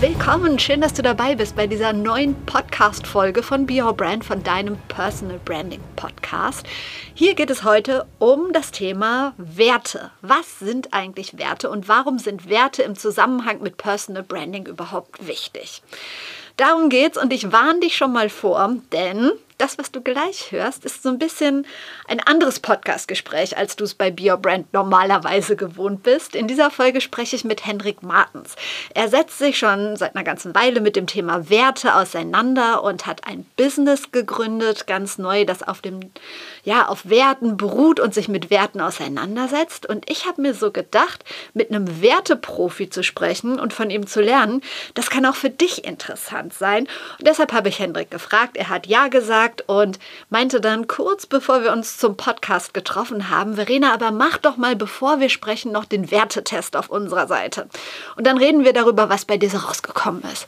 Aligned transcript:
Willkommen, 0.00 0.60
schön, 0.60 0.80
dass 0.80 0.94
du 0.94 1.02
dabei 1.02 1.34
bist 1.34 1.56
bei 1.56 1.66
dieser 1.66 1.92
neuen 1.92 2.36
Podcast-Folge 2.46 3.42
von 3.42 3.66
Be 3.66 3.82
Your 3.82 3.94
Brand, 3.94 4.24
von 4.24 4.44
deinem 4.44 4.78
Personal 4.86 5.40
Branding 5.44 5.80
Podcast. 5.96 6.64
Hier 7.14 7.34
geht 7.34 7.50
es 7.50 7.64
heute 7.64 8.06
um 8.20 8.52
das 8.52 8.70
Thema 8.70 9.34
Werte. 9.38 10.12
Was 10.22 10.60
sind 10.60 10.94
eigentlich 10.94 11.36
Werte 11.36 11.68
und 11.68 11.88
warum 11.88 12.20
sind 12.20 12.48
Werte 12.48 12.84
im 12.84 12.94
Zusammenhang 12.94 13.60
mit 13.60 13.76
Personal 13.76 14.22
Branding 14.22 14.66
überhaupt 14.66 15.26
wichtig? 15.26 15.82
Darum 16.56 16.90
geht's 16.90 17.20
und 17.20 17.32
ich 17.32 17.50
warne 17.50 17.80
dich 17.80 17.96
schon 17.96 18.12
mal 18.12 18.28
vor, 18.28 18.76
denn 18.92 19.32
das, 19.58 19.76
was 19.76 19.90
du 19.90 20.00
gleich 20.00 20.52
hörst, 20.52 20.84
ist 20.84 21.02
so 21.02 21.08
ein 21.08 21.18
bisschen 21.18 21.66
ein 22.06 22.20
anderes 22.20 22.60
Podcast-Gespräch, 22.60 23.58
als 23.58 23.74
du 23.74 23.84
es 23.84 23.94
bei 23.94 24.10
Be 24.10 24.30
Your 24.30 24.36
Brand 24.36 24.72
normalerweise 24.72 25.56
gewohnt 25.56 26.04
bist. 26.04 26.36
In 26.36 26.46
dieser 26.46 26.70
Folge 26.70 27.00
spreche 27.00 27.34
ich 27.34 27.44
mit 27.44 27.66
Hendrik 27.66 28.02
Martens. 28.02 28.54
Er 28.94 29.08
setzt 29.08 29.38
sich 29.38 29.58
schon 29.58 29.96
seit 29.96 30.14
einer 30.14 30.24
ganzen 30.24 30.54
Weile 30.54 30.80
mit 30.80 30.94
dem 30.94 31.08
Thema 31.08 31.50
Werte 31.50 31.96
auseinander 31.96 32.84
und 32.84 33.06
hat 33.06 33.26
ein 33.26 33.46
Business 33.56 34.12
gegründet, 34.12 34.86
ganz 34.86 35.18
neu, 35.18 35.44
das 35.44 35.64
auf 35.64 35.80
dem 35.80 36.00
ja, 36.68 36.86
auf 36.86 37.08
Werten 37.08 37.56
beruht 37.56 37.98
und 37.98 38.12
sich 38.12 38.28
mit 38.28 38.50
Werten 38.50 38.82
auseinandersetzt. 38.82 39.86
Und 39.88 40.08
ich 40.10 40.26
habe 40.26 40.42
mir 40.42 40.52
so 40.52 40.70
gedacht, 40.70 41.24
mit 41.54 41.70
einem 41.70 42.02
Werteprofi 42.02 42.90
zu 42.90 43.02
sprechen 43.02 43.58
und 43.58 43.72
von 43.72 43.88
ihm 43.88 44.06
zu 44.06 44.20
lernen, 44.20 44.60
das 44.92 45.08
kann 45.08 45.24
auch 45.24 45.34
für 45.34 45.48
dich 45.48 45.86
interessant 45.86 46.52
sein. 46.52 46.86
Und 47.18 47.26
deshalb 47.26 47.54
habe 47.54 47.70
ich 47.70 47.78
Hendrik 47.78 48.10
gefragt. 48.10 48.58
Er 48.58 48.68
hat 48.68 48.86
Ja 48.86 49.08
gesagt 49.08 49.64
und 49.66 49.98
meinte 50.28 50.60
dann 50.60 50.86
kurz 50.86 51.24
bevor 51.24 51.62
wir 51.62 51.72
uns 51.72 51.96
zum 51.96 52.18
Podcast 52.18 52.74
getroffen 52.74 53.30
haben, 53.30 53.54
Verena, 53.54 53.94
aber 53.94 54.10
mach 54.10 54.36
doch 54.36 54.58
mal, 54.58 54.76
bevor 54.76 55.20
wir 55.20 55.30
sprechen, 55.30 55.72
noch 55.72 55.86
den 55.86 56.10
Wertetest 56.10 56.76
auf 56.76 56.90
unserer 56.90 57.26
Seite. 57.26 57.66
Und 58.16 58.26
dann 58.26 58.36
reden 58.36 58.66
wir 58.66 58.74
darüber, 58.74 59.08
was 59.08 59.24
bei 59.24 59.38
dir 59.38 59.48
so 59.48 59.56
rausgekommen 59.56 60.22
ist. 60.30 60.46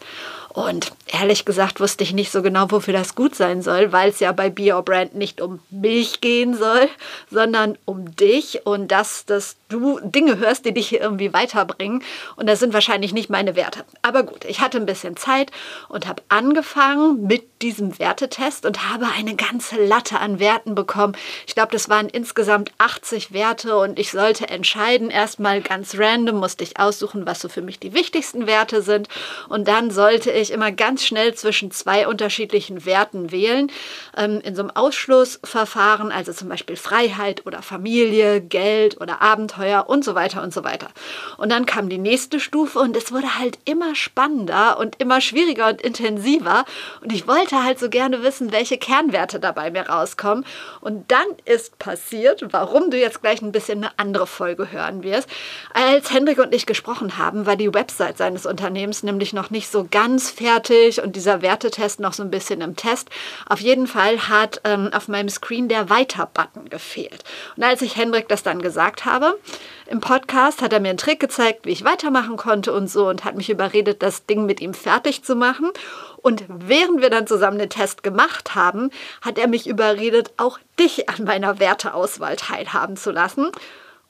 Und 0.53 0.93
ehrlich 1.07 1.45
gesagt 1.45 1.79
wusste 1.79 2.03
ich 2.03 2.13
nicht 2.13 2.33
so 2.33 2.43
genau, 2.43 2.71
wofür 2.71 2.93
das 2.93 3.15
gut 3.15 3.37
sein 3.37 3.63
soll, 3.63 3.93
weil 3.93 4.11
es 4.11 4.19
ja 4.19 4.33
bei 4.33 4.51
Be 4.51 4.71
Brand 4.85 5.15
nicht 5.15 5.41
um 5.41 5.61
mich 5.71 6.21
gehen 6.21 6.57
soll, 6.57 6.89
sondern 7.31 7.79
um 7.85 8.17
dich 8.17 8.67
und 8.67 8.89
dass, 8.89 9.25
dass 9.27 9.57
du 9.69 10.01
Dinge 10.01 10.39
hörst, 10.39 10.65
die 10.65 10.75
dich 10.75 10.89
hier 10.89 11.01
irgendwie 11.01 11.33
weiterbringen. 11.33 12.03
Und 12.35 12.49
das 12.49 12.59
sind 12.59 12.75
wahrscheinlich 12.75 13.13
nicht 13.13 13.31
meine 13.31 13.55
Werte. 13.55 13.85
Aber 14.03 14.25
gut, 14.25 14.45
ich 14.45 14.61
hatte 14.61 14.79
ein 14.79 14.87
bisschen 14.87 15.17
Zeit 15.17 15.53
und 15.89 16.09
habe 16.09 16.23
angefangen 16.29 17.27
mit 17.27 17.63
diesem 17.63 17.99
Wertetest 17.99 18.67
und 18.67 18.91
habe 18.91 19.07
eine 19.17 19.37
ganze 19.37 19.77
Latte 19.85 20.19
an 20.19 20.41
Werten 20.41 20.75
bekommen. 20.75 21.17
Ich 21.47 21.55
glaube, 21.55 21.73
das 21.73 21.89
waren 21.89 22.09
insgesamt 22.09 22.73
80 22.79 23.33
Werte 23.33 23.77
und 23.77 23.99
ich 23.99 24.11
sollte 24.11 24.49
entscheiden. 24.49 25.11
Erstmal 25.11 25.61
ganz 25.61 25.97
random 25.97 26.39
musste 26.39 26.65
ich 26.65 26.81
aussuchen, 26.81 27.27
was 27.27 27.41
so 27.41 27.49
für 27.49 27.63
mich 27.63 27.79
die 27.79 27.95
wichtigsten 27.95 28.47
Werte 28.49 28.83
sind. 28.83 29.09
Und 29.49 29.69
dann 29.69 29.91
sollte 29.91 30.31
ich 30.31 30.40
ich 30.41 30.51
immer 30.51 30.73
ganz 30.73 31.05
schnell 31.05 31.35
zwischen 31.35 31.71
zwei 31.71 32.07
unterschiedlichen 32.07 32.85
Werten 32.85 33.31
wählen. 33.31 33.71
Ähm, 34.17 34.41
in 34.43 34.55
so 34.55 34.63
einem 34.63 34.71
Ausschlussverfahren, 34.71 36.13
also 36.13 36.33
zum 36.33 36.49
Beispiel 36.49 36.77
Freiheit 36.77 37.47
oder 37.47 37.63
Familie, 37.63 38.41
Geld 38.41 39.01
oder 39.01 39.23
Abenteuer 39.23 39.89
und 39.89 40.05
so 40.05 40.15
weiter 40.15 40.43
und 40.43 40.53
so 40.53 40.65
weiter. 40.65 40.89
Und 41.37 41.51
dann 41.51 41.67
kam 41.67 41.89
die 41.89 41.99
nächste 41.99 42.41
Stufe 42.41 42.79
und 42.79 42.97
es 42.97 43.13
wurde 43.13 43.39
halt 43.39 43.59
immer 43.65 43.95
spannender 43.95 44.79
und 44.79 45.01
immer 45.01 45.21
schwieriger 45.21 45.69
und 45.69 45.81
intensiver. 45.81 46.65
Und 47.01 47.13
ich 47.13 47.27
wollte 47.27 47.63
halt 47.63 47.79
so 47.79 47.89
gerne 47.89 48.23
wissen, 48.23 48.53
welche 48.53 48.79
Kernwerte 48.79 49.41
dabei 49.41 49.71
mir 49.71 49.89
rauskommen. 49.89 50.45
Und 50.81 51.11
dann 51.11 51.27
ist 51.45 51.79
passiert, 51.79 52.45
warum 52.53 52.91
du 52.91 52.99
jetzt 52.99 53.21
gleich 53.23 53.43
ein 53.43 53.53
bisschen 53.53 53.85
eine 53.85 53.99
andere 53.99 54.27
Folge 54.27 54.71
hören 54.73 55.03
wirst. 55.03 55.29
Als 55.75 56.13
Hendrik 56.13 56.39
und 56.39 56.55
ich 56.55 56.67
gesprochen 56.67 57.19
haben, 57.19 57.47
war 57.47 57.57
die 57.57 57.73
Website 57.73 58.19
seines 58.19 58.47
Unternehmens 58.47 59.03
nämlich 59.03 59.33
noch 59.33 59.51
nicht 59.51 59.71
so 59.71 59.87
ganz 59.91 60.30
fertig 60.31 61.03
und 61.03 61.17
dieser 61.17 61.43
Wertetest 61.43 62.01
noch 62.01 62.13
so 62.13 62.23
ein 62.23 62.31
bisschen 62.31 62.61
im 62.61 62.77
Test. 62.77 63.11
Auf 63.49 63.61
jeden 63.61 63.87
Fall 63.87 64.29
hat 64.29 64.61
ähm, 64.65 64.91
auf 64.93 65.09
meinem 65.09 65.29
Screen 65.29 65.69
der 65.69 65.91
Weiter-Button 65.91 66.69
gefehlt. 66.69 67.25
Und 67.57 67.65
als 67.65 67.83
ich 67.83 67.97
Hendrik 67.97 68.29
das 68.29 68.43
dann 68.43 68.63
gesagt 68.63 69.05
habe, 69.05 69.39
im 69.87 70.01
Podcast 70.01 70.63
hat 70.63 70.73
er 70.73 70.81
mir 70.81 70.91
einen 70.91 70.99
Trick 70.99 71.21
gezeigt, 71.21 71.67
wie 71.67 71.73
ich 71.73 71.85
weitermachen 71.85 72.37
konnte 72.37 72.73
und 72.73 72.89
so 72.89 73.09
und 73.09 73.25
hat 73.25 73.37
mich 73.37 73.51
überredet, 73.51 74.03
das 74.03 74.27
Ding 74.27 74.47
mit 74.47 74.61
ihm 74.61 74.75
fertig 74.75 75.25
zu 75.25 75.35
machen. 75.35 75.71
Und 76.19 76.45
während 76.49 77.01
wir 77.01 77.11
dann 77.11 77.27
zusammen 77.27 77.59
den 77.59 77.71
Test 77.71 78.03
gemacht 78.03 78.55
haben, 78.55 78.91
hat 79.23 79.39
er 79.39 79.49
mich 79.49 79.67
überredet, 79.67 80.33
auch 80.37 80.59
dich 80.79 81.09
an 81.09 81.25
meiner 81.25 81.59
Werteauswahl 81.59 82.37
teilhaben 82.37 82.97
zu 82.97 83.11
lassen. 83.11 83.51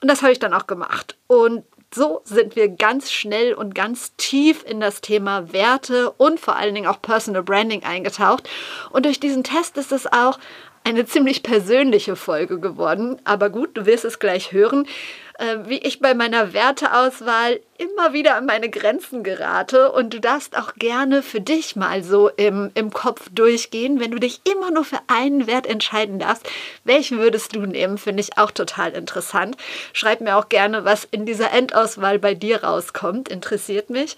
Und 0.02 0.08
das 0.08 0.22
habe 0.22 0.32
ich 0.32 0.38
dann 0.38 0.54
auch 0.54 0.66
gemacht. 0.66 1.16
Und 1.26 1.64
so 1.92 2.20
sind 2.24 2.56
wir 2.56 2.68
ganz 2.68 3.10
schnell 3.10 3.52
und 3.52 3.74
ganz 3.74 4.14
tief 4.16 4.64
in 4.64 4.80
das 4.80 5.00
Thema 5.00 5.52
Werte 5.52 6.10
und 6.12 6.38
vor 6.38 6.56
allen 6.56 6.74
Dingen 6.74 6.86
auch 6.86 7.02
Personal 7.02 7.42
Branding 7.42 7.82
eingetaucht. 7.82 8.48
Und 8.90 9.06
durch 9.06 9.18
diesen 9.18 9.42
Test 9.42 9.76
ist 9.76 9.92
es 9.92 10.06
auch 10.06 10.38
eine 10.84 11.04
ziemlich 11.04 11.42
persönliche 11.42 12.16
Folge 12.16 12.58
geworden. 12.60 13.20
Aber 13.24 13.50
gut, 13.50 13.76
du 13.76 13.86
wirst 13.86 14.04
es 14.04 14.18
gleich 14.18 14.52
hören 14.52 14.86
äh, 15.40 15.68
wie 15.68 15.78
ich 15.78 16.00
bei 16.00 16.12
meiner 16.14 16.52
Werteauswahl 16.52 17.60
immer 17.78 18.12
wieder 18.12 18.36
an 18.36 18.44
meine 18.44 18.68
Grenzen 18.68 19.22
gerate. 19.24 19.90
Und 19.90 20.12
du 20.12 20.20
darfst 20.20 20.56
auch 20.56 20.74
gerne 20.74 21.22
für 21.22 21.40
dich 21.40 21.76
mal 21.76 22.04
so 22.04 22.28
im, 22.28 22.70
im 22.74 22.90
Kopf 22.90 23.28
durchgehen, 23.32 24.00
wenn 24.00 24.10
du 24.10 24.18
dich 24.18 24.42
immer 24.44 24.70
nur 24.70 24.84
für 24.84 25.00
einen 25.06 25.46
Wert 25.46 25.66
entscheiden 25.66 26.18
darfst. 26.18 26.46
Welchen 26.84 27.18
würdest 27.18 27.56
du 27.56 27.60
nehmen? 27.60 27.96
Finde 27.96 28.20
ich 28.20 28.36
auch 28.36 28.50
total 28.50 28.92
interessant. 28.92 29.56
Schreib 29.94 30.20
mir 30.20 30.36
auch 30.36 30.50
gerne, 30.50 30.84
was 30.84 31.08
in 31.10 31.24
dieser 31.24 31.52
Endauswahl 31.52 32.18
bei 32.18 32.34
dir 32.34 32.62
rauskommt. 32.62 33.30
Interessiert 33.30 33.88
mich. 33.88 34.16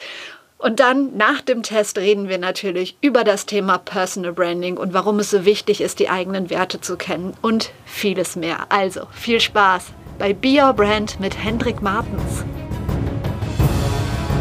Und 0.58 0.80
dann 0.80 1.16
nach 1.16 1.40
dem 1.40 1.62
Test 1.62 1.98
reden 1.98 2.28
wir 2.28 2.38
natürlich 2.38 2.96
über 3.00 3.24
das 3.24 3.46
Thema 3.46 3.78
Personal 3.78 4.32
Branding 4.32 4.76
und 4.76 4.92
warum 4.92 5.18
es 5.18 5.30
so 5.30 5.44
wichtig 5.44 5.80
ist, 5.80 5.98
die 5.98 6.08
eigenen 6.08 6.50
Werte 6.50 6.80
zu 6.80 6.96
kennen 6.96 7.36
und 7.42 7.70
vieles 7.84 8.36
mehr. 8.36 8.66
Also 8.68 9.06
viel 9.12 9.40
Spaß! 9.40 9.92
Bei 10.18 10.32
Be 10.32 10.60
Your 10.60 10.72
Brand 10.72 11.18
mit 11.20 11.36
Hendrik 11.36 11.82
Martens. 11.82 12.44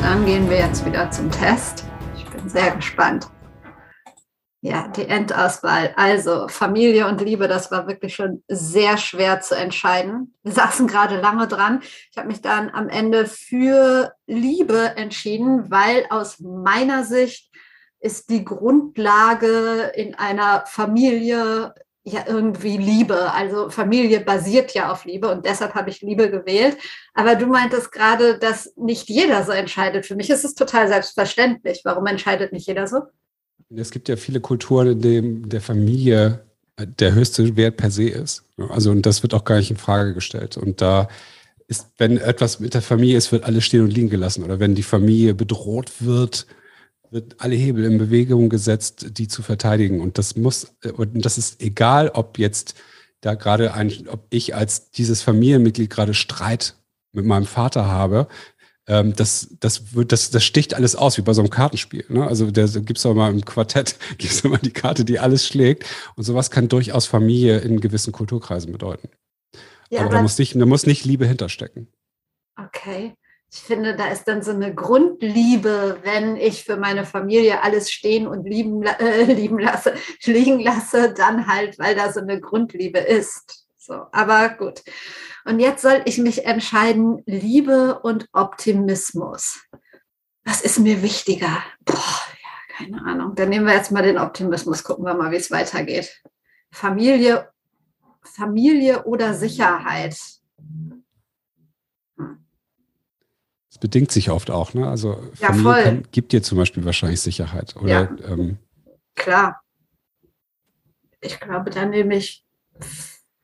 Dann 0.02 0.26
gehen 0.26 0.50
wir 0.50 0.58
jetzt 0.58 0.86
wieder 0.86 1.10
zum 1.12 1.30
Test. 1.32 1.86
Ich 2.16 2.26
bin 2.26 2.50
sehr 2.50 2.76
gespannt. 2.76 3.28
Ja, 4.64 4.88
die 4.90 5.08
Endauswahl. 5.08 5.94
Also 5.96 6.48
Familie 6.48 7.08
und 7.08 7.20
Liebe, 7.22 7.48
das 7.48 7.72
war 7.72 7.88
wirklich 7.88 8.14
schon 8.14 8.44
sehr 8.48 8.98
schwer 8.98 9.42
zu 9.42 9.56
entscheiden. 9.56 10.36
Wir 10.44 10.52
saßen 10.52 10.86
gerade 10.86 11.20
lange 11.20 11.48
dran. 11.48 11.82
Ich 12.12 12.18
habe 12.18 12.28
mich 12.28 12.42
dann 12.42 12.70
am 12.70 12.88
Ende 12.88 13.26
für 13.26 14.14
Liebe 14.28 14.94
entschieden, 14.98 15.72
weil 15.72 16.06
aus 16.12 16.40
meiner 16.40 17.04
Sicht 17.04 17.52
ist 18.00 18.30
die 18.30 18.46
Grundlage 18.46 19.92
in 19.96 20.14
einer 20.16 20.64
Familie 20.68 21.74
ja 22.04 22.26
irgendwie 22.28 22.78
Liebe. 22.78 23.32
Also 23.34 23.70
Familie 23.70 24.22
basiert 24.22 24.74
ja 24.74 24.92
auf 24.92 25.06
Liebe 25.06 25.30
und 25.30 25.46
deshalb 25.46 25.76
habe 25.76 25.90
ich 25.90 26.02
Liebe 26.02 26.30
gewählt. 26.30 26.78
Aber 27.14 27.36
du 27.36 27.46
meintest 27.46 27.92
gerade, 27.92 28.40
dass 28.40 28.74
nicht 28.76 29.10
jeder 29.10 29.44
so 29.44 29.52
entscheidet. 29.52 30.06
Für 30.06 30.16
mich 30.16 30.30
ist 30.30 30.44
es 30.44 30.56
total 30.56 30.88
selbstverständlich. 30.88 31.82
Warum 31.84 32.06
entscheidet 32.08 32.54
nicht 32.54 32.68
jeder 32.68 32.88
so? 32.88 33.02
Es 33.76 33.92
gibt 33.92 34.10
ja 34.10 34.18
viele 34.18 34.42
Kulturen, 34.42 34.88
in 34.88 35.02
denen 35.02 35.50
der 35.50 35.62
Familie 35.62 36.46
der 36.78 37.14
höchste 37.14 37.56
Wert 37.56 37.78
per 37.78 37.92
se 37.92 38.10
ist. 38.10 38.44
Also 38.70 38.92
und 38.92 39.06
das 39.06 39.22
wird 39.24 39.34
auch 39.34 39.44
gar 39.44 39.58
nicht 39.58 39.72
in 39.72 39.78
Frage 39.78 40.14
gestellt. 40.14 40.58
Und 40.58 40.82
da 40.82 41.08
ist, 41.68 41.88
wenn 41.98 42.18
etwas 42.18 42.60
mit 42.60 42.74
der 42.74 42.82
Familie 42.82 43.18
ist, 43.18 43.32
wird 43.32 43.46
alles 43.46 43.64
stehen 43.64 43.82
und 43.82 43.94
liegen 43.94 44.10
gelassen. 44.10 44.44
Oder 44.44 44.60
wenn 44.60 44.76
die 44.76 44.84
Familie 44.84 45.36
bedroht 45.36 45.92
wird, 46.00 46.48
wird 47.12 47.36
alle 47.40 47.56
Hebel 47.56 47.84
in 47.84 47.98
Bewegung 47.98 48.50
gesetzt, 48.50 49.18
die 49.18 49.28
zu 49.28 49.44
verteidigen. 49.44 50.00
Und 50.00 50.18
das 50.18 50.36
muss, 50.36 50.74
und 50.96 51.26
das 51.26 51.38
ist 51.38 51.62
egal, 51.62 52.10
ob 52.10 52.40
jetzt 52.40 52.76
da 53.20 53.36
gerade 53.36 53.74
ein, 53.74 54.08
ob 54.08 54.26
ich 54.30 54.56
als 54.56 54.92
dieses 54.92 55.22
Familienmitglied 55.22 55.90
gerade 55.90 56.14
Streit 56.14 56.76
mit 57.12 57.26
meinem 57.26 57.46
Vater 57.46 57.86
habe, 57.86 58.28
ähm, 58.88 59.14
das, 59.14 59.56
das, 59.60 59.94
wird, 59.94 60.14
das, 60.14 60.32
das 60.32 60.44
sticht 60.44 60.74
alles 60.74 60.96
aus, 60.96 61.18
wie 61.18 61.22
bei 61.22 61.34
so 61.34 61.42
einem 61.42 61.50
Kartenspiel. 61.50 62.06
Ne? 62.08 62.26
Also 62.26 62.50
da 62.50 62.66
gibt 62.66 62.98
es 62.98 63.06
auch 63.06 63.14
mal 63.14 63.32
im 63.32 63.44
Quartett, 63.44 63.98
gibt 64.18 64.32
es 64.32 64.44
mal 64.46 64.58
die 64.58 64.72
Karte, 64.72 65.04
die 65.04 65.20
alles 65.20 65.46
schlägt. 65.46 65.86
Und 66.16 66.24
sowas 66.24 66.50
kann 66.50 66.70
durchaus 66.70 67.06
Familie 67.06 67.60
in 67.60 67.82
gewissen 67.82 68.14
Kulturkreisen 68.14 68.72
bedeuten. 68.72 69.10
Ja, 69.90 70.00
aber, 70.00 70.08
aber 70.08 70.16
da 70.16 70.22
muss, 70.22 70.38
nicht, 70.38 70.56
da 70.56 70.66
muss 70.66 70.86
nicht 70.86 71.04
Liebe 71.04 71.28
hinterstecken. 71.28 71.88
Okay 72.58 73.14
ich 73.54 73.60
finde, 73.60 73.96
da 73.98 74.08
ist 74.08 74.30
dann 74.30 74.42
so 74.42 74.52
eine 74.52 74.74
Grundliebe, 74.74 76.00
wenn 76.04 76.38
ich 76.38 76.64
für 76.64 76.78
meine 76.78 77.06
Familie 77.06 77.62
alles 77.62 77.92
stehen 77.92 78.26
und 78.26 78.46
lieben, 78.46 78.84
äh, 78.84 79.24
lieben 79.34 79.60
lasse, 79.60 79.94
liegen 80.24 80.60
lasse, 80.60 81.14
dann 81.14 81.48
halt, 81.48 81.78
weil 81.78 81.94
da 81.94 82.14
so 82.14 82.22
eine 82.22 82.40
Grundliebe 82.40 83.00
ist. 83.00 83.68
So, 83.78 84.06
aber 84.14 84.50
gut. 84.50 84.84
Und 85.44 85.60
jetzt 85.60 85.82
soll 85.82 86.02
ich 86.06 86.18
mich 86.18 86.46
entscheiden, 86.46 87.24
Liebe 87.26 88.00
und 88.00 88.28
Optimismus. 88.32 89.60
Was 90.46 90.62
ist 90.62 90.80
mir 90.80 91.02
wichtiger? 91.02 91.62
Boah, 91.84 92.22
Keine 92.78 93.04
Ahnung. 93.04 93.36
Dann 93.36 93.50
nehmen 93.50 93.66
wir 93.66 93.74
jetzt 93.74 93.92
mal 93.92 94.04
den 94.04 94.18
Optimismus, 94.18 94.84
gucken 94.84 95.06
wir 95.06 95.14
mal, 95.14 95.32
wie 95.32 95.36
es 95.36 95.52
weitergeht. 95.52 96.24
Familie, 96.72 97.50
Familie 98.24 99.04
oder 99.04 99.34
Sicherheit? 99.34 100.16
Das 103.72 103.80
bedingt 103.80 104.12
sich 104.12 104.30
oft 104.30 104.52
auch, 104.52 104.74
ne? 104.74 104.88
Also 104.88 105.24
Ja, 105.40 105.48
Familie 105.48 105.64
voll. 105.74 105.84
kann, 105.84 106.04
gibt 106.12 106.34
dir 106.34 106.44
zum 106.44 106.58
Beispiel 106.58 106.84
wahrscheinlich 106.86 107.22
Sicherheit. 107.22 107.76
Oder 107.78 107.88
Ja. 108.20 108.28
ähm, 108.28 108.58
Klar. 109.16 109.62
Ich 111.22 111.40
glaube, 111.40 111.70
dann 111.70 111.90
nehme 111.92 112.16
ich 112.18 112.44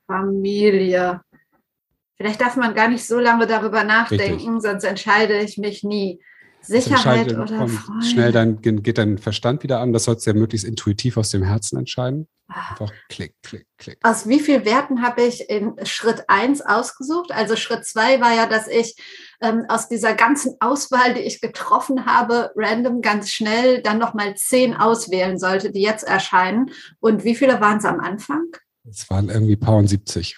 Familie. 0.07 1.21
Vielleicht 2.17 2.41
darf 2.41 2.55
man 2.55 2.73
gar 2.73 2.87
nicht 2.87 3.05
so 3.05 3.19
lange 3.19 3.45
darüber 3.47 3.83
nachdenken, 3.83 4.59
sonst 4.61 4.83
entscheide 4.83 5.39
ich 5.39 5.57
mich 5.57 5.83
nie. 5.83 6.19
Sicherheit 6.61 7.31
oder 7.31 7.67
Freude. 7.67 8.05
schnell 8.05 8.31
dann 8.31 8.61
ge- 8.61 8.81
geht 8.81 8.97
dein 8.97 9.19
Verstand 9.19 9.63
wieder 9.63 9.79
an. 9.79 9.93
Das 9.93 10.05
sollst 10.05 10.25
du 10.25 10.31
ja 10.31 10.35
möglichst 10.35 10.65
intuitiv 10.67 11.15
aus 11.15 11.29
dem 11.29 11.43
Herzen 11.43 11.77
entscheiden. 11.77 12.27
Ah. 12.49 12.71
Einfach 12.71 12.91
klick, 13.09 13.35
klick, 13.43 13.67
klick. 13.77 13.99
Aus 14.01 14.27
wie 14.27 14.39
vielen 14.39 14.65
Werten 14.65 15.01
habe 15.03 15.21
ich 15.21 15.49
in 15.49 15.75
Schritt 15.85 16.23
1 16.27 16.61
ausgesucht? 16.61 17.31
Also 17.31 17.55
Schritt 17.55 17.85
2 17.85 18.19
war 18.19 18.33
ja, 18.33 18.47
dass 18.47 18.67
ich 18.67 18.97
ähm, 19.41 19.65
aus 19.67 19.87
dieser 19.87 20.13
ganzen 20.13 20.55
Auswahl, 20.59 21.13
die 21.13 21.21
ich 21.21 21.41
getroffen 21.41 22.05
habe, 22.05 22.51
random 22.55 23.01
ganz 23.01 23.29
schnell 23.29 23.81
dann 23.81 23.99
nochmal 23.99 24.35
zehn 24.35 24.75
auswählen 24.75 25.37
sollte, 25.37 25.71
die 25.71 25.81
jetzt 25.81 26.03
erscheinen. 26.03 26.71
Und 26.99 27.23
wie 27.23 27.35
viele 27.35 27.61
waren 27.61 27.77
es 27.77 27.85
am 27.85 27.99
Anfang? 27.99 28.45
Es 28.89 29.09
waren 29.09 29.29
irgendwie 29.29 29.55
paar 29.55 29.77
und 29.77 29.87
70. 29.87 30.37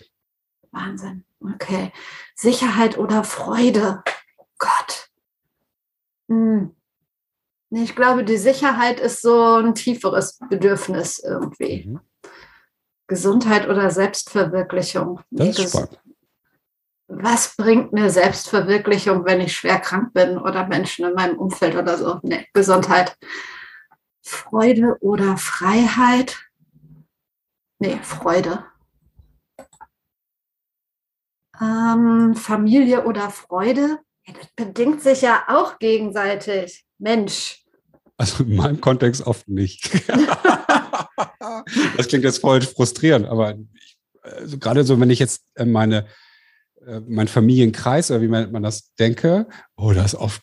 Wahnsinn. 0.72 1.24
Okay. 1.42 1.92
Sicherheit 2.36 2.98
oder 2.98 3.24
Freude? 3.24 4.04
Gott. 4.58 5.10
Hm. 6.28 6.76
Ich 7.72 7.96
glaube, 7.96 8.24
die 8.24 8.38
Sicherheit 8.38 9.00
ist 9.00 9.22
so 9.22 9.56
ein 9.56 9.76
tieferes 9.76 10.40
Bedürfnis 10.50 11.20
irgendwie. 11.20 11.86
Mhm. 11.88 12.00
Gesundheit 13.08 13.68
oder 13.68 13.90
Selbstverwirklichung? 13.92 15.22
Das 15.32 15.60
ist 15.60 15.70
spannend. 15.70 16.00
Was 17.12 17.56
bringt 17.56 17.92
mir 17.92 18.12
Selbstverwirklichung, 18.12 19.26
wenn 19.26 19.42
ich 19.42 19.56
schwer 19.56 19.80
krank 19.80 20.14
bin 20.14 20.38
oder 20.38 20.68
Menschen 20.68 21.06
in 21.06 21.16
meinem 21.16 21.40
Umfeld 21.40 21.76
oder 21.76 21.98
so? 21.98 22.20
Nee, 22.22 22.46
Gesundheit. 22.54 23.18
Freude 24.24 24.96
oder 25.02 25.36
Freiheit? 25.38 26.38
Nee, 27.80 27.98
Freude. 28.04 28.64
Ähm, 31.60 32.36
Familie 32.36 33.04
oder 33.06 33.32
Freude? 33.32 34.00
Ja, 34.28 34.34
das 34.36 34.48
bedingt 34.56 35.02
sich 35.02 35.22
ja 35.22 35.46
auch 35.48 35.80
gegenseitig. 35.80 36.86
Mensch. 37.00 37.66
Also 38.18 38.44
in 38.44 38.56
meinem 38.56 38.82
Kontext 38.82 39.26
oft 39.26 39.48
nicht. 39.48 39.90
das 41.98 42.08
klingt 42.08 42.24
jetzt 42.24 42.40
voll 42.40 42.62
frustrierend, 42.62 43.26
aber 43.26 43.56
ich, 43.74 43.98
also 44.22 44.60
gerade 44.60 44.84
so, 44.84 45.00
wenn 45.00 45.10
ich 45.10 45.20
jetzt 45.20 45.44
äh, 45.56 45.66
meine, 45.66 46.06
äh, 46.90 47.00
meinen 47.02 47.28
Familienkreis 47.28 48.12
oder 48.12 48.22
wie 48.22 48.28
man, 48.28 48.52
man 48.52 48.64
das 48.64 48.94
denke, 48.96 49.48
oh, 49.78 49.92
da 49.94 50.04
ist 50.04 50.16
oft 50.16 50.42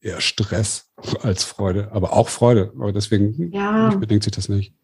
eher 0.00 0.20
Stress 0.20 0.90
als 1.22 1.44
Freude, 1.44 1.90
aber 1.92 2.12
auch 2.12 2.28
Freude. 2.28 2.72
Aber 2.76 2.92
deswegen 2.92 3.52
Ja. 3.52 3.88
bedingt 3.96 4.24
sich 4.24 4.32
das 4.32 4.48
nicht. 4.48 4.74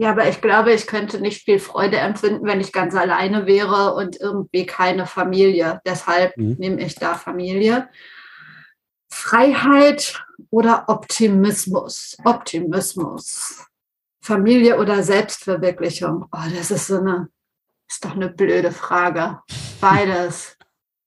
Ja, 0.00 0.12
aber 0.12 0.28
ich 0.28 0.40
glaube, 0.40 0.72
ich 0.72 0.86
könnte 0.86 1.20
nicht 1.20 1.42
viel 1.42 1.58
Freude 1.58 1.96
empfinden, 1.98 2.46
wenn 2.46 2.60
ich 2.60 2.72
ganz 2.72 2.94
alleine 2.94 3.46
wäre 3.46 3.94
und 3.94 4.20
irgendwie 4.20 4.64
keine 4.64 5.06
Familie. 5.06 5.80
Deshalb 5.84 6.36
Mhm. 6.36 6.54
nehme 6.58 6.80
ich 6.80 6.94
da 6.94 7.14
Familie. 7.14 7.88
Freiheit 9.10 10.22
oder 10.50 10.84
Optimismus? 10.88 12.16
Optimismus. 12.24 13.66
Familie 14.22 14.78
oder 14.78 15.02
Selbstverwirklichung? 15.02 16.26
Oh, 16.30 16.48
das 16.56 16.70
ist 16.70 16.86
so 16.86 16.98
eine, 16.98 17.28
ist 17.88 18.04
doch 18.04 18.14
eine 18.14 18.28
blöde 18.28 18.70
Frage. 18.72 19.40
Beides. 19.80 20.56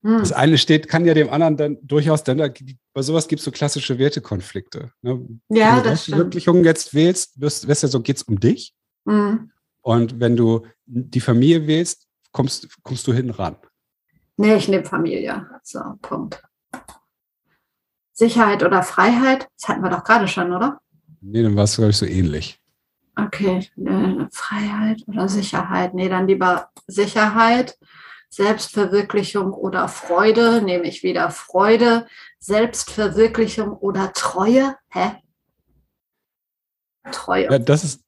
Hm. 0.04 0.18
Das 0.18 0.32
eine 0.32 0.58
steht, 0.58 0.88
kann 0.88 1.04
ja 1.04 1.14
dem 1.14 1.30
anderen 1.30 1.56
dann 1.56 1.78
durchaus, 1.82 2.24
dann, 2.24 2.38
da- 2.38 2.48
bei 2.92 3.02
sowas 3.02 3.28
gibt 3.28 3.38
es 3.40 3.44
so 3.44 3.50
klassische 3.52 3.98
Wertekonflikte. 3.98 4.90
Ne? 5.02 5.24
Ja, 5.48 5.76
Wenn 5.76 5.82
du 5.84 5.90
das 5.90 6.02
stimmt. 6.02 6.16
Selbstverwirklichung 6.16 6.64
jetzt 6.64 6.92
wählst, 6.94 7.40
wirst, 7.40 7.68
wirst 7.68 7.82
ja 7.84 7.88
so, 7.88 8.00
geht 8.00 8.16
es 8.16 8.22
um 8.24 8.38
dich. 8.40 8.74
Hm. 9.06 9.50
Und 9.80 10.20
wenn 10.20 10.36
du 10.36 10.66
die 10.86 11.20
Familie 11.20 11.66
wählst, 11.66 12.06
kommst, 12.32 12.68
kommst 12.82 13.06
du 13.06 13.12
hinten 13.12 13.30
ran. 13.32 13.56
Nee, 14.36 14.54
ich 14.56 14.68
nehme 14.68 14.84
Familie. 14.84 15.46
So, 15.62 15.80
Punkt. 16.02 16.42
Sicherheit 18.12 18.62
oder 18.62 18.82
Freiheit? 18.82 19.48
Das 19.58 19.68
hatten 19.68 19.82
wir 19.82 19.90
doch 19.90 20.04
gerade 20.04 20.28
schon, 20.28 20.52
oder? 20.52 20.80
Nee, 21.20 21.42
dann 21.42 21.56
war 21.56 21.64
es, 21.64 21.76
glaube 21.76 21.90
ich, 21.90 21.96
so 21.96 22.06
ähnlich. 22.06 22.60
Okay, 23.14 23.68
Freiheit 24.30 25.02
oder 25.06 25.28
Sicherheit? 25.28 25.94
Nee, 25.94 26.08
dann 26.08 26.26
lieber 26.26 26.70
Sicherheit. 26.86 27.76
Selbstverwirklichung 28.30 29.52
oder 29.52 29.88
Freude? 29.88 30.62
Nehme 30.62 30.84
ich 30.84 31.02
wieder 31.02 31.30
Freude. 31.30 32.06
Selbstverwirklichung 32.38 33.72
oder 33.72 34.12
Treue? 34.14 34.74
Hä? 34.88 35.16
Treue. 37.10 37.50
Ja, 37.50 37.58
das 37.58 37.84
ist, 37.84 38.02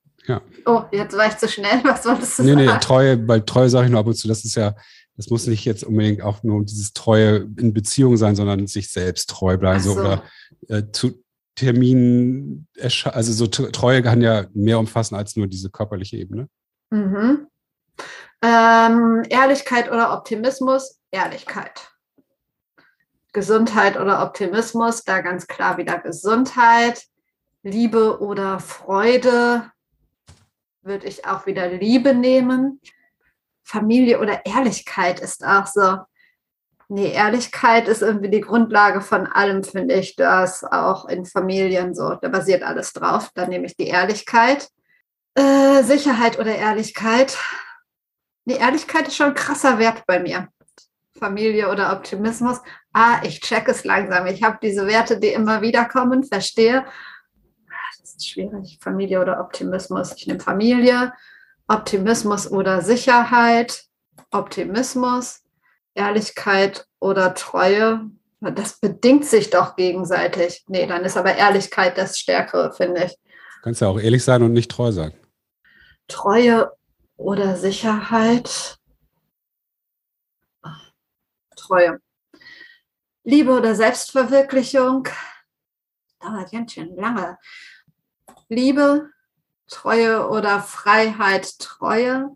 Oh, 0.67 0.85
jetzt 0.93 1.17
war 1.17 1.27
ich 1.27 1.37
zu 1.37 1.49
schnell. 1.49 1.83
Was 1.85 2.07
wolltest 2.07 2.39
du 2.39 2.45
nee, 2.45 2.55
nee, 2.55 2.67
sagen? 2.67 2.81
Treue, 2.81 3.29
weil 3.29 3.43
Treue 3.43 3.69
sage 3.69 3.87
ich 3.87 3.91
nur 3.91 4.01
ab 4.01 4.07
und 4.07 4.15
zu, 4.15 4.29
das 4.29 4.45
ist 4.45 4.55
ja, 4.55 4.75
das 5.17 5.29
muss 5.29 5.47
nicht 5.47 5.65
jetzt 5.65 5.85
unbedingt 5.85 6.23
auch 6.23 6.43
nur 6.43 6.65
dieses 6.65 6.93
Treue 6.93 7.49
in 7.59 7.75
Beziehung 7.75 8.17
sein, 8.17 8.35
sondern 8.35 8.67
sich 8.67 8.91
selbst 8.91 9.31
treu 9.31 9.59
bleiben. 9.59 9.81
So. 9.81 9.93
Oder 9.93 10.23
äh, 10.69 10.85
zu 10.93 11.24
Ersche- 11.59 13.11
also 13.11 13.33
so 13.33 13.45
Tre- 13.47 13.71
Treue 13.71 14.03
kann 14.03 14.21
ja 14.21 14.47
mehr 14.55 14.79
umfassen 14.79 15.15
als 15.15 15.37
nur 15.37 15.47
diese 15.47 15.71
körperliche 15.71 16.17
Ebene. 16.17 16.49
Mhm. 16.91 17.47
Ähm, 18.43 19.23
Ehrlichkeit 19.29 19.91
oder 19.91 20.13
Optimismus? 20.13 21.01
Ehrlichkeit. 21.11 21.91
Gesundheit 23.33 23.99
oder 23.99 24.23
Optimismus? 24.23 25.05
Da 25.05 25.21
ganz 25.21 25.47
klar 25.47 25.79
wieder 25.79 25.99
Gesundheit. 25.99 27.05
Liebe 27.63 28.21
oder 28.21 28.61
Freude? 28.61 29.71
Würde 30.83 31.07
ich 31.07 31.25
auch 31.25 31.47
wieder 31.47 31.69
Liebe 31.69 32.15
nehmen. 32.15 32.81
Familie 33.63 34.21
oder 34.21 34.45
Ehrlichkeit 34.45 35.21
ist 35.21 35.45
auch 35.45 35.67
so. 35.67 35.99
Nee, 36.97 37.11
Ehrlichkeit 37.11 37.89
ist 37.89 38.03
irgendwie 38.03 38.31
die 38.31 38.41
Grundlage 38.41 39.01
von 39.01 39.27
allem, 39.27 39.65
finde 39.65 39.95
ich, 39.97 40.15
das 40.15 40.63
auch 40.63 41.09
in 41.09 41.25
Familien 41.27 41.93
so. 41.93 42.15
Da 42.15 42.29
basiert 42.29 42.63
alles 42.63 42.93
drauf. 42.93 43.33
Dann 43.35 43.49
nehme 43.49 43.67
ich 43.67 43.77
die 43.77 43.89
Ehrlichkeit. 43.89 44.69
Äh, 45.35 45.83
Sicherheit 45.83 46.39
oder 46.39 46.55
Ehrlichkeit? 46.55 47.37
Die 48.45 48.55
Ehrlichkeit 48.55 49.09
ist 49.09 49.17
schon 49.17 49.31
ein 49.31 49.35
krasser 49.35 49.81
Wert 49.81 50.07
bei 50.07 50.21
mir. 50.21 50.47
Familie 51.19 51.69
oder 51.69 51.93
Optimismus? 51.93 52.61
Ah, 52.93 53.21
ich 53.25 53.41
check 53.41 53.67
es 53.67 53.83
langsam. 53.83 54.27
Ich 54.27 54.45
habe 54.45 54.59
diese 54.63 54.87
Werte, 54.87 55.19
die 55.19 55.31
immer 55.31 55.63
wieder 55.63 55.87
kommen, 55.87 56.23
verstehe. 56.23 56.85
Das 57.99 58.15
ist 58.15 58.29
schwierig. 58.29 58.79
Familie 58.81 59.21
oder 59.21 59.41
Optimismus? 59.41 60.13
Ich 60.17 60.29
nehme 60.29 60.39
Familie. 60.39 61.13
Optimismus 61.67 62.49
oder 62.49 62.83
Sicherheit? 62.83 63.83
Optimismus. 64.31 65.44
Ehrlichkeit 65.95 66.87
oder 67.01 67.35
Treue? 67.35 68.11
Das 68.41 68.79
bedingt 68.79 69.25
sich 69.25 69.51
doch 69.51 69.77
gegenseitig. 69.77 70.65
Nee, 70.69 70.87
dann 70.87 71.05
ist 71.05 71.17
aber 71.17 71.35
Ehrlichkeit 71.35 71.97
das 71.97 72.19
Stärkere, 72.19 72.73
finde 72.73 73.05
ich. 73.05 73.13
Du 73.13 73.63
kannst 73.63 73.81
ja 73.81 73.89
auch 73.89 73.99
ehrlich 73.99 74.23
sein 74.23 74.43
und 74.43 74.53
nicht 74.53 74.71
treu 74.71 74.93
sein. 74.93 75.15
Treue 76.09 76.71
oder 77.17 77.57
Sicherheit? 77.57 78.79
Treue. 81.57 81.99
Liebe 83.23 83.53
oder 83.53 83.75
Selbstverwirklichung? 83.75 85.09
Dauert 86.21 86.53
ganz 86.53 86.73
schön 86.73 86.95
lange. 86.95 87.39
Liebe, 88.49 89.11
Treue 89.67 90.29
oder 90.29 90.61
Freiheit, 90.61 91.59
Treue? 91.59 92.29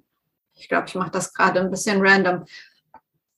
Ich 0.54 0.68
glaube, 0.68 0.86
ich 0.88 0.94
mache 0.94 1.10
das 1.10 1.34
gerade 1.34 1.60
ein 1.60 1.70
bisschen 1.70 2.00
random. 2.00 2.46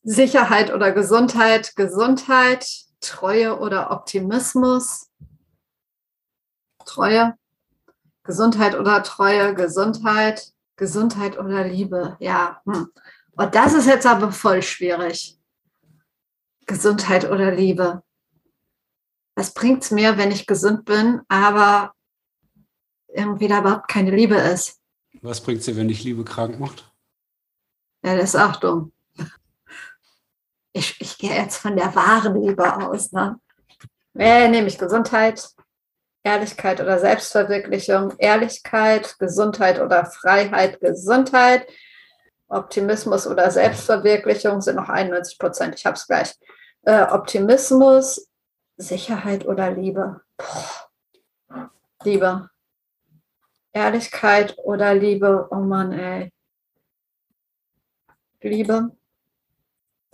Sicherheit 0.02 0.72
oder 0.72 0.92
Gesundheit, 0.92 1.76
Gesundheit, 1.76 2.66
Treue 3.00 3.58
oder 3.58 3.90
Optimismus? 3.90 5.10
Treue. 6.84 7.34
Gesundheit 8.22 8.74
oder 8.74 9.02
Treue, 9.02 9.54
Gesundheit, 9.54 10.52
Gesundheit 10.76 11.38
oder 11.38 11.64
Liebe. 11.64 12.16
Ja, 12.20 12.62
hm. 12.64 12.88
und 13.32 13.54
das 13.54 13.74
ist 13.74 13.86
jetzt 13.86 14.06
aber 14.06 14.32
voll 14.32 14.62
schwierig. 14.62 15.38
Gesundheit 16.66 17.30
oder 17.30 17.50
Liebe. 17.50 18.02
Was 19.34 19.52
bringt 19.54 19.82
es 19.82 19.90
mir, 19.90 20.18
wenn 20.18 20.30
ich 20.30 20.46
gesund 20.46 20.84
bin, 20.84 21.22
aber 21.28 21.94
irgendwie 23.08 23.48
da 23.48 23.60
überhaupt 23.60 23.88
keine 23.88 24.10
Liebe 24.10 24.36
ist? 24.36 24.80
Was 25.22 25.40
bringt 25.40 25.66
dir, 25.66 25.76
wenn 25.76 25.88
dich 25.88 26.04
Liebe 26.04 26.24
krank 26.24 26.60
macht? 26.60 26.92
Ja, 28.04 28.16
das 28.16 28.34
ist 28.34 28.40
auch 28.40 28.56
dumm. 28.56 28.92
Ich, 30.72 31.00
ich 31.00 31.18
gehe 31.18 31.34
jetzt 31.34 31.56
von 31.56 31.76
der 31.76 31.94
wahren 31.94 32.40
Liebe 32.40 32.76
aus. 32.76 33.12
Ne? 33.12 33.38
Äh, 34.16 34.48
nehme 34.48 34.68
ich 34.68 34.78
Gesundheit, 34.78 35.48
Ehrlichkeit 36.22 36.80
oder 36.80 36.98
Selbstverwirklichung, 36.98 38.14
Ehrlichkeit, 38.18 39.18
Gesundheit 39.18 39.80
oder 39.80 40.06
Freiheit, 40.06 40.80
Gesundheit, 40.80 41.66
Optimismus 42.48 43.26
oder 43.26 43.50
Selbstverwirklichung 43.50 44.60
sind 44.60 44.76
noch 44.76 44.88
91 44.88 45.38
Prozent. 45.38 45.74
Ich 45.76 45.86
habe 45.86 45.96
es 45.96 46.06
gleich. 46.06 46.34
Äh, 46.82 47.02
Optimismus, 47.02 48.28
Sicherheit 48.76 49.46
oder 49.46 49.70
Liebe? 49.70 50.20
Puh. 50.36 50.90
Liebe. 52.02 52.48
Ehrlichkeit 53.72 54.56
oder 54.58 54.94
Liebe? 54.94 55.48
Oh 55.50 55.56
Mann, 55.56 55.92
ey. 55.92 56.32
Liebe. 58.40 58.96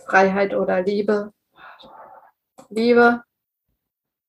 Freiheit 0.07 0.53
oder 0.53 0.81
Liebe? 0.81 1.33
Liebe. 2.69 3.23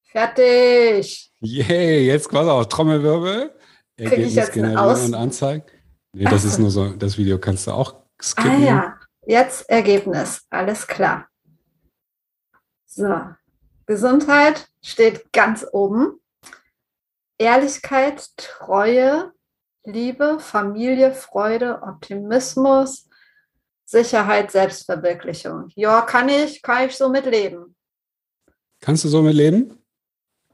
Fertig. 0.04 1.30
Yay, 1.40 2.06
jetzt 2.06 2.28
quasi 2.28 2.50
auch 2.50 2.64
Trommelwirbel. 2.64 3.54
Ergebnis 3.96 4.50
generieren 4.50 5.06
und 5.06 5.14
anzeigen. 5.14 5.64
Nee, 6.12 6.24
das 6.24 6.44
ist 6.44 6.58
nur 6.58 6.70
so, 6.70 6.90
das 6.90 7.18
Video 7.18 7.38
kannst 7.38 7.66
du 7.66 7.72
auch 7.72 7.96
skippen. 8.20 8.50
Ah 8.50 8.58
ja, 8.58 8.96
jetzt 9.26 9.68
Ergebnis. 9.68 10.46
Alles 10.50 10.86
klar. 10.86 11.28
So, 12.86 13.14
Gesundheit 13.86 14.68
steht 14.82 15.32
ganz 15.32 15.66
oben. 15.72 16.20
Ehrlichkeit, 17.38 18.30
Treue, 18.36 19.32
Liebe, 19.84 20.40
Familie, 20.40 21.12
Freude, 21.12 21.82
Optimismus, 21.82 23.07
Sicherheit, 23.88 24.50
Selbstverwirklichung. 24.50 25.70
Ja, 25.74 26.02
kann 26.02 26.28
ich, 26.28 26.60
kann 26.60 26.86
ich 26.86 26.94
so 26.94 27.08
mitleben. 27.08 27.74
Kannst 28.80 29.02
du 29.04 29.08
so 29.08 29.22
mitleben? 29.22 29.82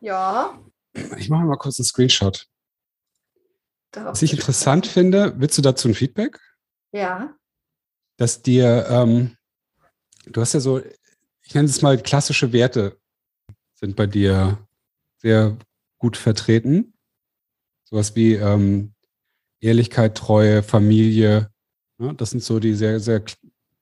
Ja. 0.00 0.56
Ich 1.18 1.28
mache 1.28 1.44
mal 1.44 1.56
kurz 1.56 1.80
einen 1.80 1.84
Screenshot. 1.84 2.46
Was 3.92 4.22
ich 4.22 4.32
interessant 4.32 4.86
finde, 4.86 5.34
willst 5.36 5.58
du 5.58 5.62
dazu 5.62 5.88
ein 5.88 5.94
Feedback? 5.94 6.38
Ja. 6.92 7.34
Dass 8.18 8.40
dir, 8.40 8.86
ähm, 8.88 9.36
du 10.26 10.40
hast 10.40 10.52
ja 10.52 10.60
so, 10.60 10.80
ich 11.42 11.54
nenne 11.54 11.68
es 11.68 11.82
mal 11.82 12.00
klassische 12.00 12.52
Werte 12.52 13.00
sind 13.74 13.96
bei 13.96 14.06
dir 14.06 14.64
sehr 15.16 15.58
gut 15.98 16.16
vertreten. 16.16 16.94
Sowas 17.82 18.14
wie 18.14 18.34
ähm, 18.34 18.94
Ehrlichkeit, 19.58 20.16
Treue, 20.16 20.62
Familie. 20.62 21.50
Ja, 21.98 22.12
das 22.12 22.30
sind 22.30 22.42
so 22.42 22.58
die 22.58 22.74
sehr, 22.74 23.00
sehr, 23.00 23.22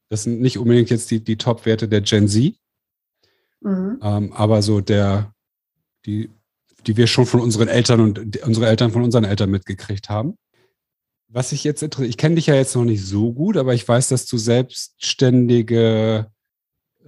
das 0.08 0.24
sind 0.24 0.40
nicht 0.40 0.58
unbedingt 0.58 0.90
jetzt 0.90 1.10
die, 1.10 1.22
die 1.22 1.36
Top-Werte 1.36 1.88
der 1.88 2.02
Gen 2.02 2.28
Z, 2.28 2.54
mhm. 3.60 3.98
ähm, 4.02 4.32
aber 4.32 4.62
so 4.62 4.80
der, 4.80 5.34
die 6.04 6.30
die 6.86 6.96
wir 6.96 7.06
schon 7.06 7.26
von 7.26 7.40
unseren 7.40 7.68
Eltern 7.68 8.00
und 8.00 8.42
unsere 8.42 8.66
Eltern 8.66 8.90
von 8.92 9.02
unseren 9.02 9.24
Eltern 9.24 9.50
mitgekriegt 9.50 10.08
haben. 10.08 10.36
Was 11.28 11.52
ich 11.52 11.64
jetzt 11.64 11.82
interessiert, 11.82 12.10
ich 12.10 12.16
kenne 12.18 12.34
dich 12.34 12.46
ja 12.46 12.54
jetzt 12.54 12.74
noch 12.74 12.84
nicht 12.84 13.04
so 13.04 13.32
gut, 13.32 13.56
aber 13.56 13.74
ich 13.74 13.86
weiß, 13.86 14.08
dass 14.08 14.26
du 14.26 14.36
selbstständige 14.36 16.30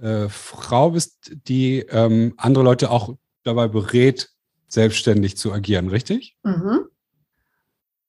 äh, 0.01 0.27
Frau 0.29 0.91
bist, 0.91 1.31
die 1.47 1.79
ähm, 1.89 2.33
andere 2.37 2.63
Leute 2.63 2.89
auch 2.89 3.15
dabei 3.43 3.67
berät, 3.67 4.29
selbstständig 4.67 5.37
zu 5.37 5.53
agieren, 5.53 5.89
richtig? 5.89 6.35
Mhm. 6.43 6.85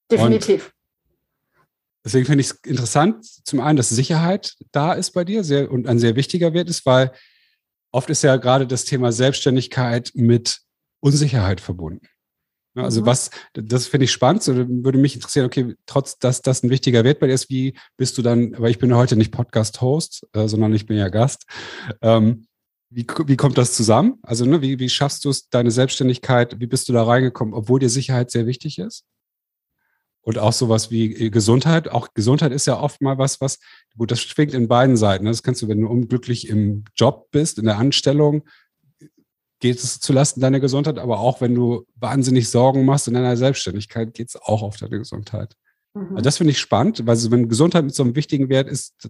Definitiv. 0.09 0.67
Und 0.67 0.73
deswegen 2.07 2.25
finde 2.25 2.41
ich 2.41 2.51
es 2.51 2.59
interessant, 2.63 3.25
zum 3.45 3.59
einen, 3.59 3.75
dass 3.75 3.89
Sicherheit 3.89 4.55
da 4.71 4.93
ist 4.93 5.11
bei 5.11 5.25
dir 5.25 5.43
sehr, 5.43 5.69
und 5.69 5.87
ein 5.87 5.99
sehr 5.99 6.15
wichtiger 6.15 6.53
Wert 6.53 6.69
ist, 6.69 6.85
weil 6.85 7.11
oft 7.91 8.09
ist 8.09 8.23
ja 8.23 8.37
gerade 8.37 8.65
das 8.65 8.85
Thema 8.85 9.11
Selbstständigkeit 9.11 10.11
mit 10.15 10.61
Unsicherheit 11.01 11.59
verbunden. 11.59 12.07
Also 12.75 13.01
mhm. 13.01 13.07
was, 13.07 13.31
das 13.53 13.87
finde 13.87 14.05
ich 14.05 14.11
spannend, 14.11 14.41
so, 14.41 14.55
würde 14.55 14.97
mich 14.97 15.15
interessieren, 15.15 15.47
okay, 15.47 15.75
trotz 15.85 16.17
dass 16.17 16.41
das 16.41 16.63
ein 16.63 16.69
wichtiger 16.69 17.03
Wert 17.03 17.19
bei 17.19 17.27
dir 17.27 17.33
ist, 17.33 17.49
wie 17.49 17.73
bist 17.97 18.17
du 18.17 18.21
dann, 18.21 18.55
aber 18.55 18.69
ich 18.69 18.79
bin 18.79 18.95
heute 18.95 19.17
nicht 19.17 19.31
Podcast-Host, 19.31 20.27
äh, 20.33 20.47
sondern 20.47 20.73
ich 20.73 20.85
bin 20.85 20.95
ja 20.95 21.09
Gast. 21.09 21.45
Ähm, 22.01 22.47
wie, 22.89 23.05
wie 23.25 23.35
kommt 23.35 23.57
das 23.57 23.73
zusammen? 23.73 24.19
Also 24.21 24.45
ne, 24.45 24.61
wie, 24.61 24.79
wie 24.79 24.89
schaffst 24.89 25.25
du 25.25 25.29
es, 25.29 25.49
deine 25.49 25.71
Selbstständigkeit, 25.71 26.61
wie 26.61 26.67
bist 26.67 26.87
du 26.87 26.93
da 26.93 27.03
reingekommen, 27.03 27.53
obwohl 27.53 27.81
dir 27.81 27.89
Sicherheit 27.89 28.31
sehr 28.31 28.45
wichtig 28.45 28.79
ist? 28.79 29.03
Und 30.27 30.39
auch 30.39 30.51
sowas 30.51 30.91
wie 30.91 31.13
äh, 31.13 31.29
Gesundheit. 31.29 31.87
Auch 31.87 32.13
Gesundheit 32.13 32.51
ist 32.51 32.67
ja 32.67 32.77
oft 32.77 33.01
mal 33.01 33.17
was, 33.17 33.39
was, 33.39 33.59
gut, 33.97 34.11
das 34.11 34.19
schwingt 34.19 34.53
in 34.53 34.67
beiden 34.67 34.97
Seiten. 34.97 35.23
Ne? 35.23 35.29
Das 35.29 35.41
kannst 35.41 35.61
du, 35.61 35.69
wenn 35.69 35.79
du 35.79 35.87
unglücklich 35.87 36.49
im 36.49 36.83
Job 36.97 37.31
bist, 37.31 37.59
in 37.59 37.63
der 37.63 37.77
Anstellung, 37.77 38.43
geht 39.61 39.77
es 39.77 40.01
zulasten 40.01 40.41
deiner 40.41 40.59
Gesundheit, 40.59 40.99
aber 40.99 41.19
auch 41.19 41.39
wenn 41.39 41.55
du 41.55 41.85
wahnsinnig 41.95 42.49
Sorgen 42.49 42.83
machst 42.83 43.07
in 43.07 43.13
deiner 43.13 43.37
Selbstständigkeit, 43.37 44.13
geht 44.13 44.27
es 44.27 44.35
auch 44.35 44.63
auf 44.63 44.75
deine 44.75 44.97
Gesundheit. 44.97 45.55
Mhm. 45.93 46.09
Also 46.09 46.23
das 46.23 46.35
finde 46.35 46.51
ich 46.51 46.59
spannend, 46.59 47.07
weil 47.07 47.31
wenn 47.31 47.47
Gesundheit 47.47 47.85
mit 47.85 47.95
so 47.95 48.03
einem 48.03 48.17
wichtigen 48.17 48.49
Wert 48.49 48.67
ist, 48.67 49.09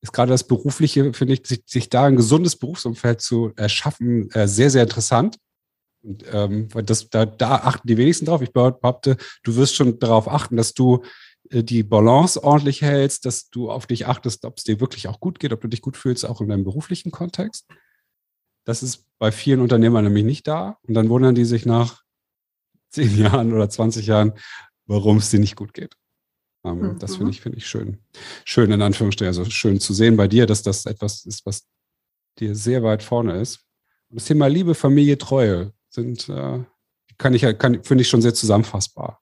ist 0.00 0.12
gerade 0.12 0.30
das 0.30 0.44
Berufliche, 0.44 1.12
finde 1.12 1.34
ich, 1.34 1.44
sich, 1.44 1.64
sich, 1.66 1.88
da 1.88 2.04
ein 2.04 2.14
gesundes 2.14 2.54
Berufsumfeld 2.54 3.20
zu 3.20 3.50
erschaffen, 3.56 4.30
äh, 4.30 4.46
sehr, 4.46 4.70
sehr 4.70 4.84
interessant. 4.84 5.38
Und 6.06 6.24
ähm, 6.32 6.68
das, 6.84 7.10
da, 7.10 7.26
da 7.26 7.56
achten 7.56 7.88
die 7.88 7.96
wenigsten 7.96 8.26
drauf. 8.26 8.40
Ich 8.40 8.52
behaupte, 8.52 9.16
du 9.42 9.56
wirst 9.56 9.74
schon 9.74 9.98
darauf 9.98 10.28
achten, 10.28 10.56
dass 10.56 10.72
du 10.72 11.02
äh, 11.50 11.64
die 11.64 11.82
Balance 11.82 12.42
ordentlich 12.42 12.82
hältst, 12.82 13.24
dass 13.24 13.50
du 13.50 13.70
auf 13.70 13.86
dich 13.86 14.06
achtest, 14.06 14.44
ob 14.44 14.58
es 14.58 14.64
dir 14.64 14.80
wirklich 14.80 15.08
auch 15.08 15.18
gut 15.18 15.40
geht, 15.40 15.52
ob 15.52 15.60
du 15.60 15.68
dich 15.68 15.82
gut 15.82 15.96
fühlst, 15.96 16.24
auch 16.24 16.40
in 16.40 16.48
deinem 16.48 16.62
beruflichen 16.62 17.10
Kontext. 17.10 17.66
Das 18.64 18.84
ist 18.84 19.04
bei 19.18 19.32
vielen 19.32 19.60
Unternehmern 19.60 20.04
nämlich 20.04 20.24
nicht 20.24 20.46
da. 20.46 20.78
Und 20.82 20.94
dann 20.94 21.08
wundern 21.08 21.34
die 21.34 21.44
sich 21.44 21.66
nach 21.66 22.02
zehn 22.90 23.18
Jahren 23.22 23.52
oder 23.52 23.68
20 23.68 24.06
Jahren, 24.06 24.32
warum 24.86 25.16
es 25.16 25.30
dir 25.30 25.40
nicht 25.40 25.56
gut 25.56 25.74
geht. 25.74 25.96
Ähm, 26.64 26.78
mhm. 26.78 26.98
Das 27.00 27.16
finde 27.16 27.32
ich, 27.32 27.40
finde 27.40 27.58
ich 27.58 27.66
schön. 27.66 27.98
Schön 28.44 28.70
in 28.70 28.82
Anführungsstrichen, 28.82 29.28
also 29.28 29.44
schön 29.50 29.80
zu 29.80 29.92
sehen 29.92 30.16
bei 30.16 30.28
dir, 30.28 30.46
dass 30.46 30.62
das 30.62 30.86
etwas 30.86 31.24
ist, 31.24 31.44
was 31.46 31.66
dir 32.38 32.54
sehr 32.54 32.84
weit 32.84 33.02
vorne 33.02 33.40
ist. 33.40 33.64
Und 34.08 34.20
das 34.20 34.26
Thema 34.26 34.46
Liebe, 34.46 34.76
Familie, 34.76 35.18
Treue 35.18 35.72
sind, 35.96 36.28
äh, 36.28 36.64
kann 37.18 37.34
ich, 37.34 37.42
kann, 37.58 37.82
finde 37.82 38.02
ich 38.02 38.08
schon 38.08 38.22
sehr 38.22 38.34
zusammenfassbar. 38.34 39.20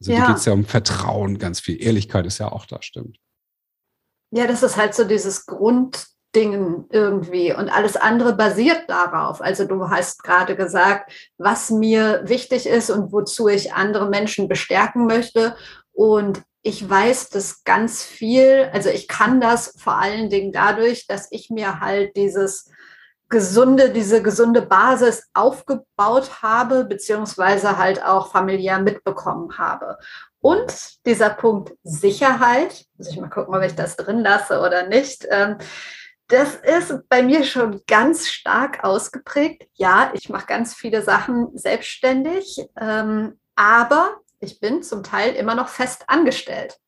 Also 0.00 0.12
ja. 0.12 0.28
geht 0.28 0.36
es 0.36 0.44
ja 0.44 0.52
um 0.52 0.64
Vertrauen 0.64 1.38
ganz 1.38 1.58
viel. 1.58 1.82
Ehrlichkeit 1.82 2.26
ist 2.26 2.38
ja 2.38 2.52
auch 2.52 2.66
da, 2.66 2.80
stimmt. 2.82 3.18
Ja, 4.30 4.46
das 4.46 4.62
ist 4.62 4.76
halt 4.76 4.94
so 4.94 5.04
dieses 5.04 5.46
Grund, 5.46 6.06
Dingen 6.36 6.84
irgendwie 6.90 7.54
und 7.54 7.70
alles 7.70 7.96
andere 7.96 8.34
basiert 8.34 8.88
darauf. 8.88 9.40
Also 9.40 9.64
du 9.64 9.88
hast 9.88 10.22
gerade 10.22 10.54
gesagt, 10.54 11.10
was 11.38 11.70
mir 11.70 12.22
wichtig 12.26 12.66
ist 12.66 12.90
und 12.90 13.10
wozu 13.10 13.48
ich 13.48 13.72
andere 13.72 14.08
Menschen 14.10 14.46
bestärken 14.46 15.06
möchte. 15.06 15.56
Und 15.92 16.42
ich 16.62 16.88
weiß 16.88 17.30
das 17.30 17.64
ganz 17.64 18.02
viel, 18.02 18.68
also 18.72 18.90
ich 18.90 19.08
kann 19.08 19.40
das 19.40 19.74
vor 19.78 19.96
allen 19.96 20.28
Dingen 20.28 20.52
dadurch, 20.52 21.06
dass 21.06 21.28
ich 21.30 21.48
mir 21.48 21.80
halt 21.80 22.16
dieses 22.16 22.70
gesunde, 23.28 23.90
diese 23.90 24.22
gesunde 24.22 24.62
Basis 24.62 25.28
aufgebaut 25.34 26.42
habe, 26.42 26.84
beziehungsweise 26.84 27.76
halt 27.76 28.02
auch 28.02 28.30
familiär 28.30 28.78
mitbekommen 28.78 29.58
habe. 29.58 29.98
Und 30.40 31.04
dieser 31.06 31.30
Punkt 31.30 31.74
Sicherheit, 31.82 32.84
muss 32.96 33.08
ich 33.08 33.20
mal 33.20 33.28
gucken, 33.28 33.54
ob 33.54 33.62
ich 33.62 33.74
das 33.74 33.96
drin 33.96 34.20
lasse 34.20 34.60
oder 34.60 34.86
nicht. 34.86 35.26
Ähm, 35.30 35.58
das 36.28 36.56
ist 36.56 37.08
bei 37.08 37.22
mir 37.22 37.44
schon 37.44 37.82
ganz 37.86 38.28
stark 38.28 38.82
ausgeprägt. 38.82 39.68
Ja, 39.74 40.10
ich 40.14 40.28
mache 40.28 40.46
ganz 40.46 40.74
viele 40.74 41.02
Sachen 41.02 41.56
selbstständig, 41.56 42.64
ähm, 42.80 43.38
aber 43.54 44.16
ich 44.40 44.60
bin 44.60 44.82
zum 44.82 45.02
Teil 45.02 45.34
immer 45.34 45.54
noch 45.54 45.68
fest 45.68 46.04
angestellt. 46.08 46.78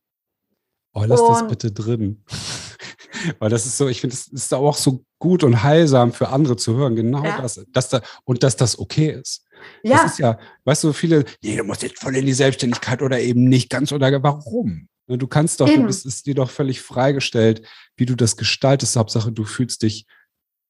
Oh, 0.92 1.04
lass 1.06 1.20
und, 1.20 1.28
das 1.28 1.48
bitte 1.48 1.72
drin. 1.72 2.24
Weil 3.38 3.50
das 3.50 3.66
ist 3.66 3.76
so, 3.76 3.88
ich 3.88 4.00
finde, 4.00 4.14
es 4.14 4.28
ist 4.28 4.54
auch 4.54 4.76
so 4.76 5.04
gut 5.18 5.42
und 5.42 5.62
heilsam 5.62 6.12
für 6.12 6.28
andere 6.28 6.56
zu 6.56 6.76
hören, 6.76 6.94
genau 6.94 7.24
ja. 7.24 7.40
das, 7.40 7.64
dass 7.72 7.88
da, 7.88 8.00
und 8.24 8.42
dass 8.42 8.56
das 8.56 8.78
okay 8.78 9.10
ist. 9.10 9.44
Ja. 9.82 10.02
Das 10.02 10.12
ist 10.12 10.18
ja, 10.18 10.38
weißt 10.64 10.84
du, 10.84 10.92
viele, 10.92 11.24
nee, 11.42 11.56
du 11.56 11.64
musst 11.64 11.82
jetzt 11.82 12.00
voll 12.00 12.14
in 12.16 12.26
die 12.26 12.32
Selbstständigkeit 12.32 13.02
oder 13.02 13.20
eben 13.20 13.44
nicht 13.44 13.70
ganz 13.70 13.92
oder 13.92 14.22
warum? 14.22 14.88
Ne, 15.08 15.18
du 15.18 15.26
kannst 15.26 15.60
doch, 15.60 15.68
es 15.68 16.04
ist 16.04 16.26
dir 16.26 16.34
doch 16.34 16.50
völlig 16.50 16.80
freigestellt, 16.80 17.62
wie 17.96 18.06
du 18.06 18.14
das 18.14 18.36
gestaltest. 18.36 18.96
Hauptsache, 18.96 19.32
du 19.32 19.44
fühlst 19.44 19.82
dich 19.82 20.06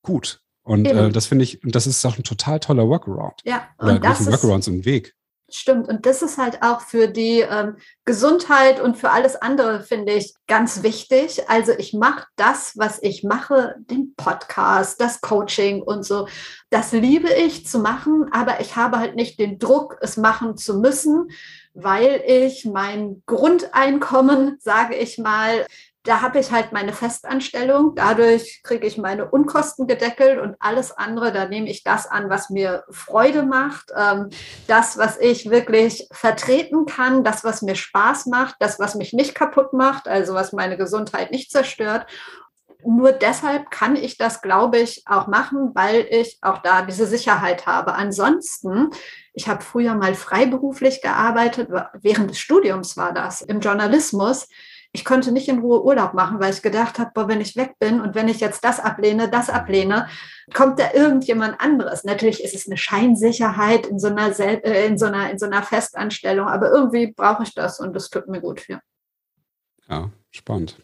gut. 0.03 0.41
Und 0.63 0.87
äh, 0.87 1.11
das 1.11 1.27
finde 1.27 1.45
ich, 1.45 1.65
und 1.65 1.75
das 1.75 1.87
ist 1.87 2.05
auch 2.05 2.19
ein 2.19 2.25
total 2.25 2.61
toller 2.61 2.89
Workaround. 2.89 3.41
Ja, 3.45 3.69
und 3.79 3.89
Oder 3.89 3.99
das 4.01 4.21
ein 4.21 4.27
Workaround, 4.27 4.65
so 4.65 4.71
ein 4.71 4.85
Weg. 4.85 5.15
Stimmt. 5.50 5.88
Und 5.88 6.05
das 6.05 6.21
ist 6.21 6.37
halt 6.37 6.62
auch 6.62 6.83
für 6.83 7.09
die 7.09 7.40
ähm, 7.40 7.76
Gesundheit 8.05 8.81
und 8.81 8.99
für 8.99 9.11
alles 9.11 9.35
andere, 9.35 9.83
finde 9.83 10.12
ich, 10.12 10.35
ganz 10.47 10.83
wichtig. 10.83 11.49
Also 11.49 11.73
ich 11.73 11.95
mache 11.95 12.26
das, 12.37 12.76
was 12.76 13.02
ich 13.02 13.25
mache, 13.25 13.76
den 13.78 14.14
Podcast, 14.14 15.00
das 15.00 15.23
Coaching 15.23 15.81
und 15.83 16.05
so. 16.05 16.28
Das 16.69 16.93
liebe 16.93 17.33
ich 17.33 17.67
zu 17.67 17.78
machen, 17.78 18.26
aber 18.31 18.61
ich 18.61 18.76
habe 18.76 18.99
halt 18.99 19.17
nicht 19.17 19.38
den 19.38 19.59
Druck, 19.59 19.97
es 20.02 20.19
machen 20.19 20.59
zu 20.59 20.81
müssen, 20.81 21.31
weil 21.73 22.23
ich 22.26 22.67
mein 22.67 23.23
Grundeinkommen, 23.25 24.59
sage 24.61 24.97
ich 24.97 25.17
mal, 25.17 25.64
da 26.09 26.23
habe 26.23 26.38
ich 26.38 26.50
halt 26.50 26.73
meine 26.73 26.95
Festanstellung. 26.95 27.93
Dadurch 27.95 28.62
kriege 28.62 28.87
ich 28.87 28.97
meine 28.97 29.29
Unkosten 29.29 29.87
gedeckelt 29.87 30.41
und 30.41 30.57
alles 30.59 30.91
andere, 30.91 31.33
da 31.33 31.47
nehme 31.47 31.69
ich 31.69 31.85
das 31.85 32.07
an, 32.07 32.31
was 32.31 32.49
mir 32.49 32.85
Freude 32.91 33.43
macht, 33.43 33.93
ähm, 33.95 34.31
das, 34.67 34.97
was 34.97 35.19
ich 35.19 35.50
wirklich 35.50 36.09
vertreten 36.11 36.87
kann, 36.87 37.25
das, 37.25 37.45
was 37.45 37.61
mir 37.61 37.75
Spaß 37.75 38.25
macht, 38.25 38.55
das, 38.59 38.81
was 38.81 38.95
mich 38.95 39.12
nicht 39.12 39.35
kaputt 39.35 39.75
macht, 39.75 40.09
also 40.09 40.33
was 40.33 40.55
meine 40.55 40.79
Gesundheit 40.79 41.31
nicht 41.31 41.50
zerstört. 41.50 42.07
Nur 42.87 43.12
deshalb 43.12 43.71
kann 43.71 43.95
ich 43.95 44.17
das, 44.17 44.41
glaube 44.41 44.79
ich, 44.79 45.03
auch 45.05 45.27
machen, 45.27 45.73
weil 45.75 46.07
ich 46.09 46.38
auch 46.41 46.59
da 46.62 46.81
diese 46.81 47.07
Sicherheit 47.07 47.67
habe. 47.67 47.95
Ansonsten, 47.95 48.88
ich 49.35 49.47
habe 49.47 49.62
früher 49.62 49.95
mal 49.95 50.15
freiberuflich 50.15 51.03
gearbeitet, 51.03 51.69
während 52.00 52.31
des 52.31 52.38
Studiums 52.38 52.97
war 52.97 53.12
das, 53.12 53.43
im 53.43 53.61
Journalismus 53.61 54.49
ich 54.92 55.04
konnte 55.04 55.33
nicht 55.33 55.49
in 55.49 55.59
Ruhe 55.59 55.85
Urlaub 55.85 56.14
machen, 56.14 56.40
weil 56.40 56.52
ich 56.52 56.62
gedacht 56.62 56.99
habe, 56.99 57.11
boah, 57.14 57.28
wenn 57.28 57.40
ich 57.40 57.57
weg 57.57 57.75
bin 57.78 58.00
und 58.00 58.14
wenn 58.14 58.28
ich 58.28 58.40
jetzt 58.40 58.64
das 58.64 58.80
ablehne, 58.80 59.30
das 59.30 59.50
ablehne, 59.50 60.09
kommt 60.54 60.78
da 60.78 60.92
irgendjemand 60.95 61.61
anderes. 61.61 62.04
Natürlich 62.04 62.42
ist 62.42 62.54
es 62.54 62.66
eine 62.66 62.78
Scheinsicherheit 62.78 63.87
in 63.87 63.99
so 63.99 64.09
einer, 64.09 64.38
äh, 64.38 64.87
in 64.87 64.97
so 64.97 65.07
einer, 65.07 65.30
in 65.30 65.38
so 65.38 65.47
einer 65.47 65.62
Festanstellung, 65.62 66.49
aber 66.49 66.71
irgendwie 66.71 67.12
brauche 67.12 67.42
ich 67.42 67.54
das 67.54 67.80
und 67.80 67.95
das 67.95 68.09
tut 68.09 68.28
mir 68.28 68.40
gut. 68.40 68.66
Ja, 68.68 68.80
ja 69.88 70.11
spannend. 70.30 70.76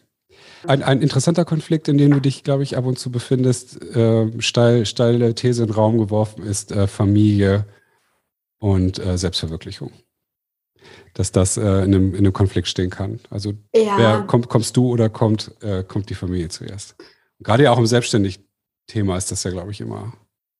Ein, 0.67 0.83
ein, 0.83 1.01
interessanter 1.01 1.45
Konflikt, 1.45 1.87
in 1.87 1.97
dem 1.97 2.11
du 2.11 2.19
dich, 2.19 2.43
glaube 2.43 2.63
ich, 2.63 2.77
ab 2.77 2.85
und 2.85 2.99
zu 2.99 3.09
befindest, 3.09 3.81
äh, 3.95 4.29
steil, 4.41 4.85
steile 4.85 5.33
These 5.33 5.63
in 5.63 5.69
den 5.69 5.75
Raum 5.75 5.97
geworfen 5.97 6.43
ist 6.43 6.71
äh, 6.71 6.87
Familie 6.87 7.65
und 8.59 8.99
äh, 8.99 9.17
Selbstverwirklichung 9.17 9.91
dass 11.13 11.31
das 11.31 11.57
äh, 11.57 11.61
in, 11.61 11.67
einem, 11.67 12.13
in, 12.13 12.19
einem, 12.19 12.33
Konflikt 12.33 12.67
stehen 12.67 12.89
kann. 12.89 13.19
Also 13.29 13.53
ja. 13.73 13.97
wer, 13.97 14.21
kommt, 14.21 14.49
kommst 14.49 14.75
du 14.77 14.89
oder 14.89 15.09
kommt, 15.09 15.51
äh, 15.61 15.83
kommt 15.83 16.09
die 16.09 16.15
Familie 16.15 16.49
zuerst? 16.49 16.95
gerade 17.39 17.63
ja 17.63 17.71
auch 17.71 17.77
im 17.77 17.85
Selbstständig-Thema 17.85 19.17
ist 19.17 19.31
das 19.31 19.43
ja, 19.43 19.51
glaube 19.51 19.71
ich, 19.71 19.81
immer 19.81 20.13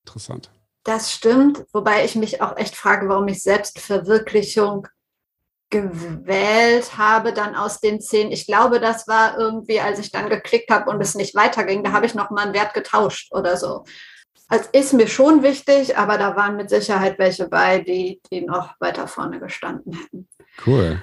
interessant. 0.05 0.49
Das 0.83 1.11
stimmt, 1.11 1.65
wobei 1.73 2.05
ich 2.05 2.15
mich 2.15 2.41
auch 2.41 2.57
echt 2.57 2.75
frage, 2.75 3.09
warum 3.09 3.27
ich 3.27 3.41
Selbstverwirklichung 3.41 4.87
gewählt 5.71 6.97
habe, 6.97 7.33
dann 7.33 7.55
aus 7.55 7.79
den 7.79 7.99
zehn. 7.99 8.31
Ich 8.31 8.45
glaube, 8.45 8.79
das 8.79 9.07
war 9.07 9.37
irgendwie, 9.37 9.79
als 9.79 9.97
ich 9.99 10.11
dann 10.11 10.29
geklickt 10.29 10.69
habe 10.69 10.91
und 10.91 11.01
es 11.01 11.15
nicht 11.15 11.33
weiterging, 11.33 11.83
da 11.83 11.91
habe 11.91 12.05
ich 12.05 12.13
nochmal 12.13 12.45
einen 12.45 12.53
Wert 12.53 12.73
getauscht 12.73 13.33
oder 13.33 13.57
so. 13.57 13.83
Also 14.47 14.69
ist 14.73 14.93
mir 14.93 15.07
schon 15.07 15.41
wichtig, 15.43 15.97
aber 15.97 16.17
da 16.17 16.35
waren 16.35 16.55
mit 16.55 16.69
Sicherheit 16.69 17.17
welche 17.17 17.47
bei, 17.47 17.79
die, 17.79 18.21
die 18.31 18.41
noch 18.41 18.75
weiter 18.79 19.07
vorne 19.07 19.39
gestanden 19.39 19.93
hätten. 19.93 20.27
Cool. 20.65 21.01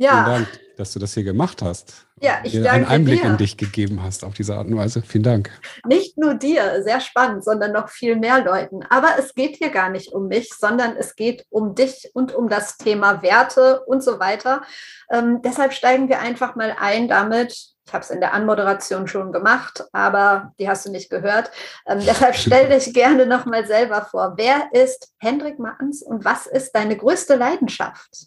Ja. 0.00 0.10
Vielen 0.10 0.24
Dank, 0.26 0.60
dass 0.76 0.92
du 0.92 1.00
das 1.00 1.14
hier 1.14 1.24
gemacht 1.24 1.60
hast. 1.60 2.06
Ja, 2.20 2.38
ich 2.44 2.52
danke 2.52 2.70
einen 2.70 2.86
Einblick 2.86 3.22
dir. 3.22 3.30
in 3.30 3.36
dich 3.36 3.56
gegeben 3.56 4.02
hast 4.02 4.24
auf 4.24 4.34
diese 4.34 4.54
Art 4.56 4.68
und 4.68 4.76
Weise. 4.76 5.02
Vielen 5.02 5.24
Dank. 5.24 5.50
Nicht 5.86 6.16
nur 6.18 6.34
dir, 6.34 6.82
sehr 6.84 7.00
spannend, 7.00 7.44
sondern 7.44 7.72
noch 7.72 7.88
viel 7.88 8.14
mehr 8.14 8.44
Leuten. 8.44 8.84
Aber 8.90 9.08
es 9.18 9.34
geht 9.34 9.56
hier 9.56 9.70
gar 9.70 9.90
nicht 9.90 10.12
um 10.12 10.28
mich, 10.28 10.50
sondern 10.54 10.96
es 10.96 11.16
geht 11.16 11.46
um 11.50 11.74
dich 11.74 12.10
und 12.14 12.32
um 12.32 12.48
das 12.48 12.76
Thema 12.76 13.22
Werte 13.22 13.80
und 13.86 14.02
so 14.04 14.20
weiter. 14.20 14.62
Ähm, 15.10 15.42
deshalb 15.42 15.72
steigen 15.72 16.08
wir 16.08 16.20
einfach 16.20 16.54
mal 16.54 16.76
ein 16.78 17.08
damit. 17.08 17.74
Ich 17.88 17.94
habe 17.94 18.04
es 18.04 18.10
in 18.10 18.20
der 18.20 18.34
Anmoderation 18.34 19.08
schon 19.08 19.32
gemacht, 19.32 19.82
aber 19.92 20.52
die 20.60 20.68
hast 20.68 20.84
du 20.84 20.90
nicht 20.90 21.08
gehört. 21.08 21.50
Ähm, 21.86 22.00
deshalb 22.06 22.34
stell 22.34 22.68
dich 22.78 22.92
gerne 22.92 23.24
noch 23.24 23.46
mal 23.46 23.66
selber 23.66 24.02
vor. 24.02 24.34
Wer 24.36 24.68
ist 24.72 25.14
Hendrik 25.16 25.58
Manns 25.58 26.02
und 26.02 26.22
was 26.22 26.46
ist 26.46 26.72
deine 26.72 26.98
größte 26.98 27.36
Leidenschaft? 27.36 28.26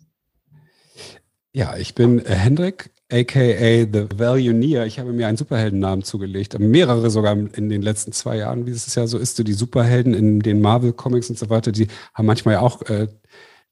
Ja, 1.53 1.77
ich 1.77 1.93
bin 1.93 2.25
äh, 2.25 2.33
Hendrik, 2.33 2.89
aka 3.11 3.37
The 3.37 4.07
Valueneer. 4.15 4.87
Ich 4.87 4.97
habe 4.97 5.13
mir 5.13 5.27
einen 5.27 5.37
Superheldennamen 5.37 6.03
zugelegt, 6.03 6.57
mehrere 6.57 7.11
sogar 7.11 7.33
in 7.33 7.69
den 7.69 7.83
letzten 7.83 8.13
zwei 8.13 8.37
Jahren, 8.37 8.65
wie 8.65 8.71
es 8.71 8.95
ja 8.95 9.05
so 9.05 9.19
ist. 9.19 9.35
So 9.35 9.43
die 9.43 9.53
Superhelden 9.53 10.15
in 10.15 10.39
den 10.39 10.59
Marvel-Comics 10.59 11.29
und 11.29 11.37
so 11.37 11.51
weiter, 11.51 11.71
die 11.71 11.87
haben 12.15 12.25
manchmal 12.25 12.57
auch, 12.57 12.81
äh, 12.89 13.09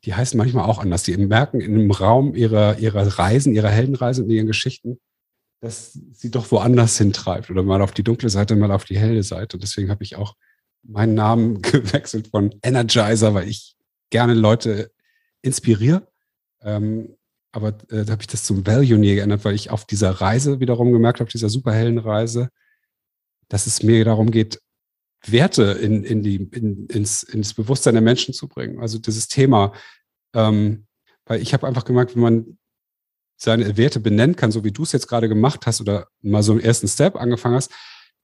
die 0.06 0.14
heißen 0.14 0.38
manchmal 0.38 0.66
auch 0.66 0.78
anders. 0.78 1.02
Die 1.02 1.18
merken 1.18 1.62
in 1.62 1.74
einem 1.74 1.90
Raum 1.90 2.36
ihrer, 2.36 2.78
ihrer 2.78 3.18
Reisen, 3.18 3.56
ihrer 3.56 3.70
Heldenreisen 3.70 4.26
und 4.26 4.30
ihren 4.30 4.46
Geschichten, 4.46 5.00
dass 5.62 5.94
sie 6.14 6.32
doch 6.32 6.52
woanders 6.52 6.98
hintreibt 6.98 7.50
oder 7.50 7.64
mal 7.64 7.82
auf 7.82 7.92
die 7.92 8.04
dunkle 8.04 8.30
Seite, 8.30 8.56
mal 8.56 8.72
auf 8.72 8.86
die 8.86 8.98
helle 8.98 9.24
Seite. 9.24 9.58
Und 9.58 9.64
deswegen 9.64 9.90
habe 9.90 10.04
ich 10.04 10.16
auch 10.16 10.36
meinen 10.84 11.16
Namen 11.16 11.62
gewechselt 11.62 12.28
von 12.28 12.56
Energizer, 12.64 13.34
weil 13.34 13.48
ich 13.48 13.76
gerne 14.10 14.34
Leute 14.34 14.92
inspiriere. 15.42 16.08
Ähm, 16.62 17.16
aber 17.52 17.70
äh, 17.90 18.06
da 18.06 18.12
habe 18.12 18.22
ich 18.22 18.28
das 18.28 18.44
zum 18.44 18.66
Valueneer 18.66 19.16
geändert, 19.16 19.44
weil 19.44 19.56
ich 19.56 19.70
auf 19.70 19.86
dieser 19.86 20.12
Reise 20.12 20.60
wiederum 20.60 20.92
gemerkt 20.92 21.20
habe, 21.20 21.30
dieser 21.30 21.50
superhellen 21.50 21.98
Reise, 21.98 22.50
dass 23.48 23.68
es 23.68 23.84
mir 23.84 24.06
darum 24.06 24.32
geht, 24.32 24.62
Werte 25.26 25.64
in, 25.64 26.04
in 26.04 26.24
die, 26.24 26.36
in, 26.36 26.88
ins, 26.88 27.24
ins 27.24 27.54
Bewusstsein 27.54 27.96
der 27.96 28.02
Menschen 28.02 28.34
zu 28.34 28.48
bringen. 28.48 28.80
Also 28.80 29.00
dieses 29.00 29.28
Thema, 29.28 29.74
ähm, 30.34 30.86
weil 31.26 31.42
ich 31.42 31.54
habe 31.54 31.68
einfach 31.68 31.84
gemerkt, 31.84 32.16
wenn 32.16 32.22
man 32.22 32.58
seine 33.40 33.78
Werte 33.78 34.00
benennen 34.00 34.36
kann, 34.36 34.52
so 34.52 34.64
wie 34.64 34.72
du 34.72 34.84
es 34.84 34.92
jetzt 34.92 35.08
gerade 35.08 35.30
gemacht 35.30 35.66
hast 35.66 35.82
oder 35.82 36.08
mal 36.22 36.44
so 36.44 36.52
einen 36.52 36.62
ersten 36.62 36.88
Step 36.88 37.16
angefangen 37.16 37.56
hast, 37.56 37.72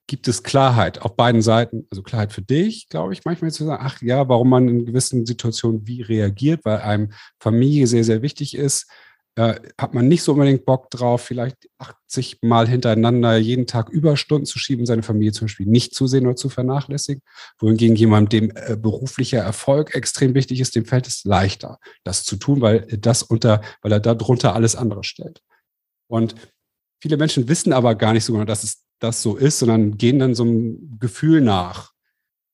gibt 0.08 0.28
es 0.28 0.44
Klarheit 0.44 1.02
auf 1.02 1.16
beiden 1.16 1.42
Seiten. 1.42 1.88
Also 1.90 2.04
Klarheit 2.04 2.34
für 2.34 2.42
dich, 2.42 2.90
glaube 2.90 3.14
ich, 3.14 3.26
manchmal 3.26 3.52
zu 3.52 3.66
sagen, 3.66 3.84
ach 3.84 4.02
ja, 4.02 4.28
warum 4.30 4.50
man 4.50 4.68
in 4.68 4.86
gewissen 4.86 5.26
Situationen 5.26 5.88
wie 5.88 6.02
reagiert, 6.02 6.64
weil 6.64 6.80
einem 6.80 7.12
Familie 7.40 7.88
sehr, 7.88 8.04
sehr 8.04 8.22
wichtig 8.22 8.56
ist 8.56 8.88
äh, 9.36 9.56
hat 9.78 9.94
man 9.94 10.08
nicht 10.08 10.24
so 10.24 10.32
unbedingt 10.32 10.66
Bock 10.66 10.90
drauf, 10.90 11.22
vielleicht 11.22 11.70
80 11.78 12.40
Mal 12.42 12.70
hintereinander 12.70 13.36
jeden 13.36 13.68
Tag 13.68 13.90
Überstunden 13.90 14.46
zu 14.46 14.60
schieben, 14.60 14.86
seine 14.86 15.04
Familie 15.04 15.34
zum 15.34 15.46
Beispiel 15.46 15.66
nicht 15.66 15.94
zu 15.94 16.08
sehen 16.08 16.26
oder 16.26 16.38
zu 16.38 16.48
vernachlässigen. 16.48 17.22
Wohingegen 17.60 17.98
jemand, 17.98 18.32
dem 18.32 18.52
äh, 18.56 18.78
beruflicher 18.78 19.40
Erfolg 19.40 19.94
extrem 19.94 20.36
wichtig 20.36 20.62
ist, 20.62 20.76
dem 20.76 20.86
fällt 20.86 21.08
es 21.08 21.26
leichter, 21.26 21.80
das 22.06 22.24
zu 22.24 22.38
tun, 22.38 22.62
weil 22.62 22.88
das 22.98 23.24
unter, 23.24 23.62
weil 23.82 23.92
er 23.92 24.00
darunter 24.00 24.56
alles 24.56 24.78
andere 24.78 25.04
stellt. 25.04 25.42
Und 26.08 26.36
viele 27.02 27.18
Menschen 27.18 27.50
wissen 27.50 27.74
aber 27.74 27.96
gar 27.96 28.14
nicht 28.14 28.24
so 28.24 28.32
genau, 28.32 28.46
dass 28.46 28.64
es 28.64 28.84
das 29.00 29.22
so 29.22 29.36
ist, 29.36 29.60
sondern 29.60 29.98
gehen 29.98 30.20
dann 30.20 30.36
so 30.36 30.44
einem 30.44 30.98
Gefühl 30.98 31.42
nach. 31.42 31.92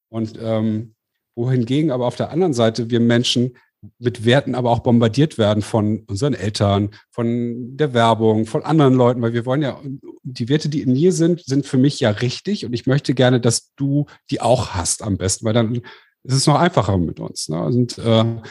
Und 0.10 0.38
ähm, 0.42 0.96
wohingegen 1.36 1.92
aber 1.92 2.08
auf 2.08 2.16
der 2.16 2.32
anderen 2.32 2.54
Seite 2.54 2.90
wir 2.90 3.00
Menschen 3.00 3.56
mit 3.98 4.26
Werten 4.26 4.54
aber 4.54 4.70
auch 4.70 4.80
bombardiert 4.80 5.38
werden 5.38 5.64
von 5.64 6.04
unseren 6.08 6.34
Eltern, 6.34 6.92
von 7.10 7.78
der 7.78 7.94
Werbung, 7.94 8.46
von 8.46 8.64
anderen 8.64 8.94
Leuten, 8.94 9.22
weil 9.22 9.34
wir 9.34 9.46
wollen 9.46 9.64
ja, 9.64 9.82
die 10.24 10.50
Werte, 10.50 10.70
die 10.70 10.82
in 10.82 10.94
mir 10.94 11.12
sind, 11.12 11.44
sind 11.46 11.66
für 11.66 11.78
mich 11.78 12.00
ja 12.00 12.12
richtig 12.12 12.66
und 12.66 12.74
ich 12.74 12.86
möchte 12.86 13.14
gerne, 13.14 13.42
dass 13.42 13.74
du 13.76 14.06
die 14.30 14.42
auch 14.42 14.70
hast 14.70 15.02
am 15.02 15.18
besten, 15.18 15.46
weil 15.46 15.54
dann 15.54 15.82
ist 16.24 16.36
es 16.36 16.48
noch 16.48 16.60
einfacher 16.60 16.98
mit 16.98 17.20
uns. 17.20 17.50
Ne? 17.50 17.60
Und 17.60 17.98
äh, 17.98 18.42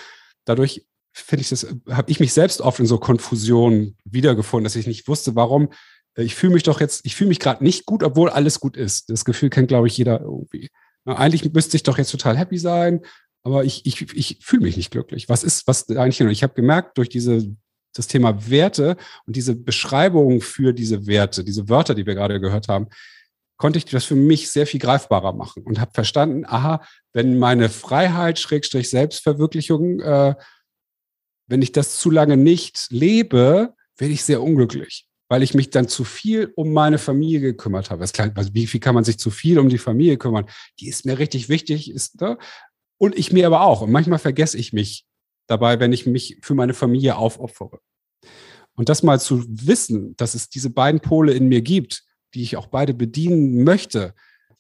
dadurch 0.44 0.84
finde 1.12 1.42
ich 1.42 1.48
das, 1.50 1.66
habe 1.88 2.10
ich 2.10 2.20
mich 2.20 2.32
selbst 2.32 2.60
oft 2.60 2.80
in 2.80 2.86
so 2.86 2.98
Konfusionen 2.98 3.96
wiedergefunden, 4.04 4.64
dass 4.64 4.76
ich 4.76 4.86
nicht 4.86 5.06
wusste, 5.08 5.36
warum. 5.36 5.70
Äh, 6.14 6.24
ich 6.24 6.34
fühle 6.34 6.54
mich 6.54 6.62
doch 6.64 6.80
jetzt, 6.80 7.04
ich 7.04 7.14
fühle 7.14 7.28
mich 7.28 7.38
gerade 7.38 7.62
nicht 7.62 7.86
gut, 7.86 8.02
obwohl 8.02 8.30
alles 8.30 8.60
gut 8.60 8.76
ist. 8.76 9.10
Das 9.10 9.24
Gefühl 9.24 9.50
kennt, 9.50 9.68
glaube 9.68 9.86
ich, 9.86 9.96
jeder 9.96 10.20
irgendwie. 10.20 10.70
eigentlich 11.04 11.52
müsste 11.52 11.76
ich 11.76 11.82
doch 11.82 11.98
jetzt 11.98 12.10
total 12.10 12.36
happy 12.36 12.58
sein, 12.58 13.02
aber 13.42 13.64
ich, 13.64 13.86
ich, 13.86 14.14
ich 14.14 14.38
fühle 14.42 14.62
mich 14.62 14.76
nicht 14.76 14.90
glücklich. 14.90 15.28
Was 15.28 15.44
ist, 15.44 15.66
was 15.66 15.88
eigentlich? 15.88 16.20
Und 16.20 16.30
ich 16.30 16.42
habe 16.42 16.54
gemerkt, 16.54 16.98
durch 16.98 17.08
diese, 17.08 17.54
das 17.94 18.06
Thema 18.06 18.50
Werte 18.50 18.96
und 19.26 19.36
diese 19.36 19.56
Beschreibung 19.56 20.40
für 20.40 20.72
diese 20.72 21.06
Werte, 21.06 21.44
diese 21.44 21.68
Wörter, 21.68 21.94
die 21.94 22.06
wir 22.06 22.14
gerade 22.14 22.40
gehört 22.40 22.68
haben, 22.68 22.88
konnte 23.56 23.78
ich 23.78 23.84
das 23.84 24.04
für 24.04 24.16
mich 24.16 24.50
sehr 24.50 24.66
viel 24.66 24.80
greifbarer 24.80 25.34
machen 25.34 25.62
und 25.64 25.80
habe 25.80 25.90
verstanden, 25.92 26.44
aha, 26.46 26.82
wenn 27.12 27.38
meine 27.38 27.68
Freiheit, 27.68 28.38
Schrägstrich 28.38 28.88
Selbstverwirklichung, 28.88 30.00
äh, 30.00 30.34
wenn 31.46 31.60
ich 31.60 31.72
das 31.72 31.98
zu 31.98 32.10
lange 32.10 32.38
nicht 32.38 32.86
lebe, 32.90 33.74
werde 33.98 34.14
ich 34.14 34.24
sehr 34.24 34.42
unglücklich, 34.42 35.06
weil 35.28 35.42
ich 35.42 35.52
mich 35.52 35.68
dann 35.68 35.88
zu 35.88 36.04
viel 36.04 36.52
um 36.56 36.72
meine 36.72 36.96
Familie 36.96 37.40
gekümmert 37.40 37.90
habe. 37.90 38.02
Also 38.34 38.54
wie 38.54 38.66
viel 38.66 38.80
kann 38.80 38.94
man 38.94 39.04
sich 39.04 39.18
zu 39.18 39.30
viel 39.30 39.58
um 39.58 39.68
die 39.68 39.76
Familie 39.76 40.16
kümmern? 40.16 40.46
Die 40.78 40.88
ist 40.88 41.04
mir 41.04 41.18
richtig 41.18 41.50
wichtig, 41.50 41.90
ist, 41.90 42.20
ne? 42.20 42.38
Und 43.00 43.16
ich 43.16 43.32
mir 43.32 43.46
aber 43.46 43.62
auch. 43.62 43.80
Und 43.80 43.90
manchmal 43.90 44.18
vergesse 44.18 44.58
ich 44.58 44.74
mich 44.74 45.06
dabei, 45.46 45.80
wenn 45.80 45.92
ich 45.92 46.04
mich 46.04 46.36
für 46.42 46.54
meine 46.54 46.74
Familie 46.74 47.16
aufopfere. 47.16 47.80
Und 48.74 48.90
das 48.90 49.02
mal 49.02 49.18
zu 49.18 49.42
wissen, 49.48 50.14
dass 50.16 50.34
es 50.34 50.50
diese 50.50 50.68
beiden 50.68 51.00
Pole 51.00 51.32
in 51.32 51.48
mir 51.48 51.62
gibt, 51.62 52.04
die 52.34 52.42
ich 52.42 52.58
auch 52.58 52.66
beide 52.66 52.92
bedienen 52.92 53.64
möchte, 53.64 54.14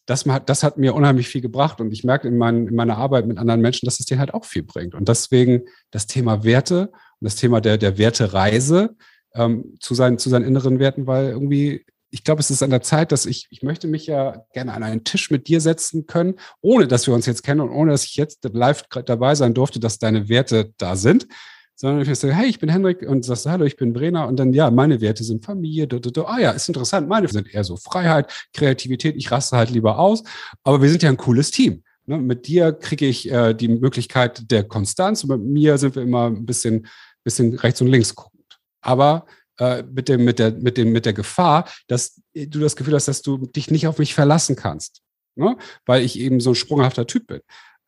das, 0.06 0.24
das 0.46 0.62
hat 0.62 0.78
mir 0.78 0.94
unheimlich 0.94 1.28
viel 1.28 1.42
gebracht. 1.42 1.82
Und 1.82 1.92
ich 1.92 2.02
merke 2.02 2.28
in, 2.28 2.38
mein, 2.38 2.66
in 2.66 2.74
meiner 2.74 2.96
Arbeit 2.96 3.26
mit 3.26 3.36
anderen 3.36 3.60
Menschen, 3.60 3.84
dass 3.84 4.00
es 4.00 4.06
denen 4.06 4.20
halt 4.20 4.32
auch 4.32 4.46
viel 4.46 4.62
bringt. 4.62 4.94
Und 4.94 5.08
deswegen 5.08 5.64
das 5.90 6.06
Thema 6.06 6.42
Werte 6.42 6.88
und 6.88 7.24
das 7.24 7.36
Thema 7.36 7.60
der, 7.60 7.76
der 7.76 7.98
Wertereise 7.98 8.96
ähm, 9.34 9.76
zu, 9.80 9.94
seinen, 9.94 10.18
zu 10.18 10.30
seinen 10.30 10.46
inneren 10.46 10.78
Werten, 10.78 11.06
weil 11.06 11.28
irgendwie 11.28 11.84
ich 12.10 12.24
glaube, 12.24 12.40
es 12.40 12.50
ist 12.50 12.62
an 12.62 12.70
der 12.70 12.82
Zeit, 12.82 13.12
dass 13.12 13.26
ich, 13.26 13.46
ich 13.50 13.62
möchte 13.62 13.86
mich 13.86 14.06
ja 14.06 14.44
gerne 14.52 14.72
an 14.72 14.82
einen 14.82 15.04
Tisch 15.04 15.30
mit 15.30 15.48
dir 15.48 15.60
setzen 15.60 16.06
können, 16.06 16.34
ohne 16.60 16.88
dass 16.88 17.06
wir 17.06 17.14
uns 17.14 17.26
jetzt 17.26 17.42
kennen 17.42 17.60
und 17.60 17.70
ohne 17.70 17.92
dass 17.92 18.04
ich 18.04 18.16
jetzt 18.16 18.48
live 18.52 18.82
dabei 19.06 19.34
sein 19.34 19.54
durfte, 19.54 19.80
dass 19.80 19.98
deine 19.98 20.28
Werte 20.28 20.72
da 20.76 20.96
sind, 20.96 21.28
sondern 21.76 22.06
ich 22.06 22.18
sage, 22.18 22.34
hey, 22.34 22.46
ich 22.46 22.58
bin 22.58 22.68
Henrik 22.68 23.02
und 23.08 23.24
sagst, 23.24 23.46
hallo, 23.46 23.64
ich 23.64 23.76
bin 23.76 23.92
Brenner 23.92 24.26
und 24.28 24.36
dann, 24.36 24.52
ja, 24.52 24.70
meine 24.70 25.00
Werte 25.00 25.24
sind 25.24 25.44
Familie, 25.44 25.86
du, 25.86 25.98
du, 25.98 26.10
du. 26.10 26.24
ah 26.24 26.38
ja, 26.38 26.50
ist 26.50 26.68
interessant, 26.68 27.08
meine 27.08 27.28
sind 27.28 27.52
eher 27.54 27.64
so 27.64 27.76
Freiheit, 27.76 28.30
Kreativität, 28.52 29.16
ich 29.16 29.30
raste 29.30 29.56
halt 29.56 29.70
lieber 29.70 29.98
aus, 29.98 30.22
aber 30.62 30.82
wir 30.82 30.90
sind 30.90 31.02
ja 31.02 31.08
ein 31.08 31.16
cooles 31.16 31.50
Team. 31.50 31.82
Ne? 32.06 32.18
Mit 32.18 32.48
dir 32.48 32.72
kriege 32.72 33.06
ich 33.06 33.30
äh, 33.30 33.54
die 33.54 33.68
Möglichkeit 33.68 34.50
der 34.50 34.64
Konstanz 34.64 35.24
und 35.24 35.30
mit 35.30 35.40
mir 35.40 35.78
sind 35.78 35.94
wir 35.94 36.02
immer 36.02 36.26
ein 36.26 36.44
bisschen, 36.44 36.86
bisschen 37.24 37.54
rechts 37.54 37.80
und 37.80 37.86
links 37.86 38.14
guckend. 38.14 38.58
Aber 38.82 39.26
äh, 39.60 39.82
mit, 39.82 40.08
dem, 40.08 40.24
mit, 40.24 40.38
der, 40.38 40.52
mit, 40.52 40.76
dem, 40.76 40.90
mit 40.90 41.04
der 41.06 41.12
Gefahr, 41.12 41.68
dass 41.86 42.20
du 42.34 42.58
das 42.60 42.76
Gefühl 42.76 42.94
hast, 42.94 43.08
dass 43.08 43.22
du 43.22 43.36
dich 43.36 43.70
nicht 43.70 43.86
auf 43.86 43.98
mich 43.98 44.14
verlassen 44.14 44.56
kannst, 44.56 45.02
ne? 45.36 45.56
weil 45.84 46.02
ich 46.02 46.18
eben 46.18 46.40
so 46.40 46.52
ein 46.52 46.56
sprunghafter 46.56 47.06
Typ 47.06 47.26
bin. 47.26 47.40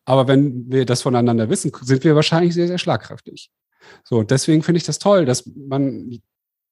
Aber 0.05 0.27
wenn 0.27 0.69
wir 0.71 0.85
das 0.85 1.01
voneinander 1.01 1.49
wissen, 1.49 1.71
sind 1.81 2.03
wir 2.03 2.15
wahrscheinlich 2.15 2.53
sehr, 2.53 2.67
sehr 2.67 2.77
schlagkräftig. 2.77 3.49
So, 4.03 4.17
und 4.17 4.31
deswegen 4.31 4.61
finde 4.61 4.77
ich 4.77 4.83
das 4.83 4.99
toll, 4.99 5.25
dass 5.25 5.45
man 5.47 6.21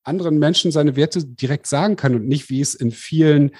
anderen 0.03 0.37
Menschen 0.37 0.71
seine 0.71 0.95
Werte 0.95 1.25
direkt 1.25 1.67
sagen 1.67 1.95
kann 1.95 2.15
und 2.15 2.27
nicht, 2.27 2.49
wie 2.49 2.61
es 2.61 2.75
in 2.75 2.91
vielen 2.91 3.51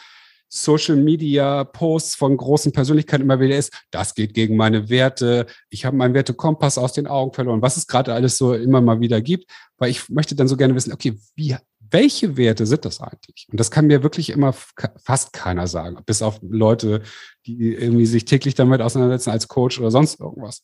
Social 0.53 0.97
Media 0.97 1.63
Posts 1.63 2.15
von 2.15 2.35
großen 2.35 2.73
Persönlichkeiten 2.73 3.23
immer 3.23 3.39
wieder 3.39 3.57
ist, 3.57 3.71
das 3.89 4.13
geht 4.15 4.33
gegen 4.33 4.57
meine 4.57 4.89
Werte, 4.89 5.47
ich 5.69 5.85
habe 5.85 5.95
meinen 5.95 6.13
Wertekompass 6.13 6.77
aus 6.77 6.91
den 6.91 7.07
Augen 7.07 7.33
verloren, 7.33 7.61
was 7.61 7.77
es 7.77 7.87
gerade 7.87 8.13
alles 8.13 8.37
so 8.37 8.53
immer 8.53 8.81
mal 8.81 8.99
wieder 8.99 9.21
gibt, 9.21 9.49
weil 9.77 9.89
ich 9.89 10.09
möchte 10.09 10.35
dann 10.35 10.49
so 10.49 10.57
gerne 10.57 10.75
wissen, 10.75 10.91
okay, 10.91 11.17
wie, 11.35 11.55
welche 11.79 12.35
Werte 12.35 12.65
sind 12.65 12.83
das 12.83 12.99
eigentlich? 12.99 13.47
Und 13.49 13.59
das 13.59 13.71
kann 13.71 13.87
mir 13.87 14.03
wirklich 14.03 14.29
immer 14.29 14.53
fast 14.53 15.31
keiner 15.31 15.67
sagen, 15.67 15.97
bis 16.05 16.21
auf 16.21 16.39
Leute, 16.41 17.01
die 17.45 17.73
irgendwie 17.73 18.05
sich 18.05 18.25
täglich 18.25 18.53
damit 18.53 18.81
auseinandersetzen 18.81 19.31
als 19.31 19.47
Coach 19.47 19.79
oder 19.79 19.91
sonst 19.91 20.19
irgendwas. 20.19 20.63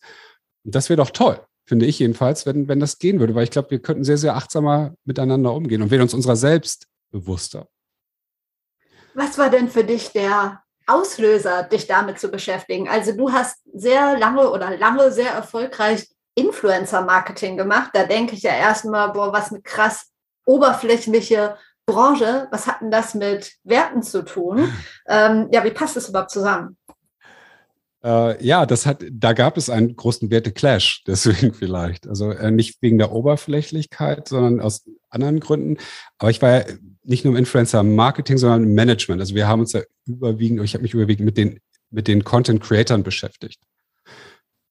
Und 0.65 0.75
das 0.75 0.89
wäre 0.89 0.97
doch 0.97 1.11
toll, 1.11 1.39
finde 1.65 1.85
ich 1.85 1.99
jedenfalls, 1.99 2.45
wenn, 2.45 2.67
wenn 2.67 2.81
das 2.81 2.99
gehen 2.99 3.21
würde, 3.21 3.35
weil 3.35 3.45
ich 3.45 3.51
glaube, 3.51 3.71
wir 3.71 3.79
könnten 3.79 4.03
sehr, 4.03 4.17
sehr 4.17 4.35
achtsamer 4.35 4.95
miteinander 5.05 5.53
umgehen 5.53 5.81
und 5.81 5.91
wären 5.91 6.01
uns 6.01 6.13
unserer 6.13 6.35
selbst 6.35 6.87
bewusster. 7.11 7.69
Was 9.17 9.39
war 9.39 9.49
denn 9.49 9.67
für 9.67 9.83
dich 9.83 10.11
der 10.11 10.61
Auslöser, 10.85 11.63
dich 11.63 11.87
damit 11.87 12.19
zu 12.19 12.29
beschäftigen? 12.29 12.87
Also 12.87 13.17
du 13.17 13.31
hast 13.31 13.57
sehr 13.73 14.15
lange 14.15 14.51
oder 14.51 14.77
lange 14.77 15.11
sehr 15.11 15.31
erfolgreich 15.31 16.07
Influencer-Marketing 16.35 17.57
gemacht. 17.57 17.89
Da 17.93 18.03
denke 18.03 18.35
ich 18.35 18.43
ja 18.43 18.51
erstmal, 18.51 19.11
boah, 19.13 19.33
was 19.33 19.49
eine 19.49 19.63
krass 19.63 20.11
oberflächliche 20.45 21.57
Branche. 21.87 22.47
Was 22.51 22.67
hat 22.67 22.81
denn 22.81 22.91
das 22.91 23.15
mit 23.15 23.53
Werten 23.63 24.03
zu 24.03 24.23
tun? 24.23 24.71
Ähm, 25.09 25.47
ja, 25.51 25.63
wie 25.63 25.71
passt 25.71 25.95
das 25.95 26.09
überhaupt 26.09 26.31
zusammen? 26.31 26.77
Äh, 28.03 28.45
ja, 28.45 28.65
das 28.65 28.85
hat, 28.85 29.03
da 29.09 29.31
gab 29.31 29.55
es 29.55 29.69
einen 29.69 29.95
großen 29.95 30.29
Werte-Clash, 30.29 31.03
deswegen 31.07 31.53
vielleicht. 31.53 32.07
Also 32.07 32.31
äh, 32.31 32.51
nicht 32.51 32.81
wegen 32.81 32.97
der 32.97 33.13
Oberflächlichkeit, 33.13 34.27
sondern 34.27 34.59
aus 34.59 34.83
anderen 35.09 35.39
Gründen. 35.39 35.77
Aber 36.17 36.29
ich 36.29 36.41
war 36.41 36.51
ja 36.51 36.65
nicht 37.03 37.23
nur 37.23 37.33
im 37.33 37.37
Influencer-Marketing, 37.37 38.37
sondern 38.37 38.63
im 38.63 38.73
Management. 38.73 39.21
Also 39.21 39.35
wir 39.35 39.47
haben 39.47 39.61
uns 39.61 39.73
ja 39.73 39.81
überwiegend, 40.05 40.61
ich 40.63 40.73
habe 40.73 40.83
mich 40.83 40.93
überwiegend 40.93 41.25
mit 41.25 41.37
den, 41.37 41.59
mit 41.89 42.07
den 42.07 42.23
Content-Creatern 42.23 43.03
beschäftigt. 43.03 43.61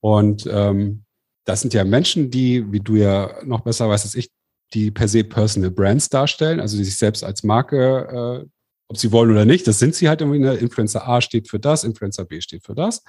Und 0.01 0.47
ähm, 0.51 1.05
das 1.45 1.63
sind 1.63 1.73
ja 1.73 1.85
Menschen, 1.85 2.31
die, 2.31 2.71
wie 2.71 2.81
du 2.81 2.97
ja 2.97 3.43
noch 3.45 3.61
besser 3.61 3.89
weißt 3.89 4.05
als 4.05 4.15
ich, 4.15 4.31
die 4.75 4.91
per 4.91 5.09
se 5.09 5.25
Personal 5.25 5.71
Brands 5.71 6.09
darstellen, 6.09 6.61
also 6.61 6.77
die 6.77 6.85
sich 6.85 6.99
selbst 6.99 7.25
als 7.25 7.43
Marke, 7.43 8.45
äh, 8.45 8.49
ob 8.89 8.97
sie 8.99 9.13
wollen 9.13 9.31
oder 9.31 9.45
nicht, 9.45 9.67
das 9.67 9.79
sind 9.79 9.95
sie 9.95 10.09
halt 10.09 10.21
irgendwie. 10.21 10.41
Ne? 10.41 10.55
Influencer 10.55 11.09
A 11.09 11.21
steht 11.21 11.49
für 11.49 11.59
das, 11.59 11.85
Influencer 11.85 12.25
B 12.25 12.41
steht 12.41 12.65
für 12.65 12.75
das, 12.75 13.03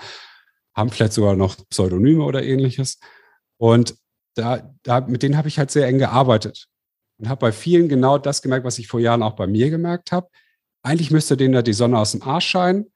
haben 0.76 0.90
vielleicht 0.90 1.14
sogar 1.14 1.36
noch 1.36 1.56
Pseudonyme 1.70 2.24
oder 2.24 2.44
ähnliches. 2.44 3.00
Und 3.58 3.96
da, 4.36 4.74
da 4.84 5.02
mit 5.02 5.24
denen 5.24 5.38
habe 5.38 5.48
ich 5.48 5.60
halt 5.60 5.72
sehr 5.72 5.88
eng 5.88 5.98
gearbeitet 5.98 6.68
und 7.18 7.30
habe 7.30 7.40
bei 7.40 7.52
vielen 7.52 7.90
genau 7.90 8.18
das 8.18 8.42
gemerkt, 8.42 8.66
was 8.66 8.80
ich 8.80 8.88
vor 8.88 9.00
Jahren 9.00 9.24
auch 9.24 9.36
bei 9.36 9.48
mir 9.48 9.70
gemerkt 9.70 10.12
habe. 10.12 10.30
Eigentlich 10.84 11.12
müsste 11.12 11.38
denen 11.38 11.54
da 11.54 11.62
die 11.62 11.74
Sonne 11.74 11.98
aus 11.98 12.12
dem 12.12 12.22
Arsch 12.22 12.48
scheinen, 12.48 12.92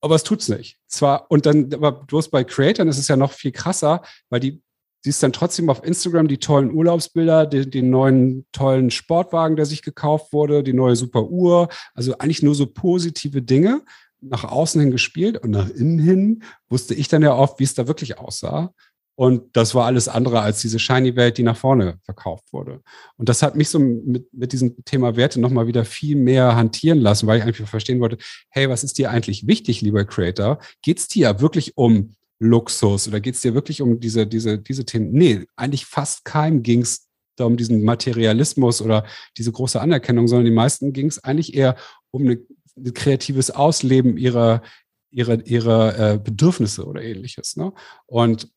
aber 0.00 0.14
es 0.14 0.22
tut's 0.22 0.48
nicht. 0.48 0.78
Zwar, 0.86 1.30
und 1.30 1.46
dann, 1.46 1.72
aber 1.74 1.92
bloß 1.92 2.30
bei 2.30 2.44
Creators 2.44 2.88
ist 2.88 2.98
es 2.98 3.08
ja 3.08 3.16
noch 3.16 3.32
viel 3.32 3.52
krasser, 3.52 4.02
weil 4.30 4.40
die 4.40 4.62
siehst 5.02 5.22
dann 5.22 5.32
trotzdem 5.32 5.70
auf 5.70 5.84
Instagram 5.84 6.26
die 6.26 6.38
tollen 6.38 6.72
Urlaubsbilder, 6.72 7.46
den, 7.46 7.70
den, 7.70 7.90
neuen 7.90 8.46
tollen 8.52 8.90
Sportwagen, 8.90 9.56
der 9.56 9.66
sich 9.66 9.82
gekauft 9.82 10.32
wurde, 10.32 10.64
die 10.64 10.72
neue 10.72 10.96
super 10.96 11.24
Uhr. 11.28 11.68
Also 11.94 12.18
eigentlich 12.18 12.42
nur 12.42 12.54
so 12.54 12.66
positive 12.66 13.42
Dinge 13.42 13.82
nach 14.20 14.44
außen 14.44 14.80
hin 14.80 14.90
gespielt 14.90 15.38
und 15.38 15.50
nach 15.50 15.68
innen 15.68 15.98
hin 15.98 16.42
wusste 16.68 16.94
ich 16.94 17.08
dann 17.08 17.22
ja 17.22 17.34
oft, 17.34 17.60
wie 17.60 17.64
es 17.64 17.74
da 17.74 17.86
wirklich 17.86 18.18
aussah. 18.18 18.72
Und 19.16 19.56
das 19.56 19.74
war 19.74 19.86
alles 19.86 20.08
andere 20.08 20.42
als 20.42 20.60
diese 20.60 20.78
Shiny-Welt, 20.78 21.38
die 21.38 21.42
nach 21.42 21.56
vorne 21.56 21.98
verkauft 22.02 22.52
wurde. 22.52 22.82
Und 23.16 23.30
das 23.30 23.42
hat 23.42 23.56
mich 23.56 23.70
so 23.70 23.78
mit, 23.78 24.32
mit 24.32 24.52
diesem 24.52 24.84
Thema 24.84 25.16
Werte 25.16 25.40
nochmal 25.40 25.66
wieder 25.66 25.86
viel 25.86 26.16
mehr 26.16 26.54
hantieren 26.54 27.00
lassen, 27.00 27.26
weil 27.26 27.38
ich 27.38 27.44
einfach 27.44 27.66
verstehen 27.66 28.00
wollte, 28.00 28.18
hey, 28.50 28.68
was 28.68 28.84
ist 28.84 28.98
dir 28.98 29.10
eigentlich 29.10 29.46
wichtig, 29.46 29.80
lieber 29.80 30.04
Creator? 30.04 30.58
Geht 30.82 30.98
es 30.98 31.08
dir 31.08 31.40
wirklich 31.40 31.78
um 31.78 32.14
Luxus 32.38 33.08
oder 33.08 33.20
geht 33.20 33.36
es 33.36 33.40
dir 33.40 33.54
wirklich 33.54 33.80
um 33.80 34.00
diese, 34.00 34.26
diese, 34.26 34.58
diese 34.58 34.84
Themen? 34.84 35.12
Nee, 35.12 35.46
eigentlich 35.56 35.86
fast 35.86 36.26
keinem 36.26 36.62
ging 36.62 36.82
es 36.82 37.08
da 37.36 37.44
um 37.44 37.56
diesen 37.56 37.84
Materialismus 37.84 38.82
oder 38.82 39.06
diese 39.38 39.52
große 39.52 39.80
Anerkennung, 39.80 40.28
sondern 40.28 40.44
die 40.44 40.50
meisten 40.50 40.92
ging 40.92 41.06
es 41.06 41.24
eigentlich 41.24 41.54
eher 41.54 41.76
um 42.10 42.22
eine, 42.22 42.38
ein 42.76 42.92
kreatives 42.92 43.50
Ausleben 43.50 44.18
ihrer, 44.18 44.62
ihrer, 45.10 45.46
ihrer 45.46 45.98
äh, 45.98 46.18
Bedürfnisse 46.18 46.84
oder 46.84 47.02
ähnliches. 47.02 47.56
Ne? 47.56 47.72
Und 48.06 48.50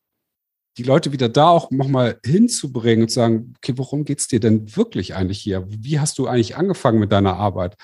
die 0.76 0.82
Leute 0.82 1.12
wieder 1.12 1.28
da 1.28 1.48
auch 1.48 1.70
nochmal 1.70 2.18
hinzubringen 2.24 3.02
und 3.02 3.08
zu 3.08 3.16
sagen, 3.16 3.54
okay, 3.56 3.72
worum 3.76 4.04
geht 4.04 4.20
es 4.20 4.28
dir 4.28 4.40
denn 4.40 4.76
wirklich 4.76 5.14
eigentlich 5.14 5.40
hier? 5.40 5.66
Wie 5.68 5.98
hast 5.98 6.18
du 6.18 6.26
eigentlich 6.26 6.56
angefangen 6.56 7.00
mit 7.00 7.12
deiner 7.12 7.36
Arbeit? 7.36 7.76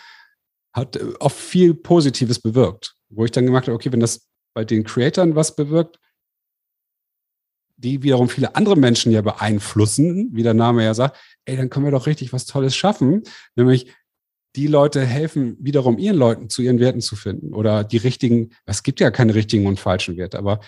Hat 0.72 0.96
äh, 0.96 1.14
oft 1.18 1.36
viel 1.36 1.74
Positives 1.74 2.40
bewirkt, 2.40 2.94
wo 3.08 3.24
ich 3.24 3.32
dann 3.32 3.46
gemacht 3.46 3.66
habe, 3.66 3.74
okay, 3.74 3.92
wenn 3.92 4.00
das 4.00 4.28
bei 4.54 4.64
den 4.64 4.84
Creatoren 4.84 5.34
was 5.34 5.56
bewirkt, 5.56 5.98
die 7.76 8.02
wiederum 8.02 8.28
viele 8.28 8.56
andere 8.56 8.76
Menschen 8.76 9.12
ja 9.12 9.20
beeinflussen, 9.20 10.30
wie 10.32 10.42
der 10.42 10.54
Name 10.54 10.82
ja 10.82 10.94
sagt, 10.94 11.18
ey, 11.44 11.56
dann 11.56 11.68
können 11.68 11.84
wir 11.84 11.92
doch 11.92 12.06
richtig 12.06 12.32
was 12.32 12.46
Tolles 12.46 12.74
schaffen, 12.74 13.24
nämlich 13.54 13.92
die 14.54 14.66
Leute 14.66 15.04
helfen 15.04 15.58
wiederum 15.60 15.98
ihren 15.98 16.16
Leuten 16.16 16.48
zu 16.48 16.62
ihren 16.62 16.80
Werten 16.80 17.02
zu 17.02 17.14
finden 17.14 17.52
oder 17.52 17.84
die 17.84 17.98
richtigen, 17.98 18.54
es 18.64 18.82
gibt 18.82 19.00
ja 19.00 19.10
keine 19.10 19.34
richtigen 19.34 19.66
und 19.66 19.78
falschen 19.78 20.16
Werte, 20.16 20.38
aber 20.38 20.60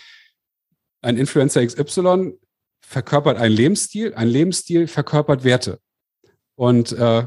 ein 1.02 1.16
Influencer 1.16 1.64
XY 1.64 2.38
verkörpert 2.80 3.38
einen 3.38 3.54
Lebensstil, 3.54 4.14
ein 4.14 4.28
Lebensstil 4.28 4.86
verkörpert 4.86 5.44
Werte. 5.44 5.80
Und 6.56 6.92
äh, 6.92 7.26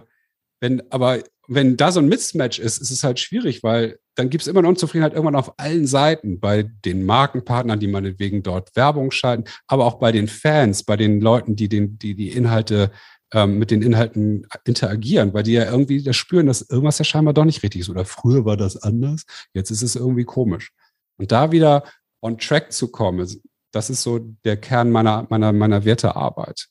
wenn 0.60 0.84
aber 0.92 1.20
wenn 1.48 1.76
da 1.76 1.92
so 1.92 2.00
ein 2.00 2.08
Mismatch 2.08 2.60
ist, 2.60 2.78
ist 2.78 2.92
es 2.92 3.04
halt 3.04 3.20
schwierig, 3.20 3.62
weil 3.62 4.00
dann 4.16 4.30
gibt 4.30 4.42
es 4.42 4.48
immer 4.48 4.60
eine 4.60 4.70
Unzufriedenheit 4.70 5.14
irgendwann 5.14 5.36
auf 5.36 5.60
allen 5.60 5.86
Seiten, 5.86 6.40
bei 6.40 6.64
den 6.64 7.04
Markenpartnern, 7.04 7.80
die 7.80 7.88
meinetwegen 7.88 8.42
dort 8.42 8.76
Werbung 8.76 9.12
schalten, 9.12 9.44
aber 9.68 9.86
auch 9.86 9.96
bei 9.96 10.12
den 10.14 10.28
Fans, 10.28 10.84
bei 10.84 10.96
den 10.96 11.20
Leuten, 11.20 11.56
die 11.56 11.68
den, 11.68 11.98
die, 11.98 12.16
die 12.16 12.30
Inhalte 12.30 12.92
ähm, 13.34 13.58
mit 13.58 13.72
den 13.72 13.82
Inhalten 13.82 14.48
interagieren, 14.66 15.34
weil 15.34 15.44
die 15.44 15.54
ja 15.54 15.70
irgendwie 15.70 16.04
das 16.04 16.16
spüren, 16.16 16.48
dass 16.48 16.62
irgendwas 16.62 17.00
ja 17.00 17.06
scheinbar 17.06 17.34
doch 17.34 17.46
nicht 17.46 17.64
richtig 17.64 17.82
ist. 17.82 17.90
Oder 17.90 18.06
früher 18.06 18.46
war 18.46 18.56
das 18.56 18.78
anders, 18.78 19.24
jetzt 19.54 19.72
ist 19.72 19.82
es 19.82 19.96
irgendwie 19.96 20.26
komisch. 20.26 20.72
Und 21.18 21.32
da 21.32 21.52
wieder 21.52 21.84
on 22.22 22.38
track 22.38 22.72
zu 22.72 22.90
kommen, 22.90 23.28
das 23.72 23.90
ist 23.90 24.04
so 24.04 24.20
der 24.20 24.58
Kern 24.58 24.92
meiner, 24.92 25.28
meiner, 25.30 25.54
meiner 25.54 25.86
Wertearbeit. 25.86 26.68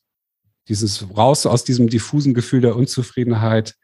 Dieses 0.69 1.17
raus 1.17 1.47
aus 1.47 1.65
diesem 1.65 1.89
diffusen 1.89 2.35
Gefühl 2.35 2.61
der 2.61 2.77
Unzufriedenheit 2.77 3.75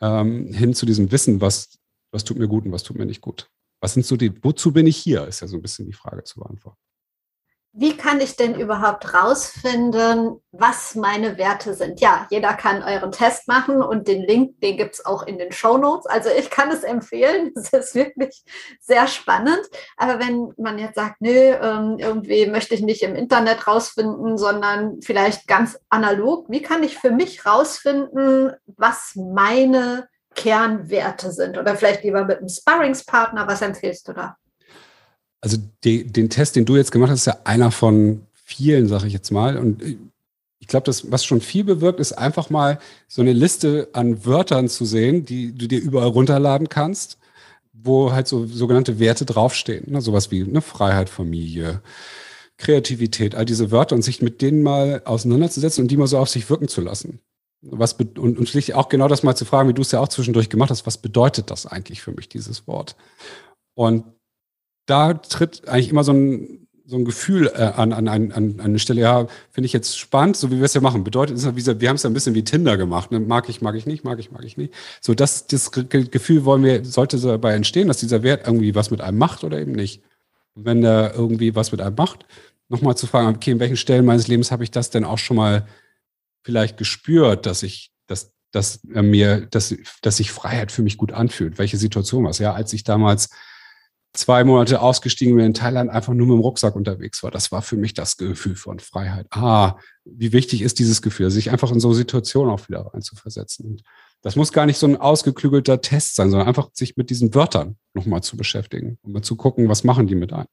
ähm, 0.00 0.52
hin 0.52 0.74
zu 0.74 0.86
diesem 0.86 1.10
Wissen, 1.10 1.40
was, 1.40 1.78
was 2.12 2.24
tut 2.24 2.38
mir 2.38 2.48
gut 2.48 2.64
und 2.64 2.72
was 2.72 2.82
tut 2.82 2.96
mir 2.96 3.06
nicht 3.06 3.20
gut. 3.20 3.50
Was 3.80 3.94
sind 3.94 4.06
so 4.06 4.16
die, 4.16 4.32
wozu 4.42 4.72
bin 4.72 4.86
ich 4.86 4.96
hier, 4.96 5.26
ist 5.26 5.40
ja 5.40 5.46
so 5.46 5.56
ein 5.56 5.62
bisschen 5.62 5.86
die 5.86 5.92
Frage 5.92 6.24
zu 6.24 6.40
beantworten. 6.40 6.78
Wie 7.78 7.94
kann 7.94 8.22
ich 8.22 8.36
denn 8.36 8.58
überhaupt 8.58 9.12
rausfinden, 9.12 10.40
was 10.50 10.94
meine 10.94 11.36
Werte 11.36 11.74
sind? 11.74 12.00
Ja, 12.00 12.26
jeder 12.30 12.54
kann 12.54 12.82
euren 12.82 13.12
Test 13.12 13.48
machen 13.48 13.82
und 13.82 14.08
den 14.08 14.22
Link, 14.22 14.58
den 14.62 14.78
gibt 14.78 14.94
es 14.94 15.04
auch 15.04 15.26
in 15.26 15.36
den 15.36 15.52
Show 15.52 15.76
Notes. 15.76 16.06
Also 16.06 16.30
ich 16.30 16.48
kann 16.48 16.70
es 16.70 16.84
empfehlen. 16.84 17.52
Es 17.54 17.72
ist 17.74 17.94
wirklich 17.94 18.42
sehr 18.80 19.06
spannend. 19.08 19.60
Aber 19.98 20.18
wenn 20.18 20.54
man 20.56 20.78
jetzt 20.78 20.94
sagt, 20.94 21.20
nö, 21.20 21.28
ähm, 21.30 21.96
irgendwie 21.98 22.46
möchte 22.46 22.74
ich 22.74 22.80
nicht 22.80 23.02
im 23.02 23.14
Internet 23.14 23.66
rausfinden, 23.66 24.38
sondern 24.38 25.02
vielleicht 25.02 25.46
ganz 25.46 25.78
analog, 25.90 26.46
wie 26.48 26.62
kann 26.62 26.82
ich 26.82 26.96
für 26.96 27.10
mich 27.10 27.44
rausfinden, 27.44 28.52
was 28.78 29.16
meine 29.16 30.08
Kernwerte 30.34 31.30
sind? 31.30 31.58
Oder 31.58 31.76
vielleicht 31.76 32.04
lieber 32.04 32.24
mit 32.24 32.38
einem 32.38 32.48
Sparringspartner, 32.48 33.46
was 33.46 33.60
empfiehlst 33.60 34.08
du 34.08 34.14
da? 34.14 34.38
Also 35.46 35.58
die, 35.84 36.04
den 36.04 36.28
Test, 36.28 36.56
den 36.56 36.64
du 36.64 36.74
jetzt 36.74 36.90
gemacht 36.90 37.08
hast, 37.12 37.20
ist 37.20 37.26
ja 37.26 37.38
einer 37.44 37.70
von 37.70 38.22
vielen, 38.32 38.88
sage 38.88 39.06
ich 39.06 39.12
jetzt 39.12 39.30
mal. 39.30 39.56
Und 39.56 39.80
ich 40.58 40.66
glaube, 40.66 40.86
das, 40.86 41.12
was 41.12 41.24
schon 41.24 41.40
viel 41.40 41.62
bewirkt, 41.62 42.00
ist 42.00 42.14
einfach 42.14 42.50
mal 42.50 42.80
so 43.06 43.22
eine 43.22 43.32
Liste 43.32 43.88
an 43.92 44.26
Wörtern 44.26 44.68
zu 44.68 44.84
sehen, 44.84 45.24
die 45.24 45.52
du 45.56 45.68
dir 45.68 45.78
überall 45.80 46.08
runterladen 46.08 46.68
kannst, 46.68 47.18
wo 47.72 48.10
halt 48.10 48.26
so 48.26 48.44
sogenannte 48.44 48.98
Werte 48.98 49.24
draufstehen. 49.24 49.92
Ne? 49.92 50.00
Sowas 50.00 50.32
wie 50.32 50.42
eine 50.42 50.62
Freiheit, 50.62 51.10
Familie, 51.10 51.80
Kreativität, 52.56 53.36
all 53.36 53.44
diese 53.44 53.70
Wörter 53.70 53.94
und 53.94 54.02
sich 54.02 54.22
mit 54.22 54.42
denen 54.42 54.64
mal 54.64 55.02
auseinanderzusetzen 55.04 55.84
und 55.84 55.92
die 55.92 55.96
mal 55.96 56.08
so 56.08 56.18
auf 56.18 56.28
sich 56.28 56.50
wirken 56.50 56.66
zu 56.66 56.80
lassen. 56.80 57.20
Was 57.62 57.92
und, 57.92 58.18
und 58.18 58.48
schlicht 58.48 58.74
auch 58.74 58.88
genau 58.88 59.06
das 59.06 59.22
mal 59.22 59.36
zu 59.36 59.44
fragen, 59.44 59.68
wie 59.68 59.74
du 59.74 59.82
es 59.82 59.92
ja 59.92 60.00
auch 60.00 60.08
zwischendurch 60.08 60.50
gemacht 60.50 60.70
hast, 60.70 60.86
was 60.86 60.98
bedeutet 60.98 61.52
das 61.52 61.66
eigentlich 61.66 62.02
für 62.02 62.10
mich, 62.10 62.28
dieses 62.28 62.66
Wort? 62.66 62.96
Und 63.74 64.02
da 64.86 65.14
tritt 65.14 65.68
eigentlich 65.68 65.90
immer 65.90 66.04
so 66.04 66.12
ein, 66.12 66.66
so 66.86 66.96
ein 66.96 67.04
Gefühl 67.04 67.48
äh, 67.48 67.62
an, 67.62 67.92
an, 67.92 68.08
an, 68.08 68.32
an 68.32 68.60
eine 68.60 68.78
Stelle, 68.78 69.00
ja, 69.00 69.26
finde 69.50 69.66
ich 69.66 69.72
jetzt 69.72 69.98
spannend, 69.98 70.36
so 70.36 70.50
wie 70.50 70.58
wir 70.58 70.64
es 70.64 70.74
ja 70.74 70.80
machen. 70.80 71.02
Bedeutet, 71.02 71.36
wir 71.42 71.88
haben 71.88 71.96
es 71.96 72.02
ja 72.04 72.10
ein 72.10 72.14
bisschen 72.14 72.34
wie 72.34 72.44
Tinder 72.44 72.76
gemacht. 72.76 73.10
Ne? 73.10 73.18
Mag 73.18 73.48
ich, 73.48 73.60
mag 73.60 73.74
ich 73.74 73.86
nicht, 73.86 74.04
mag 74.04 74.20
ich, 74.20 74.30
mag 74.30 74.44
ich 74.44 74.56
nicht. 74.56 74.72
So, 75.00 75.14
das, 75.14 75.48
das 75.48 75.72
Gefühl 75.72 76.44
wollen 76.44 76.62
wir, 76.62 76.84
sollte 76.84 77.18
dabei 77.18 77.54
entstehen, 77.54 77.88
dass 77.88 77.98
dieser 77.98 78.22
Wert 78.22 78.46
irgendwie 78.46 78.74
was 78.74 78.90
mit 78.90 79.00
einem 79.00 79.18
macht 79.18 79.42
oder 79.42 79.60
eben 79.60 79.72
nicht. 79.72 80.02
Und 80.54 80.64
wenn 80.64 80.80
der 80.80 81.12
irgendwie 81.14 81.56
was 81.56 81.72
mit 81.72 81.80
einem 81.80 81.96
macht, 81.96 82.24
nochmal 82.68 82.96
zu 82.96 83.06
fragen, 83.06 83.34
okay, 83.34 83.50
in 83.50 83.60
welchen 83.60 83.76
Stellen 83.76 84.04
meines 84.04 84.28
Lebens 84.28 84.52
habe 84.52 84.62
ich 84.62 84.70
das 84.70 84.90
denn 84.90 85.04
auch 85.04 85.18
schon 85.18 85.36
mal 85.36 85.66
vielleicht 86.44 86.76
gespürt, 86.76 87.46
dass 87.46 87.64
ich, 87.64 87.90
dass, 88.06 88.32
dass 88.52 88.84
mir, 88.84 89.46
dass, 89.46 89.74
dass 90.02 90.18
sich 90.18 90.30
Freiheit 90.30 90.70
für 90.70 90.82
mich 90.82 90.96
gut 90.96 91.12
anfühlt. 91.12 91.58
Welche 91.58 91.76
Situation 91.76 92.22
war 92.22 92.30
es? 92.30 92.38
Ja, 92.38 92.54
als 92.54 92.72
ich 92.72 92.84
damals 92.84 93.30
zwei 94.16 94.44
Monate 94.44 94.80
ausgestiegen 94.80 95.36
bin 95.36 95.46
in 95.46 95.54
Thailand, 95.54 95.90
einfach 95.90 96.12
nur 96.12 96.26
mit 96.26 96.34
dem 96.34 96.40
Rucksack 96.40 96.74
unterwegs 96.76 97.22
war. 97.22 97.30
Das 97.30 97.52
war 97.52 97.62
für 97.62 97.76
mich 97.76 97.94
das 97.94 98.16
Gefühl 98.16 98.56
von 98.56 98.78
Freiheit. 98.78 99.26
Ah, 99.30 99.76
wie 100.04 100.32
wichtig 100.32 100.62
ist 100.62 100.78
dieses 100.78 101.02
Gefühl, 101.02 101.30
sich 101.30 101.50
einfach 101.50 101.70
in 101.70 101.80
so 101.80 101.92
Situationen 101.92 102.52
auch 102.52 102.68
wieder 102.68 102.86
reinzuversetzen. 102.86 103.66
Und 103.66 103.82
das 104.22 104.36
muss 104.36 104.52
gar 104.52 104.66
nicht 104.66 104.78
so 104.78 104.86
ein 104.86 104.96
ausgeklügelter 104.96 105.80
Test 105.80 106.16
sein, 106.16 106.30
sondern 106.30 106.48
einfach 106.48 106.70
sich 106.72 106.96
mit 106.96 107.10
diesen 107.10 107.34
Wörtern 107.34 107.76
nochmal 107.94 108.22
zu 108.22 108.36
beschäftigen 108.36 108.98
und 109.02 109.12
mal 109.12 109.22
zu 109.22 109.36
gucken, 109.36 109.68
was 109.68 109.84
machen 109.84 110.06
die 110.06 110.14
mit 110.14 110.32
ein. 110.32 110.46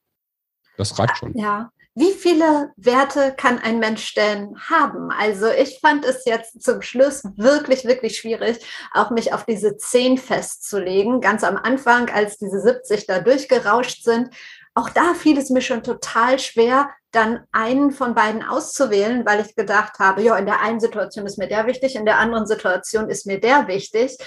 Das 0.77 0.97
reicht 0.99 1.17
schon. 1.17 1.37
Ja, 1.37 1.71
wie 1.95 2.11
viele 2.11 2.71
Werte 2.75 3.33
kann 3.37 3.59
ein 3.59 3.77
Mensch 3.77 4.15
denn 4.15 4.57
haben? 4.67 5.11
Also 5.11 5.49
ich 5.49 5.79
fand 5.79 6.05
es 6.05 6.25
jetzt 6.25 6.63
zum 6.63 6.81
Schluss 6.81 7.23
wirklich, 7.35 7.85
wirklich 7.85 8.17
schwierig, 8.17 8.59
auch 8.93 9.11
mich 9.11 9.31
auf 9.31 9.45
diese 9.45 9.77
zehn 9.77 10.17
festzulegen. 10.17 11.21
Ganz 11.21 11.43
am 11.43 11.55
Anfang, 11.55 12.09
als 12.09 12.37
diese 12.37 12.59
70 12.59 13.05
da 13.05 13.19
durchgerauscht 13.19 14.03
sind, 14.03 14.29
auch 14.73 14.89
da 14.89 15.13
fiel 15.13 15.37
es 15.37 15.51
mir 15.51 15.61
schon 15.61 15.83
total 15.83 16.39
schwer, 16.39 16.89
dann 17.11 17.43
einen 17.51 17.91
von 17.91 18.15
beiden 18.15 18.41
auszuwählen, 18.41 19.23
weil 19.23 19.45
ich 19.45 19.55
gedacht 19.55 19.99
habe, 19.99 20.23
ja, 20.23 20.35
in 20.35 20.47
der 20.47 20.61
einen 20.61 20.79
Situation 20.79 21.27
ist 21.27 21.37
mir 21.37 21.47
der 21.47 21.67
wichtig, 21.67 21.95
in 21.95 22.05
der 22.05 22.17
anderen 22.17 22.47
Situation 22.47 23.07
ist 23.07 23.27
mir 23.27 23.39
der 23.39 23.67
wichtig. 23.67 24.17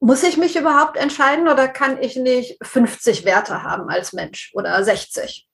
Muss 0.00 0.24
ich 0.24 0.36
mich 0.36 0.56
überhaupt 0.56 0.96
entscheiden 0.96 1.46
oder 1.46 1.68
kann 1.68 2.02
ich 2.02 2.16
nicht 2.16 2.58
50 2.62 3.24
Werte 3.24 3.62
haben 3.62 3.88
als 3.88 4.12
Mensch 4.12 4.50
oder 4.54 4.82
60? 4.82 5.48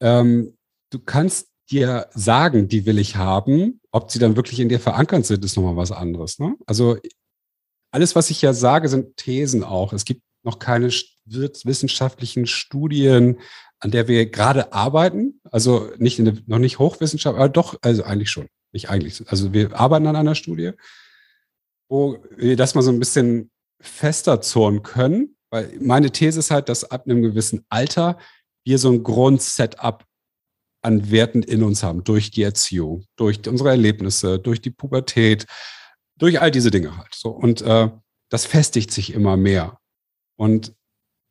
Ähm, 0.00 0.56
du 0.90 0.98
kannst 0.98 1.48
dir 1.70 2.08
sagen, 2.14 2.68
die 2.68 2.86
will 2.86 2.98
ich 2.98 3.16
haben. 3.16 3.80
Ob 3.90 4.10
sie 4.10 4.18
dann 4.18 4.36
wirklich 4.36 4.60
in 4.60 4.68
dir 4.68 4.80
verankert 4.80 5.26
sind, 5.26 5.44
ist 5.44 5.56
nochmal 5.56 5.76
was 5.76 5.92
anderes. 5.92 6.38
Ne? 6.38 6.56
Also 6.66 6.96
alles, 7.90 8.14
was 8.14 8.30
ich 8.30 8.42
ja 8.42 8.52
sage, 8.52 8.88
sind 8.88 9.16
Thesen 9.16 9.64
auch. 9.64 9.92
Es 9.92 10.04
gibt 10.04 10.22
noch 10.42 10.58
keine 10.58 10.90
wissenschaftlichen 11.24 12.46
Studien, 12.46 13.40
an 13.80 13.90
der 13.90 14.08
wir 14.08 14.26
gerade 14.26 14.72
arbeiten. 14.72 15.40
Also 15.50 15.90
nicht 15.98 16.18
in 16.18 16.26
der, 16.26 16.34
noch 16.46 16.58
nicht 16.58 16.78
Hochwissenschaft, 16.78 17.36
aber 17.36 17.48
doch, 17.48 17.76
also 17.82 18.04
eigentlich 18.04 18.30
schon. 18.30 18.48
Nicht 18.72 18.90
eigentlich. 18.90 19.22
Also 19.28 19.52
wir 19.52 19.78
arbeiten 19.78 20.06
an 20.06 20.16
einer 20.16 20.34
Studie, 20.34 20.72
wo 21.88 22.18
wir 22.36 22.56
das 22.56 22.74
mal 22.74 22.82
so 22.82 22.90
ein 22.90 22.98
bisschen 22.98 23.50
fester 23.80 24.40
zurren 24.40 24.82
können. 24.82 25.36
Weil 25.50 25.76
meine 25.80 26.10
These 26.10 26.38
ist 26.40 26.50
halt, 26.50 26.68
dass 26.68 26.84
ab 26.84 27.06
einem 27.06 27.22
gewissen 27.22 27.64
Alter 27.68 28.18
wir 28.66 28.78
so 28.78 28.90
ein 28.90 29.02
Grundsetup 29.02 30.04
an 30.82 31.10
Werten 31.10 31.42
in 31.42 31.62
uns 31.62 31.82
haben, 31.82 32.04
durch 32.04 32.30
die 32.30 32.42
Erziehung, 32.42 33.06
durch 33.16 33.46
unsere 33.48 33.70
Erlebnisse, 33.70 34.38
durch 34.38 34.60
die 34.60 34.70
Pubertät, 34.70 35.46
durch 36.18 36.40
all 36.40 36.50
diese 36.50 36.70
Dinge 36.70 36.96
halt. 36.96 37.14
So. 37.14 37.30
Und 37.30 37.62
äh, 37.62 37.90
das 38.28 38.44
festigt 38.44 38.90
sich 38.90 39.14
immer 39.14 39.36
mehr. 39.36 39.78
Und 40.36 40.74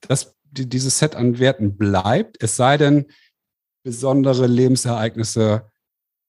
das, 0.02 0.36
die, 0.44 0.68
dieses 0.68 0.98
Set 0.98 1.16
an 1.16 1.38
Werten 1.38 1.78
bleibt, 1.78 2.42
es 2.42 2.56
sei 2.56 2.78
denn, 2.78 3.06
besondere 3.84 4.48
Lebensereignisse 4.48 5.70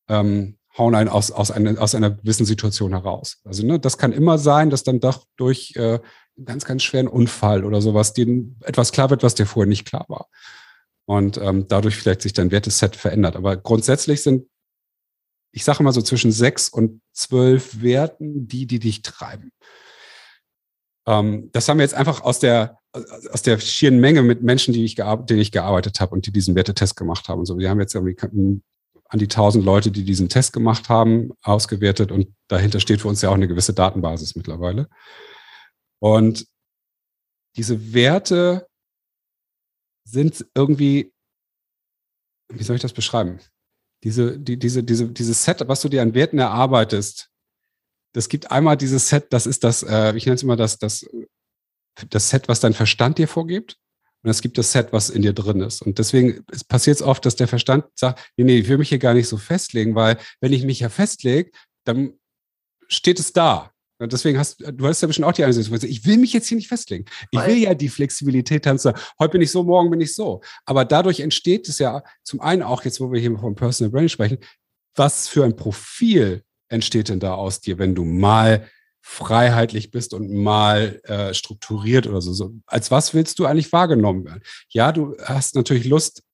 ähm, 0.08 0.58
hauen 0.76 0.94
einen 0.94 1.08
aus, 1.08 1.30
aus, 1.30 1.50
eine, 1.50 1.80
aus 1.80 1.94
einer 1.94 2.10
gewissen 2.10 2.44
Situation 2.44 2.92
heraus. 2.92 3.38
Also 3.44 3.64
ne, 3.64 3.80
das 3.80 3.96
kann 3.96 4.12
immer 4.12 4.38
sein, 4.38 4.70
dass 4.70 4.82
dann 4.82 5.00
doch 5.00 5.24
durch 5.36 5.72
äh, 5.76 6.00
einen 6.36 6.44
ganz, 6.44 6.64
ganz 6.64 6.82
schweren 6.82 7.08
Unfall 7.08 7.64
oder 7.64 7.80
sowas 7.80 8.12
denen 8.12 8.60
etwas 8.62 8.92
klar 8.92 9.08
wird, 9.08 9.22
was 9.22 9.34
dir 9.34 9.46
vorher 9.46 9.68
nicht 9.68 9.86
klar 9.86 10.04
war 10.08 10.28
und 11.06 11.38
ähm, 11.38 11.66
dadurch 11.68 11.96
vielleicht 11.96 12.22
sich 12.22 12.32
dein 12.32 12.50
Werteset 12.50 12.96
verändert. 12.96 13.36
Aber 13.36 13.56
grundsätzlich 13.56 14.22
sind, 14.22 14.48
ich 15.52 15.64
sage 15.64 15.82
mal 15.82 15.92
so 15.92 16.02
zwischen 16.02 16.32
sechs 16.32 16.68
und 16.68 17.00
zwölf 17.12 17.80
Werten 17.80 18.46
die, 18.48 18.66
die 18.66 18.80
dich 18.80 19.02
treiben. 19.02 19.52
Ähm, 21.06 21.50
das 21.52 21.68
haben 21.68 21.78
wir 21.78 21.84
jetzt 21.84 21.94
einfach 21.94 22.22
aus 22.22 22.40
der 22.40 22.78
aus 23.30 23.42
der 23.42 23.58
schieren 23.58 24.00
Menge 24.00 24.22
mit 24.22 24.42
Menschen, 24.42 24.72
die 24.72 24.84
ich 24.84 24.94
denen 24.94 25.40
ich 25.40 25.52
gearbeitet 25.52 26.00
habe 26.00 26.14
und 26.14 26.26
die 26.26 26.32
diesen 26.32 26.54
Wertetest 26.54 26.96
gemacht 26.96 27.28
haben 27.28 27.40
und 27.40 27.46
so. 27.46 27.58
Wir 27.58 27.68
haben 27.68 27.80
jetzt 27.80 27.94
irgendwie 27.94 28.16
an 29.08 29.18
die 29.18 29.28
tausend 29.28 29.64
Leute, 29.64 29.90
die 29.90 30.04
diesen 30.04 30.28
Test 30.28 30.52
gemacht 30.52 30.88
haben, 30.88 31.30
ausgewertet 31.42 32.10
und 32.10 32.34
dahinter 32.48 32.80
steht 32.80 33.02
für 33.02 33.08
uns 33.08 33.22
ja 33.22 33.30
auch 33.30 33.34
eine 33.34 33.48
gewisse 33.48 33.74
Datenbasis 33.74 34.34
mittlerweile. 34.34 34.88
Und 36.00 36.46
diese 37.56 37.92
Werte 37.94 38.66
sind 40.06 40.46
irgendwie, 40.54 41.12
wie 42.48 42.62
soll 42.62 42.76
ich 42.76 42.82
das 42.82 42.92
beschreiben? 42.92 43.40
Diese, 44.04 44.38
die, 44.38 44.58
diese, 44.58 44.82
diese, 44.82 45.08
dieses 45.08 45.44
Set, 45.44 45.66
was 45.66 45.80
du 45.80 45.88
dir 45.88 46.02
an 46.02 46.14
Werten 46.14 46.38
erarbeitest, 46.38 47.30
das 48.12 48.28
gibt 48.28 48.50
einmal 48.50 48.76
dieses 48.76 49.08
Set, 49.08 49.32
das 49.32 49.46
ist 49.46 49.64
das, 49.64 49.82
äh, 49.82 50.16
ich 50.16 50.26
nenne 50.26 50.36
es 50.36 50.42
immer 50.42 50.56
das, 50.56 50.78
das, 50.78 51.06
das 52.08 52.30
Set, 52.30 52.48
was 52.48 52.60
dein 52.60 52.72
Verstand 52.72 53.18
dir 53.18 53.28
vorgibt. 53.28 53.76
Und 54.22 54.30
es 54.30 54.40
gibt 54.40 54.58
das 54.58 54.72
Set, 54.72 54.92
was 54.92 55.10
in 55.10 55.22
dir 55.22 55.32
drin 55.32 55.60
ist. 55.60 55.82
Und 55.82 55.98
deswegen 55.98 56.44
passiert 56.68 56.96
es 56.96 57.02
oft, 57.02 57.24
dass 57.26 57.36
der 57.36 57.48
Verstand 57.48 57.84
sagt, 57.94 58.32
nee, 58.36 58.44
nee, 58.44 58.58
ich 58.58 58.68
will 58.68 58.78
mich 58.78 58.88
hier 58.88 58.98
gar 58.98 59.14
nicht 59.14 59.28
so 59.28 59.36
festlegen, 59.36 59.94
weil 59.94 60.18
wenn 60.40 60.52
ich 60.52 60.64
mich 60.64 60.80
ja 60.80 60.88
festlege, 60.88 61.50
dann 61.84 62.18
steht 62.88 63.20
es 63.20 63.32
da. 63.32 63.72
Und 63.98 64.12
deswegen 64.12 64.38
hast 64.38 64.60
du 64.60 64.86
hast 64.86 65.00
ja 65.00 65.06
bestimmt 65.06 65.26
auch 65.26 65.32
die 65.32 65.50
Situation. 65.52 65.90
Ich 65.90 66.04
will 66.04 66.18
mich 66.18 66.32
jetzt 66.32 66.48
hier 66.48 66.56
nicht 66.56 66.68
festlegen. 66.68 67.06
Ich 67.30 67.46
will 67.46 67.56
ja 67.56 67.74
die 67.74 67.88
Flexibilität 67.88 68.66
haben. 68.66 68.78
Heute 69.18 69.32
bin 69.32 69.40
ich 69.40 69.50
so, 69.50 69.62
morgen 69.62 69.90
bin 69.90 70.00
ich 70.00 70.14
so. 70.14 70.42
Aber 70.66 70.84
dadurch 70.84 71.20
entsteht 71.20 71.68
es 71.68 71.78
ja 71.78 72.02
zum 72.22 72.40
einen 72.40 72.62
auch 72.62 72.84
jetzt, 72.84 73.00
wo 73.00 73.10
wir 73.10 73.20
hier 73.20 73.36
vom 73.38 73.54
Personal 73.54 73.90
Branding 73.90 74.08
sprechen, 74.10 74.38
was 74.94 75.28
für 75.28 75.44
ein 75.44 75.56
Profil 75.56 76.42
entsteht 76.68 77.08
denn 77.08 77.20
da 77.20 77.34
aus 77.34 77.60
dir, 77.60 77.78
wenn 77.78 77.94
du 77.94 78.04
mal 78.04 78.68
freiheitlich 79.00 79.92
bist 79.92 80.12
und 80.14 80.32
mal 80.32 81.00
äh, 81.04 81.32
strukturiert 81.32 82.08
oder 82.08 82.20
so. 82.20 82.32
so. 82.32 82.54
Als 82.66 82.90
was 82.90 83.14
willst 83.14 83.38
du 83.38 83.46
eigentlich 83.46 83.72
wahrgenommen 83.72 84.24
werden? 84.24 84.42
Ja, 84.68 84.90
du 84.90 85.16
hast 85.22 85.54
natürlich 85.54 85.84
Lust, 85.84 86.24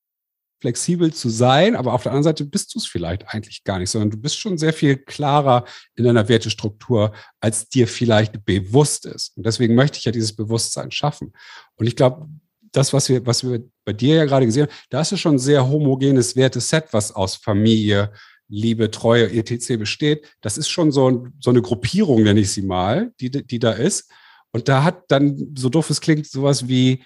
flexibel 0.63 1.13
zu 1.13 1.27
sein, 1.27 1.75
aber 1.75 1.91
auf 1.91 2.03
der 2.03 2.13
anderen 2.13 2.23
Seite 2.23 2.45
bist 2.45 2.73
du 2.73 2.79
es 2.79 2.85
vielleicht 2.85 3.27
eigentlich 3.27 3.65
gar 3.65 3.79
nicht, 3.79 3.89
sondern 3.89 4.11
du 4.11 4.17
bist 4.17 4.39
schon 4.39 4.57
sehr 4.57 4.71
viel 4.71 4.95
klarer 4.95 5.65
in 5.95 6.05
deiner 6.05 6.29
Wertestruktur, 6.29 7.11
als 7.41 7.67
dir 7.67 7.85
vielleicht 7.85 8.45
bewusst 8.45 9.05
ist. 9.05 9.35
Und 9.35 9.45
deswegen 9.45 9.75
möchte 9.75 9.97
ich 9.97 10.05
ja 10.05 10.13
dieses 10.13 10.33
Bewusstsein 10.33 10.89
schaffen. 10.89 11.33
Und 11.75 11.87
ich 11.87 11.97
glaube, 11.97 12.29
das, 12.71 12.93
was 12.93 13.09
wir, 13.09 13.25
was 13.25 13.43
wir 13.43 13.61
bei 13.83 13.91
dir 13.91 14.15
ja 14.15 14.23
gerade 14.23 14.45
gesehen 14.45 14.67
haben, 14.67 14.77
da 14.89 15.01
ist 15.01 15.11
es 15.11 15.19
schon 15.19 15.35
ein 15.35 15.39
sehr 15.39 15.67
homogenes 15.67 16.37
Werteset, 16.37 16.85
was 16.93 17.11
aus 17.11 17.35
Familie, 17.35 18.13
Liebe, 18.47 18.89
Treue, 18.89 19.33
etc. 19.33 19.77
besteht. 19.77 20.25
Das 20.39 20.57
ist 20.57 20.69
schon 20.69 20.93
so, 20.93 21.27
so 21.41 21.49
eine 21.49 21.61
Gruppierung, 21.61 22.23
nenne 22.23 22.39
ich 22.39 22.53
sie 22.53 22.61
mal, 22.61 23.11
die, 23.19 23.29
die 23.31 23.59
da 23.59 23.73
ist. 23.73 24.09
Und 24.53 24.69
da 24.69 24.85
hat 24.85 25.03
dann, 25.09 25.53
so 25.57 25.67
doof 25.67 25.89
es 25.89 25.99
klingt, 25.99 26.25
sowas 26.25 26.69
wie 26.69 27.03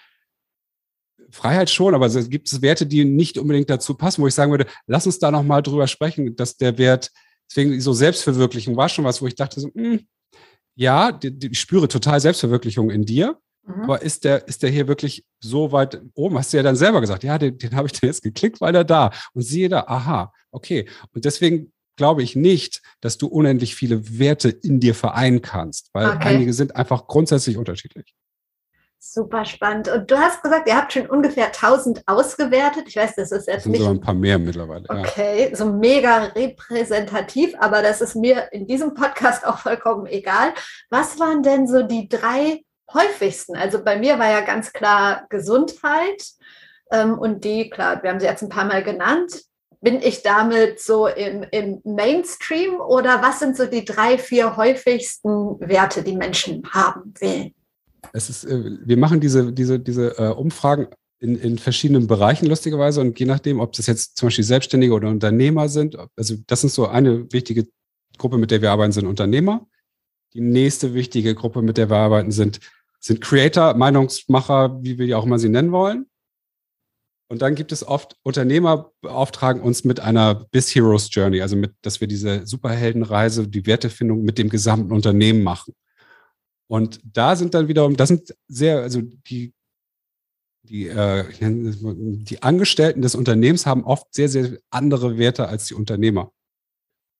Freiheit 1.31 1.69
schon, 1.69 1.93
aber 1.93 2.05
es 2.05 2.29
gibt 2.29 2.61
Werte, 2.61 2.85
die 2.85 3.05
nicht 3.05 3.37
unbedingt 3.37 3.69
dazu 3.69 3.95
passen, 3.95 4.21
wo 4.21 4.27
ich 4.27 4.33
sagen 4.33 4.51
würde, 4.51 4.67
lass 4.85 5.05
uns 5.05 5.19
da 5.19 5.31
nochmal 5.31 5.61
drüber 5.61 5.87
sprechen, 5.87 6.35
dass 6.35 6.57
der 6.57 6.77
Wert, 6.77 7.11
deswegen 7.49 7.79
so 7.81 7.93
Selbstverwirklichung 7.93 8.75
war 8.75 8.89
schon 8.89 9.05
was, 9.05 9.21
wo 9.21 9.27
ich 9.27 9.35
dachte, 9.35 9.59
so, 9.59 9.69
mh, 9.73 9.83
hm, 9.83 10.07
ja, 10.75 11.11
die, 11.11 11.37
die, 11.37 11.47
ich 11.47 11.59
spüre 11.59 11.87
total 11.87 12.19
Selbstverwirklichung 12.19 12.89
in 12.91 13.03
dir, 13.03 13.37
mhm. 13.65 13.83
aber 13.83 14.01
ist 14.01 14.23
der, 14.23 14.47
ist 14.47 14.63
der 14.63 14.69
hier 14.69 14.87
wirklich 14.87 15.25
so 15.39 15.71
weit 15.71 16.01
oben? 16.13 16.37
Hast 16.37 16.53
du 16.53 16.57
ja 16.57 16.63
dann 16.63 16.75
selber 16.75 17.01
gesagt, 17.01 17.23
ja, 17.23 17.37
den, 17.37 17.57
den 17.57 17.75
habe 17.75 17.87
ich 17.87 17.93
dann 17.93 18.07
jetzt 18.09 18.23
geklickt, 18.23 18.61
weil 18.61 18.75
er 18.75 18.83
da 18.83 19.11
und 19.33 19.41
siehe 19.41 19.69
da, 19.69 19.85
aha, 19.87 20.31
okay. 20.51 20.87
Und 21.13 21.25
deswegen 21.25 21.73
glaube 21.97 22.21
ich 22.21 22.35
nicht, 22.35 22.81
dass 23.01 23.17
du 23.17 23.27
unendlich 23.27 23.75
viele 23.75 24.19
Werte 24.19 24.49
in 24.49 24.79
dir 24.79 24.93
vereinen 24.93 25.41
kannst, 25.41 25.89
weil 25.93 26.09
okay. 26.09 26.27
einige 26.27 26.53
sind 26.53 26.75
einfach 26.75 27.07
grundsätzlich 27.07 27.57
unterschiedlich. 27.57 28.15
Super 29.13 29.45
spannend. 29.45 29.87
Und 29.87 30.11
du 30.11 30.17
hast 30.17 30.43
gesagt, 30.43 30.67
ihr 30.67 30.75
habt 30.75 30.93
schon 30.93 31.07
ungefähr 31.07 31.47
1000 31.47 32.03
ausgewertet. 32.07 32.85
Ich 32.87 32.95
weiß, 32.97 33.15
das 33.15 33.31
ist 33.31 33.47
jetzt 33.47 33.57
das 33.57 33.63
sind 33.63 33.71
nicht. 33.71 33.81
So 33.81 33.89
ein 33.89 34.01
paar 34.01 34.13
mehr 34.13 34.37
mittlerweile. 34.37 34.85
Okay, 34.89 35.49
ja. 35.49 35.55
so 35.55 35.65
mega 35.71 36.25
repräsentativ, 36.35 37.53
aber 37.59 37.81
das 37.81 38.01
ist 38.01 38.15
mir 38.15 38.49
in 38.51 38.67
diesem 38.67 38.93
Podcast 38.93 39.45
auch 39.45 39.59
vollkommen 39.59 40.07
egal. 40.07 40.53
Was 40.89 41.19
waren 41.19 41.41
denn 41.41 41.67
so 41.67 41.83
die 41.83 42.09
drei 42.09 42.63
häufigsten? 42.93 43.55
Also 43.55 43.83
bei 43.83 43.97
mir 43.97 44.19
war 44.19 44.29
ja 44.29 44.41
ganz 44.41 44.73
klar 44.73 45.25
Gesundheit, 45.29 46.23
Ähm, 46.91 47.19
und 47.19 47.43
die, 47.43 47.69
klar, 47.69 48.01
wir 48.01 48.09
haben 48.09 48.19
sie 48.19 48.27
jetzt 48.27 48.41
ein 48.41 48.49
paar 48.49 48.65
Mal 48.65 48.83
genannt. 48.83 49.43
Bin 49.81 50.01
ich 50.01 50.23
damit 50.23 50.79
so 50.79 51.07
im, 51.07 51.45
im 51.51 51.81
Mainstream 51.83 52.79
oder 52.79 53.21
was 53.21 53.39
sind 53.39 53.55
so 53.57 53.65
die 53.65 53.85
drei, 53.85 54.17
vier 54.17 54.57
häufigsten 54.57 55.59
Werte, 55.59 56.01
die 56.01 56.15
Menschen 56.15 56.63
haben 56.71 57.13
wollen? 57.19 57.53
Es 58.13 58.29
ist, 58.29 58.45
äh, 58.45 58.77
wir 58.83 58.97
machen 58.97 59.19
diese, 59.19 59.51
diese, 59.51 59.79
diese 59.79 60.17
äh, 60.17 60.29
Umfragen 60.29 60.87
in, 61.19 61.35
in 61.35 61.57
verschiedenen 61.57 62.07
Bereichen 62.07 62.45
lustigerweise 62.45 63.01
und 63.01 63.19
je 63.19 63.25
nachdem, 63.25 63.59
ob 63.59 63.73
das 63.73 63.87
jetzt 63.87 64.17
zum 64.17 64.27
Beispiel 64.27 64.43
Selbstständige 64.43 64.93
oder 64.93 65.09
Unternehmer 65.09 65.67
sind, 65.69 65.97
also 66.15 66.35
das 66.45 66.63
ist 66.63 66.75
so 66.75 66.87
eine 66.87 67.31
wichtige 67.31 67.67
Gruppe, 68.17 68.37
mit 68.37 68.51
der 68.51 68.61
wir 68.61 68.71
arbeiten, 68.71 68.91
sind 68.91 69.07
Unternehmer. 69.07 69.67
Die 70.33 70.41
nächste 70.41 70.93
wichtige 70.93 71.33
Gruppe, 71.35 71.61
mit 71.61 71.77
der 71.77 71.89
wir 71.89 71.97
arbeiten, 71.97 72.31
sind, 72.31 72.59
sind 72.99 73.21
Creator, 73.21 73.73
Meinungsmacher, 73.75 74.83
wie 74.83 74.97
wir 74.97 75.07
die 75.07 75.15
auch 75.15 75.25
immer 75.25 75.39
sie 75.39 75.49
nennen 75.49 75.71
wollen. 75.71 76.07
Und 77.29 77.41
dann 77.41 77.55
gibt 77.55 77.71
es 77.71 77.85
oft 77.85 78.15
Unternehmer 78.23 78.91
beauftragen 79.01 79.61
uns 79.61 79.83
mit 79.83 79.99
einer 79.99 80.47
Bis 80.51 80.73
Heroes 80.73 81.09
Journey, 81.11 81.41
also 81.41 81.55
mit, 81.55 81.73
dass 81.81 81.99
wir 81.99 82.07
diese 82.07 82.45
Superheldenreise, 82.47 83.47
die 83.47 83.65
Wertefindung 83.65 84.23
mit 84.23 84.37
dem 84.37 84.49
gesamten 84.49 84.93
Unternehmen 84.93 85.43
machen. 85.43 85.73
Und 86.67 86.99
da 87.03 87.35
sind 87.35 87.53
dann 87.53 87.67
wiederum, 87.67 87.95
das 87.95 88.09
sind 88.09 88.35
sehr, 88.47 88.81
also 88.81 89.01
die, 89.01 89.53
die, 90.63 90.87
äh, 90.87 91.25
die 91.39 92.43
Angestellten 92.43 93.01
des 93.01 93.15
Unternehmens 93.15 93.65
haben 93.65 93.85
oft 93.85 94.13
sehr, 94.13 94.29
sehr 94.29 94.57
andere 94.69 95.17
Werte 95.17 95.47
als 95.47 95.67
die 95.67 95.73
Unternehmer. 95.73 96.31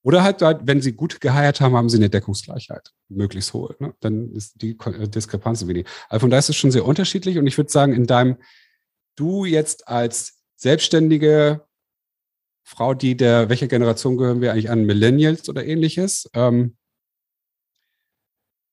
Oder 0.08 0.24
halt, 0.24 0.42
wenn 0.42 0.82
sie 0.82 0.94
gut 0.94 1.20
geheiert 1.20 1.60
haben, 1.60 1.76
haben 1.76 1.90
sie 1.90 1.98
eine 1.98 2.10
Deckungsgleichheit, 2.10 2.94
möglichst 3.10 3.54
hohe. 3.54 3.76
Ne? 3.80 3.94
Dann 4.00 4.32
ist 4.32 4.62
die 4.62 4.78
äh, 4.86 5.08
Diskrepanz 5.10 5.68
wenig. 5.68 5.86
Also 6.08 6.22
von 6.22 6.30
daher 6.30 6.40
ist 6.40 6.48
es 6.50 6.56
schon 6.56 6.72
sehr 6.72 6.86
unterschiedlich. 6.86 7.38
Und 7.38 7.46
ich 7.46 7.58
würde 7.58 7.70
sagen, 7.70 7.94
in 7.94 8.06
deinem, 8.06 8.38
du 9.18 9.44
jetzt 9.44 9.90
als 9.90 10.40
selbstständige 10.56 11.66
Frau, 12.64 12.94
die 12.94 13.18
der, 13.18 13.50
welche 13.50 13.68
Generation 13.68 14.16
gehören 14.16 14.40
wir 14.40 14.54
eigentlich 14.54 14.70
an? 14.70 14.86
Millennials 14.86 15.50
oder 15.50 15.66
ähnliches? 15.66 16.30
Ähm, 16.34 16.77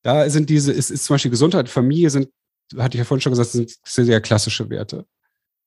da 0.04 0.28
sind 0.28 0.50
diese, 0.50 0.70
ist, 0.70 0.90
ist 0.90 1.06
zum 1.06 1.14
Beispiel 1.14 1.30
Gesundheit, 1.30 1.68
Familie 1.68 2.10
sind, 2.10 2.28
hatte 2.76 2.96
ich 2.96 2.98
ja 2.98 3.04
vorhin 3.04 3.22
schon 3.22 3.32
gesagt, 3.32 3.50
sind 3.50 3.74
sehr, 3.84 4.04
sehr 4.04 4.20
klassische 4.20 4.68
Werte. 4.68 5.06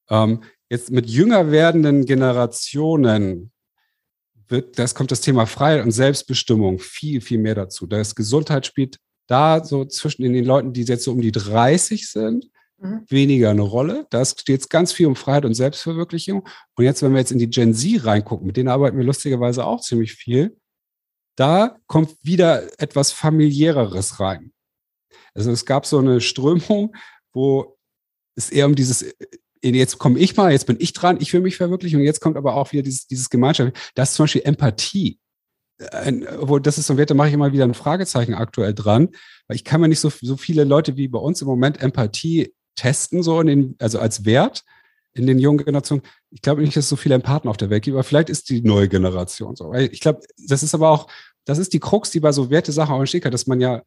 Ähm, 0.10 0.44
jetzt 0.70 0.92
mit 0.92 1.08
jünger 1.08 1.52
werdenden 1.52 2.06
Generationen 2.06 3.52
wird, 4.48 4.78
das 4.78 4.94
kommt 4.94 5.12
das 5.12 5.22
Thema 5.22 5.48
Freiheit 5.48 5.84
und 5.84 5.92
Selbstbestimmung 5.92 6.78
viel, 6.78 7.20
viel 7.20 7.40
mehr 7.40 7.56
dazu. 7.56 7.88
Das 7.88 8.14
Gesundheit 8.14 8.68
spielt 8.68 9.00
da 9.26 9.66
so 9.66 9.86
zwischen 9.86 10.22
den 10.22 10.46
Leuten, 10.46 10.72
die 10.72 10.84
jetzt 10.84 11.04
so 11.04 11.12
um 11.12 11.22
die 11.22 11.32
30 11.32 12.08
sind, 12.08 12.48
mhm. 12.78 13.02
weniger 13.10 13.50
eine 13.50 13.64
Rolle. 13.64 14.06
Da 14.12 14.24
steht 14.24 14.50
jetzt 14.50 14.70
ganz 14.70 14.94
viel 14.94 15.08
um 15.08 15.16
Freiheit 15.16 15.46
und 15.46 15.56
Selbstverwirklichung. 15.56 16.48
Und 16.76 16.86
jetzt, 16.86 17.02
wenn 17.02 17.12
wir 17.12 17.20
jetzt 17.20 17.32
in 17.32 17.40
die 17.40 17.50
Gen 17.50 17.74
Z 17.74 18.06
reingucken, 18.06 18.46
mit 18.46 18.56
denen 18.56 18.70
arbeiten 18.70 18.98
wir 18.98 19.04
lustigerweise 19.04 19.66
auch 19.66 19.82
ziemlich 19.82 20.14
viel, 20.14 20.56
da 21.38 21.78
kommt 21.88 22.16
wieder 22.24 22.68
etwas 22.82 23.12
familiäreres 23.14 24.20
rein. 24.20 24.52
Also 25.34 25.52
es 25.52 25.66
gab 25.66 25.86
so 25.86 26.00
eine 26.00 26.20
Strömung, 26.20 26.96
wo 27.32 27.78
es 28.36 28.50
eher 28.50 28.66
um 28.66 28.76
dieses 28.76 29.06
jetzt 29.64 29.98
komme 29.98 30.20
ich 30.20 30.36
mal, 30.36 30.52
jetzt 30.52 30.68
bin 30.68 30.78
ich 30.80 30.94
dran, 30.94 31.18
ich 31.20 31.34
will 31.34 31.42
mich 31.42 31.58
verwirklichen 31.58 32.00
und 32.00 32.06
jetzt 32.06 32.22
kommt 32.22 32.38
aber 32.38 32.56
auch 32.56 32.72
wieder 32.72 32.84
dieses, 32.84 33.08
dieses 33.08 33.30
Gemeinschaft. 33.30 33.76
Das 33.96 34.10
ist 34.10 34.16
zum 34.16 34.24
Beispiel 34.24 34.44
Empathie. 34.46 35.20
Obwohl, 36.40 36.62
das 36.62 36.78
ist 36.78 36.88
so 36.88 36.94
ein 36.94 36.98
Wert, 36.98 37.12
da 37.12 37.14
mache 37.14 37.28
ich 37.28 37.34
immer 37.34 37.54
wieder 37.54 37.64
ein 37.64 37.74
Fragezeichen 37.74 38.34
aktuell 38.34 38.74
dran, 38.74 39.10
weil 39.48 39.56
ich 39.56 39.64
kann 39.64 39.82
mir 39.82 39.88
nicht 39.88 40.00
so, 40.00 40.10
so 40.10 40.38
viele 40.38 40.64
Leute 40.64 40.98
wie 40.98 41.08
bei 41.08 41.20
uns 41.20 41.42
im 41.42 41.48
Moment 41.48 41.82
Empathie 41.82 42.54
testen, 42.76 43.22
so 43.22 43.40
in 43.42 43.48
den, 43.48 43.76
also 43.80 44.00
als 44.00 44.26
Wert 44.26 44.64
in 45.18 45.28
den 45.28 45.40
jungen 45.40 45.64
Generationen. 45.64 46.04
Ich 46.30 46.42
glaube 46.42 46.62
nicht, 46.62 46.76
dass 46.76 46.86
es 46.86 46.90
so 46.90 46.96
viele 46.96 47.16
Empathen 47.16 47.50
auf 47.50 47.58
der 47.58 47.70
Welt 47.70 47.84
gibt, 47.84 47.96
aber 47.96 48.04
vielleicht 48.04 48.30
ist 48.30 48.50
die 48.50 48.62
neue 48.62 48.88
Generation 48.88 49.56
so. 49.56 49.74
Ich 49.74 50.00
glaube, 50.00 50.22
das 50.48 50.64
ist 50.64 50.74
aber 50.74 50.90
auch, 50.90 51.08
das 51.46 51.58
ist 51.58 51.74
die 51.74 51.80
Krux, 51.80 52.12
die 52.12 52.20
bei 52.20 52.32
so 52.32 52.50
Werte-Sachen 52.50 52.94
auch 52.94 53.00
entsteht, 53.00 53.26
dass 53.26 53.48
man 53.48 53.62
ja 53.62 53.84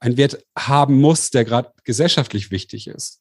einen 0.00 0.16
Wert 0.16 0.44
haben 0.58 1.00
muss, 1.00 1.30
der 1.30 1.44
gerade 1.44 1.72
gesellschaftlich 1.84 2.50
wichtig 2.50 2.86
ist. 2.86 3.20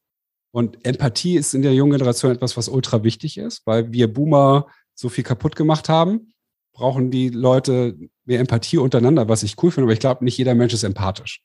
Und 0.51 0.85
Empathie 0.85 1.35
ist 1.35 1.53
in 1.53 1.61
der 1.61 1.73
jungen 1.73 1.91
Generation 1.91 2.31
etwas, 2.31 2.55
was 2.55 2.69
ultra 2.69 3.03
wichtig 3.03 3.37
ist, 3.37 3.61
weil 3.65 3.91
wir 3.91 4.11
Boomer 4.11 4.67
so 4.93 5.09
viel 5.09 5.23
kaputt 5.23 5.55
gemacht 5.55 5.89
haben, 5.89 6.33
brauchen 6.73 7.11
die 7.11 7.29
Leute 7.29 7.97
mehr 8.25 8.39
Empathie 8.39 8.77
untereinander, 8.77 9.27
was 9.27 9.43
ich 9.43 9.61
cool 9.61 9.71
finde, 9.71 9.85
aber 9.85 9.93
ich 9.93 9.99
glaube, 9.99 10.23
nicht 10.23 10.37
jeder 10.37 10.55
Mensch 10.55 10.73
ist 10.73 10.83
empathisch. 10.83 11.41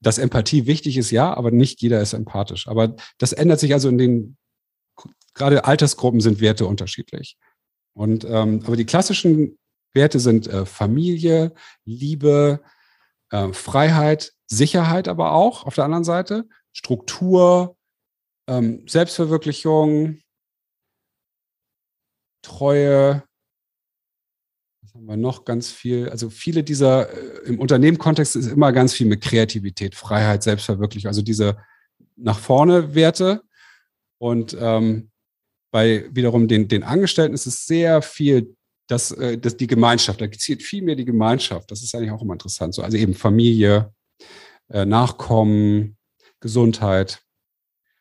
Dass 0.00 0.18
Empathie 0.18 0.66
wichtig 0.66 0.96
ist, 0.96 1.10
ja, 1.10 1.34
aber 1.34 1.50
nicht 1.50 1.80
jeder 1.80 2.00
ist 2.00 2.12
empathisch. 2.12 2.68
Aber 2.68 2.96
das 3.18 3.32
ändert 3.32 3.60
sich 3.60 3.72
also 3.72 3.88
in 3.88 3.98
den, 3.98 4.36
gerade 5.36 5.64
Altersgruppen 5.64 6.20
sind 6.20 6.40
Werte 6.40 6.66
unterschiedlich. 6.66 7.36
Und 7.94 8.24
ähm, 8.24 8.62
aber 8.66 8.76
die 8.76 8.86
klassischen 8.86 9.58
Werte 9.94 10.18
sind 10.18 10.48
äh, 10.48 10.66
Familie, 10.66 11.54
Liebe, 11.84 12.60
äh, 13.30 13.52
Freiheit, 13.52 14.32
Sicherheit 14.46 15.08
aber 15.08 15.32
auch 15.32 15.64
auf 15.64 15.74
der 15.74 15.84
anderen 15.84 16.04
Seite, 16.04 16.48
Struktur, 16.72 17.76
ähm, 18.48 18.86
Selbstverwirklichung, 18.86 20.20
Treue, 22.42 23.24
was 24.82 24.94
haben 24.94 25.06
wir 25.06 25.16
noch 25.16 25.44
ganz 25.44 25.70
viel, 25.70 26.08
also 26.10 26.30
viele 26.30 26.62
dieser, 26.62 27.10
äh, 27.10 27.48
im 27.48 27.58
Unternehmenkontext 27.58 28.36
ist 28.36 28.46
immer 28.46 28.72
ganz 28.72 28.92
viel 28.92 29.06
mit 29.06 29.22
Kreativität, 29.22 29.94
Freiheit, 29.94 30.42
Selbstverwirklichung, 30.42 31.08
also 31.08 31.22
diese 31.22 31.56
nach 32.14 32.38
vorne 32.38 32.94
Werte. 32.94 33.42
Und 34.18 34.56
ähm, 34.58 35.10
bei 35.76 36.06
wiederum 36.10 36.48
den, 36.48 36.68
den 36.68 36.84
Angestellten 36.84 37.34
ist 37.34 37.44
es 37.44 37.66
sehr 37.66 38.00
viel, 38.00 38.56
dass, 38.86 39.10
äh, 39.10 39.36
dass 39.36 39.58
die 39.58 39.66
Gemeinschaft, 39.66 40.22
da 40.22 40.32
zielt 40.32 40.62
viel 40.62 40.80
mehr 40.80 40.96
die 40.96 41.04
Gemeinschaft. 41.04 41.70
Das 41.70 41.82
ist 41.82 41.94
eigentlich 41.94 42.12
auch 42.12 42.22
immer 42.22 42.32
interessant. 42.32 42.74
So, 42.74 42.80
also 42.80 42.96
eben 42.96 43.12
Familie, 43.12 43.92
äh, 44.70 44.86
Nachkommen, 44.86 45.98
Gesundheit. 46.40 47.20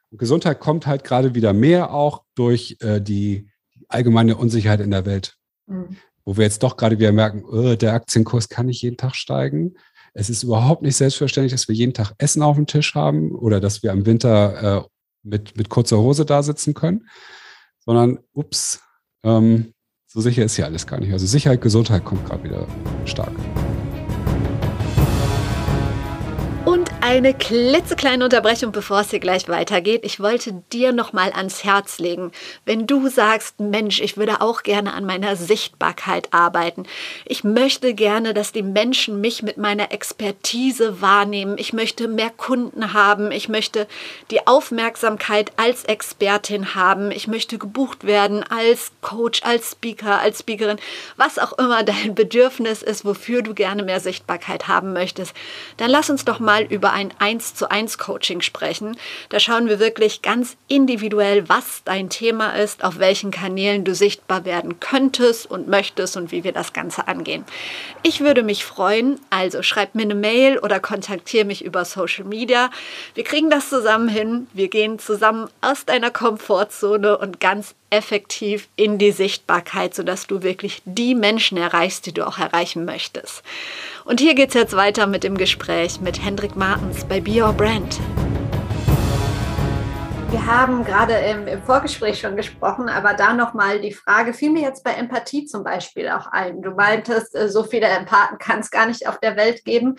Und 0.10 0.20
Gesundheit 0.20 0.62
kommt 0.62 0.88
halt 0.88 1.04
gerade 1.04 1.36
wieder 1.36 1.52
mehr 1.52 1.94
auch 1.94 2.24
durch 2.36 2.78
äh, 2.80 3.02
die, 3.02 3.50
allgemeine 3.90 4.38
Unsicherheit 4.38 4.80
in 4.80 4.92
der 4.92 5.06
Welt. 5.06 5.36
Mhm. 5.68 5.98
Wo 6.24 6.38
wir 6.38 6.46
jetzt 6.46 6.64
doch 6.64 6.78
gerade 6.78 6.98
wieder 6.98 7.12
merken, 7.12 7.44
oh, 7.44 7.76
der 7.76 7.92
Aktienkurs 7.92 8.48
kann 8.48 8.68
nicht 8.68 8.84
jeden 8.84 8.96
Tag 8.96 9.18
steigen. 9.18 9.74
Es 10.14 10.30
ist 10.30 10.44
überhaupt 10.44 10.82
nicht 10.82 10.96
selbstverständlich, 10.96 11.52
dass 11.52 11.68
wir 11.68 11.76
jeden 11.76 11.94
Tag 11.94 12.14
Essen 12.20 12.42
auf 12.42 12.56
dem 12.56 12.68
Tisch 12.68 12.96
haben 12.96 13.34
oder 13.34 13.60
dass 13.60 13.84
wir 13.84 13.92
im 13.92 14.06
Winter 14.06 14.86
äh, 14.86 14.88
mit, 15.24 15.58
mit 15.58 15.68
kurzer 15.68 15.98
Hose 15.98 16.26
da 16.26 16.42
sitzen 16.42 16.74
können, 16.74 17.10
sondern 17.86 18.20
ups, 18.34 18.82
ähm, 19.24 19.74
so 20.08 20.22
sicher 20.22 20.44
ist 20.44 20.58
ja 20.58 20.66
alles 20.66 20.88
gar 20.88 21.00
nicht. 21.00 21.12
Also 21.12 21.26
Sicherheit, 21.26 21.62
Gesundheit 21.62 22.06
kommt 22.06 22.26
gerade 22.26 22.44
wieder 22.44 22.68
stark. 23.06 23.34
Eine 27.08 27.36
klitzekleine 27.36 28.24
Unterbrechung, 28.24 28.72
bevor 28.72 29.02
es 29.02 29.12
hier 29.12 29.20
gleich 29.20 29.48
weitergeht. 29.48 30.02
Ich 30.04 30.20
wollte 30.20 30.64
dir 30.74 30.92
noch 30.92 31.14
mal 31.14 31.32
ans 31.34 31.64
Herz 31.64 32.00
legen, 32.00 32.32
wenn 32.66 32.88
du 32.88 33.10
sagst, 33.10 33.60
Mensch, 33.60 34.02
ich 34.02 34.18
würde 34.18 34.42
auch 34.42 34.64
gerne 34.64 34.92
an 34.92 35.06
meiner 35.06 35.36
Sichtbarkeit 35.36 36.34
arbeiten. 36.34 36.88
Ich 37.26 37.44
möchte 37.44 37.94
gerne, 37.94 38.34
dass 38.34 38.54
die 38.54 38.64
Menschen 38.64 39.22
mich 39.22 39.44
mit 39.44 39.58
meiner 39.58 39.92
Expertise 39.92 41.00
wahrnehmen. 41.00 41.60
Ich 41.60 41.74
möchte 41.74 42.08
mehr 42.08 42.32
Kunden 42.32 42.94
haben. 42.94 43.32
Ich 43.32 43.50
möchte 43.50 43.86
die 44.32 44.48
Aufmerksamkeit 44.48 45.52
als 45.58 45.84
Expertin 45.84 46.74
haben. 46.74 47.12
Ich 47.12 47.28
möchte 47.28 47.60
gebucht 47.60 48.06
werden 48.08 48.42
als 48.42 48.92
Coach, 49.02 49.44
als 49.44 49.74
Speaker, 49.74 50.22
als 50.22 50.40
Speakerin, 50.40 50.80
was 51.18 51.38
auch 51.38 51.54
immer 51.60 51.84
dein 51.84 52.16
Bedürfnis 52.16 52.82
ist, 52.82 53.06
wofür 53.06 53.44
du 53.44 53.54
gerne 53.54 53.84
mehr 53.84 54.00
Sichtbarkeit 54.00 54.68
haben 54.68 54.92
möchtest. 54.94 55.36
Dann 55.78 55.92
lass 55.92 56.10
uns 56.10 56.26
doch 56.26 56.40
mal 56.40 56.64
über 56.64 56.95
ein 56.96 57.14
1 57.20 57.56
zu 57.56 57.70
1 57.70 57.98
Coaching 57.98 58.40
sprechen. 58.40 58.98
Da 59.28 59.42
schauen 59.42 59.68
wir 59.68 59.80
wirklich 59.80 60.22
ganz 60.22 60.56
individuell, 60.70 61.50
was 61.50 61.84
dein 61.84 62.10
Thema 62.10 62.52
ist, 62.52 62.86
auf 62.86 63.00
welchen 63.00 63.32
Kanälen 63.32 63.84
du 63.84 63.94
sichtbar 63.94 64.46
werden 64.46 64.80
könntest 64.80 65.46
und 65.52 65.68
möchtest 65.68 66.16
und 66.16 66.32
wie 66.32 66.46
wir 66.46 66.54
das 66.54 66.72
Ganze 66.72 67.10
angehen. 67.10 67.44
Ich 68.02 68.22
würde 68.22 68.44
mich 68.44 68.64
freuen, 68.64 69.20
also 69.30 69.62
schreib 69.62 69.94
mir 69.94 70.04
eine 70.04 70.16
Mail 70.16 70.58
oder 70.58 70.80
kontaktiere 70.80 71.44
mich 71.44 71.66
über 71.66 71.84
Social 71.84 72.24
Media. 72.24 72.70
Wir 73.14 73.26
kriegen 73.26 73.50
das 73.50 73.70
zusammen 73.70 74.08
hin. 74.08 74.48
Wir 74.54 74.70
gehen 74.70 74.98
zusammen 74.98 75.50
aus 75.60 75.84
deiner 75.84 76.12
Komfortzone 76.12 77.18
und 77.18 77.42
ganz 77.42 77.76
effektiv 77.90 78.68
in 78.78 78.98
die 78.98 79.12
Sichtbarkeit, 79.12 79.94
sodass 79.96 80.28
du 80.28 80.44
wirklich 80.44 80.82
die 80.86 81.14
Menschen 81.14 81.58
erreichst, 81.58 82.06
die 82.06 82.14
du 82.14 82.26
auch 82.26 82.38
erreichen 82.38 82.86
möchtest. 82.86 83.44
Und 84.06 84.20
hier 84.20 84.36
geht 84.36 84.50
es 84.50 84.54
jetzt 84.54 84.76
weiter 84.76 85.08
mit 85.08 85.24
dem 85.24 85.36
Gespräch 85.36 86.00
mit 86.00 86.24
Hendrik 86.24 86.56
Martens 86.56 87.04
bei 87.06 87.20
Be 87.20 87.42
Your 87.42 87.54
Brand. 87.54 88.00
Wir 90.30 90.46
haben 90.46 90.86
gerade 90.86 91.14
im, 91.14 91.48
im, 91.48 91.64
Vorgespräch 91.64 92.20
schon 92.20 92.36
gesprochen, 92.36 92.88
aber 92.88 93.16
da 93.16 93.34
nochmal 93.34 93.82
die 93.82 93.94
Frage, 93.94 94.34
fiel 94.34 94.52
mir 94.52 94.62
jetzt 94.62 94.84
bei 94.84 94.92
Empathie 94.92 95.48
zum 95.48 95.64
Beispiel 95.64 96.08
auch 96.10 96.28
ein. 96.28 96.62
Du 96.62 96.70
meintest, 96.72 97.34
äh, 97.34 97.50
so 97.50 97.64
viele 97.64 97.88
Empathen 97.88 98.38
kann 98.38 98.60
es 98.60 98.70
gar 98.70 98.86
nicht 98.86 99.08
auf 99.08 99.20
der 99.20 99.38
Welt 99.38 99.66
geben. 99.66 99.96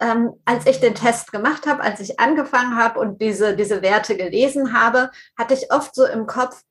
Ähm, 0.00 0.30
als 0.46 0.64
ich 0.64 0.80
den 0.80 0.94
Test 0.94 1.30
gemacht 1.30 1.66
habe, 1.66 1.82
als 1.82 2.00
ich 2.00 2.18
angefangen 2.18 2.76
habe 2.76 2.98
und 2.98 3.20
diese, 3.20 3.54
diese 3.54 3.82
Werte 3.82 4.16
gelesen 4.16 4.72
habe, 4.72 5.10
hatte 5.36 5.52
ich 5.52 5.70
oft 5.70 5.94
so 5.94 6.06
im 6.06 6.26
Kopf, 6.26 6.62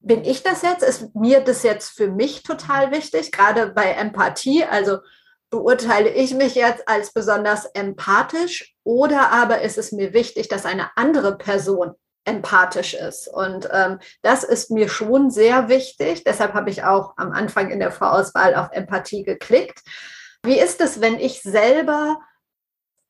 bin 0.00 0.24
ich 0.24 0.42
das 0.42 0.62
jetzt? 0.62 0.82
Ist 0.82 1.14
mir 1.14 1.40
das 1.40 1.62
jetzt 1.62 1.90
für 1.90 2.08
mich 2.10 2.42
total 2.42 2.90
wichtig, 2.90 3.32
gerade 3.32 3.66
bei 3.66 3.90
Empathie? 3.90 4.64
Also 4.64 5.00
beurteile 5.50 6.10
ich 6.10 6.34
mich 6.34 6.54
jetzt 6.54 6.88
als 6.88 7.12
besonders 7.12 7.64
empathisch 7.66 8.74
oder 8.84 9.32
aber 9.32 9.62
ist 9.62 9.78
es 9.78 9.92
mir 9.92 10.12
wichtig, 10.12 10.48
dass 10.48 10.66
eine 10.66 10.90
andere 10.96 11.38
Person 11.38 11.92
empathisch 12.24 12.94
ist? 12.94 13.28
Und 13.28 13.68
ähm, 13.72 13.98
das 14.22 14.44
ist 14.44 14.70
mir 14.70 14.88
schon 14.88 15.30
sehr 15.30 15.68
wichtig. 15.68 16.24
Deshalb 16.24 16.54
habe 16.54 16.70
ich 16.70 16.84
auch 16.84 17.14
am 17.16 17.32
Anfang 17.32 17.70
in 17.70 17.80
der 17.80 17.90
Vorauswahl 17.92 18.54
auf 18.54 18.68
Empathie 18.72 19.22
geklickt. 19.22 19.80
Wie 20.42 20.58
ist 20.58 20.80
es, 20.80 21.00
wenn 21.00 21.18
ich 21.18 21.42
selber 21.42 22.20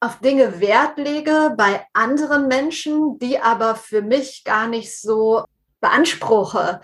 auf 0.01 0.21
Dinge 0.21 0.61
Wert 0.61 0.97
lege 0.97 1.55
bei 1.57 1.85
anderen 1.93 2.47
Menschen, 2.47 3.19
die 3.19 3.41
aber 3.41 3.75
für 3.75 4.03
mich 4.03 4.45
gar 4.45 4.69
nicht 4.69 4.97
so 4.99 5.45
beanspruche? 5.81 6.81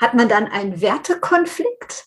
Hat 0.00 0.14
man 0.14 0.28
dann 0.28 0.46
einen 0.46 0.80
Wertekonflikt? 0.80 2.06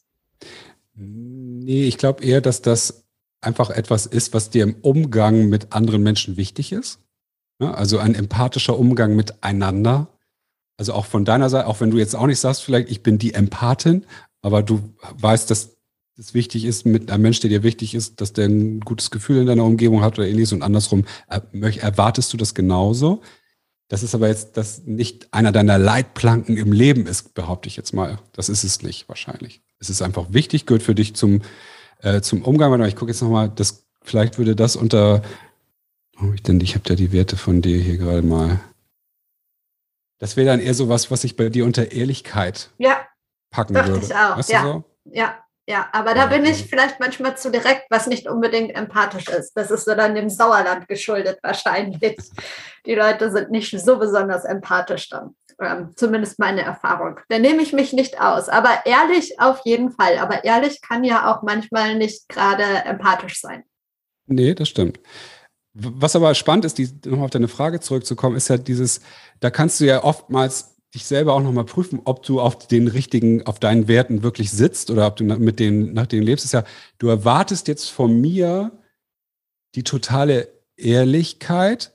Nee, 1.68 1.84
ich 1.84 1.98
glaube 1.98 2.24
eher, 2.24 2.40
dass 2.40 2.62
das 2.62 3.04
einfach 3.42 3.70
etwas 3.70 4.06
ist, 4.06 4.34
was 4.34 4.50
dir 4.50 4.64
im 4.64 4.76
Umgang 4.76 5.50
mit 5.50 5.74
anderen 5.74 6.02
Menschen 6.02 6.38
wichtig 6.38 6.72
ist. 6.72 7.02
Ja, 7.62 7.74
also 7.74 7.98
ein 7.98 8.16
empathischer 8.16 8.80
Umgang 8.80 9.18
miteinander. 9.18 10.08
Also 10.78 10.94
auch 10.94 11.06
von 11.06 11.26
deiner 11.26 11.50
Seite, 11.50 11.68
auch 11.68 11.82
wenn 11.82 11.92
du 11.92 11.98
jetzt 11.98 12.16
auch 12.16 12.26
nicht 12.26 12.40
sagst, 12.40 12.64
vielleicht 12.64 12.90
ich 12.90 13.04
bin 13.04 13.18
die 13.18 13.34
Empathin, 13.34 14.06
aber 14.42 14.64
du 14.64 14.94
weißt, 15.18 15.52
dass 15.52 15.76
es 16.18 16.34
wichtig 16.34 16.64
ist, 16.64 16.86
mit 16.86 17.12
einem 17.12 17.24
Mensch, 17.24 17.42
der 17.42 17.50
dir 17.50 17.64
wichtig 17.64 17.96
ist, 17.96 18.22
dass 18.22 18.32
der 18.32 18.46
ein 18.46 18.80
gutes 18.80 19.12
Gefühl 19.12 19.42
in 19.42 19.48
deiner 19.48 19.66
Umgebung 19.66 20.04
hat 20.04 20.18
oder 20.18 20.26
ähnliches 20.30 20.54
und 20.54 20.62
andersrum 20.62 21.04
erwartest 21.28 22.32
du 22.32 22.38
das 22.38 22.56
genauso. 22.56 23.22
Das 23.90 24.04
ist 24.04 24.16
aber 24.16 24.30
jetzt 24.30 24.56
das 24.56 24.84
nicht 24.86 25.34
einer 25.34 25.52
deiner 25.52 25.78
Leitplanken 25.78 26.56
im 26.56 26.72
Leben 26.72 27.08
ist, 27.08 27.34
behaupte 27.34 27.68
ich 27.68 27.76
jetzt 27.76 27.92
mal. 27.92 28.20
Das 28.32 28.48
ist 28.48 28.64
es 28.64 28.84
nicht 28.84 29.10
wahrscheinlich. 29.10 29.62
Es 29.80 29.90
ist 29.90 30.02
einfach 30.02 30.28
wichtig, 30.32 30.66
gehört 30.66 30.84
für 30.84 30.96
dich 30.96 31.16
zum, 31.16 31.42
äh, 32.02 32.22
zum 32.22 32.44
Umgang. 32.44 32.84
Ich 32.86 32.96
gucke 32.96 33.12
jetzt 33.12 33.22
nochmal, 33.22 33.50
das, 33.50 33.86
vielleicht 34.02 34.38
würde 34.38 34.56
das 34.56 34.76
unter, 34.76 35.22
oh, 36.20 36.32
ich 36.34 36.44
denn, 36.44 36.60
ich 36.62 36.76
habe 36.76 36.84
da 36.88 36.96
die 36.96 37.12
Werte 37.12 37.38
von 37.38 37.62
dir 37.62 37.80
hier 37.80 37.98
gerade 37.98 38.22
mal. 38.22 38.60
Das 40.20 40.36
wäre 40.36 40.48
dann 40.48 40.60
eher 40.60 40.74
so 40.74 40.90
was, 40.90 41.12
was 41.12 41.24
ich 41.24 41.36
bei 41.36 41.50
dir 41.50 41.66
unter 41.66 41.92
Ehrlichkeit 41.92 42.72
ja, 42.78 43.06
packen 43.52 43.76
würde. 43.76 44.00
Ich 44.04 44.16
auch. 44.16 44.38
Weißt 44.38 44.50
ja, 44.50 44.64
so? 44.64 44.84
ja, 45.06 45.38
ja, 45.70 45.90
aber 45.92 46.14
da 46.14 46.28
bin 46.28 46.46
ich 46.46 46.66
vielleicht 46.66 47.00
manchmal 47.02 47.36
zu 47.36 47.52
direkt, 47.52 47.88
was 47.90 48.08
nicht 48.08 48.26
unbedingt 48.28 48.74
empathisch 48.74 49.28
ist. 49.28 49.52
Das 49.54 49.70
ist 49.70 49.84
so 49.84 49.96
dann 49.96 50.16
dem 50.16 50.30
Sauerland 50.30 50.88
geschuldet 50.88 51.40
wahrscheinlich. 51.44 52.18
Die 52.86 52.96
Leute 52.96 53.30
sind 53.30 53.52
nicht 53.52 53.78
so 53.78 54.00
besonders 54.00 54.46
empathisch 54.46 55.10
dann. 55.10 55.36
Ähm, 55.60 55.92
zumindest 55.96 56.40
meine 56.40 56.62
Erfahrung. 56.62 57.20
Da 57.28 57.38
nehme 57.40 57.62
ich 57.62 57.74
mich 57.74 57.92
nicht 57.92 58.22
aus. 58.22 58.48
Aber 58.48 58.86
ehrlich 58.86 59.42
auf 59.42 59.60
jeden 59.66 59.92
Fall. 59.92 60.20
Aber 60.20 60.46
ehrlich 60.46 60.82
kann 60.82 61.04
ja 61.04 61.30
auch 61.30 61.42
manchmal 61.44 61.96
nicht 61.96 62.30
gerade 62.30 62.64
empathisch 62.86 63.42
sein. 63.42 63.64
Nee, 64.28 64.54
das 64.54 64.70
stimmt. 64.70 65.02
Was 65.74 66.16
aber 66.16 66.34
spannend 66.34 66.64
ist, 66.64 66.80
nochmal 67.06 67.26
auf 67.26 67.32
deine 67.32 67.50
Frage 67.50 67.82
zurückzukommen, 67.82 68.38
ist 68.38 68.48
ja 68.48 68.58
dieses, 68.58 69.02
da 69.42 69.50
kannst 69.50 69.82
du 69.82 69.86
ja 69.86 70.04
oftmals 70.04 70.77
dich 70.98 71.06
selber 71.06 71.34
auch 71.34 71.42
nochmal 71.42 71.66
prüfen, 71.66 72.02
ob 72.06 72.24
du 72.24 72.42
auf 72.42 72.68
den 72.68 72.88
richtigen, 72.88 73.46
auf 73.46 73.60
deinen 73.60 73.88
Werten 73.88 74.24
wirklich 74.24 74.52
sitzt 74.52 74.90
oder 74.90 75.06
ob 75.06 75.16
du 75.16 75.24
mit 75.24 75.60
denen, 75.60 75.94
nach 75.94 76.08
denen 76.08 76.24
lebst. 76.24 76.44
Ist 76.44 76.54
ja, 76.54 76.64
du 76.98 77.08
erwartest 77.08 77.68
jetzt 77.68 77.90
von 77.90 78.20
mir 78.20 78.72
die 79.76 79.84
totale 79.84 80.50
Ehrlichkeit, 80.76 81.94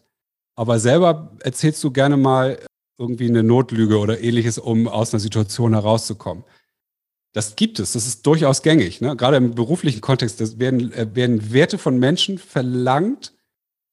aber 0.54 0.78
selber 0.78 1.36
erzählst 1.40 1.82
du 1.82 1.90
gerne 1.90 2.16
mal 2.16 2.58
irgendwie 2.96 3.28
eine 3.28 3.42
Notlüge 3.42 3.98
oder 3.98 4.20
ähnliches, 4.20 4.58
um 4.58 4.86
aus 4.86 5.12
einer 5.12 5.20
Situation 5.20 5.72
herauszukommen. 5.72 6.44
Das 7.34 7.56
gibt 7.56 7.80
es, 7.80 7.92
das 7.92 8.06
ist 8.06 8.24
durchaus 8.26 8.62
gängig. 8.62 9.00
Ne? 9.00 9.16
Gerade 9.16 9.38
im 9.38 9.54
beruflichen 9.54 10.00
Kontext 10.00 10.40
das 10.40 10.58
werden, 10.58 10.92
äh, 10.92 11.08
werden 11.14 11.52
Werte 11.52 11.78
von 11.78 11.98
Menschen 11.98 12.38
verlangt, 12.38 13.32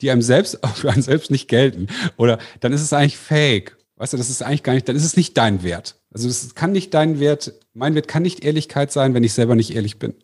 die 0.02 0.12
einem 0.12 0.22
selbst, 0.22 0.60
für 0.76 0.92
einen 0.92 1.02
selbst 1.02 1.32
nicht 1.32 1.48
gelten. 1.48 1.88
Oder 2.18 2.38
dann 2.60 2.74
ist 2.74 2.82
es 2.82 2.94
eigentlich 2.94 3.18
fake. 3.18 3.79
Weißt 4.00 4.14
du, 4.14 4.18
das 4.18 4.30
ist 4.30 4.42
eigentlich 4.42 4.64
gar 4.64 4.74
nicht, 4.74 4.88
dann 4.88 4.96
ist 4.96 5.04
es 5.04 5.18
nicht 5.18 5.38
dein 5.38 5.62
Wert. 5.62 6.02
Also 6.12 6.30
es 6.30 6.56
kann 6.56 6.72
nicht 6.72 6.94
dein 6.94 7.20
Wert, 7.20 7.54
mein 7.74 7.96
Wert 7.96 8.08
kann 8.08 8.24
nicht 8.24 8.44
Ehrlichkeit 8.44 8.92
sein, 8.94 9.14
wenn 9.14 9.26
ich 9.26 9.34
selber 9.34 9.56
nicht 9.56 9.76
ehrlich 9.76 10.00
bin. 10.00 10.16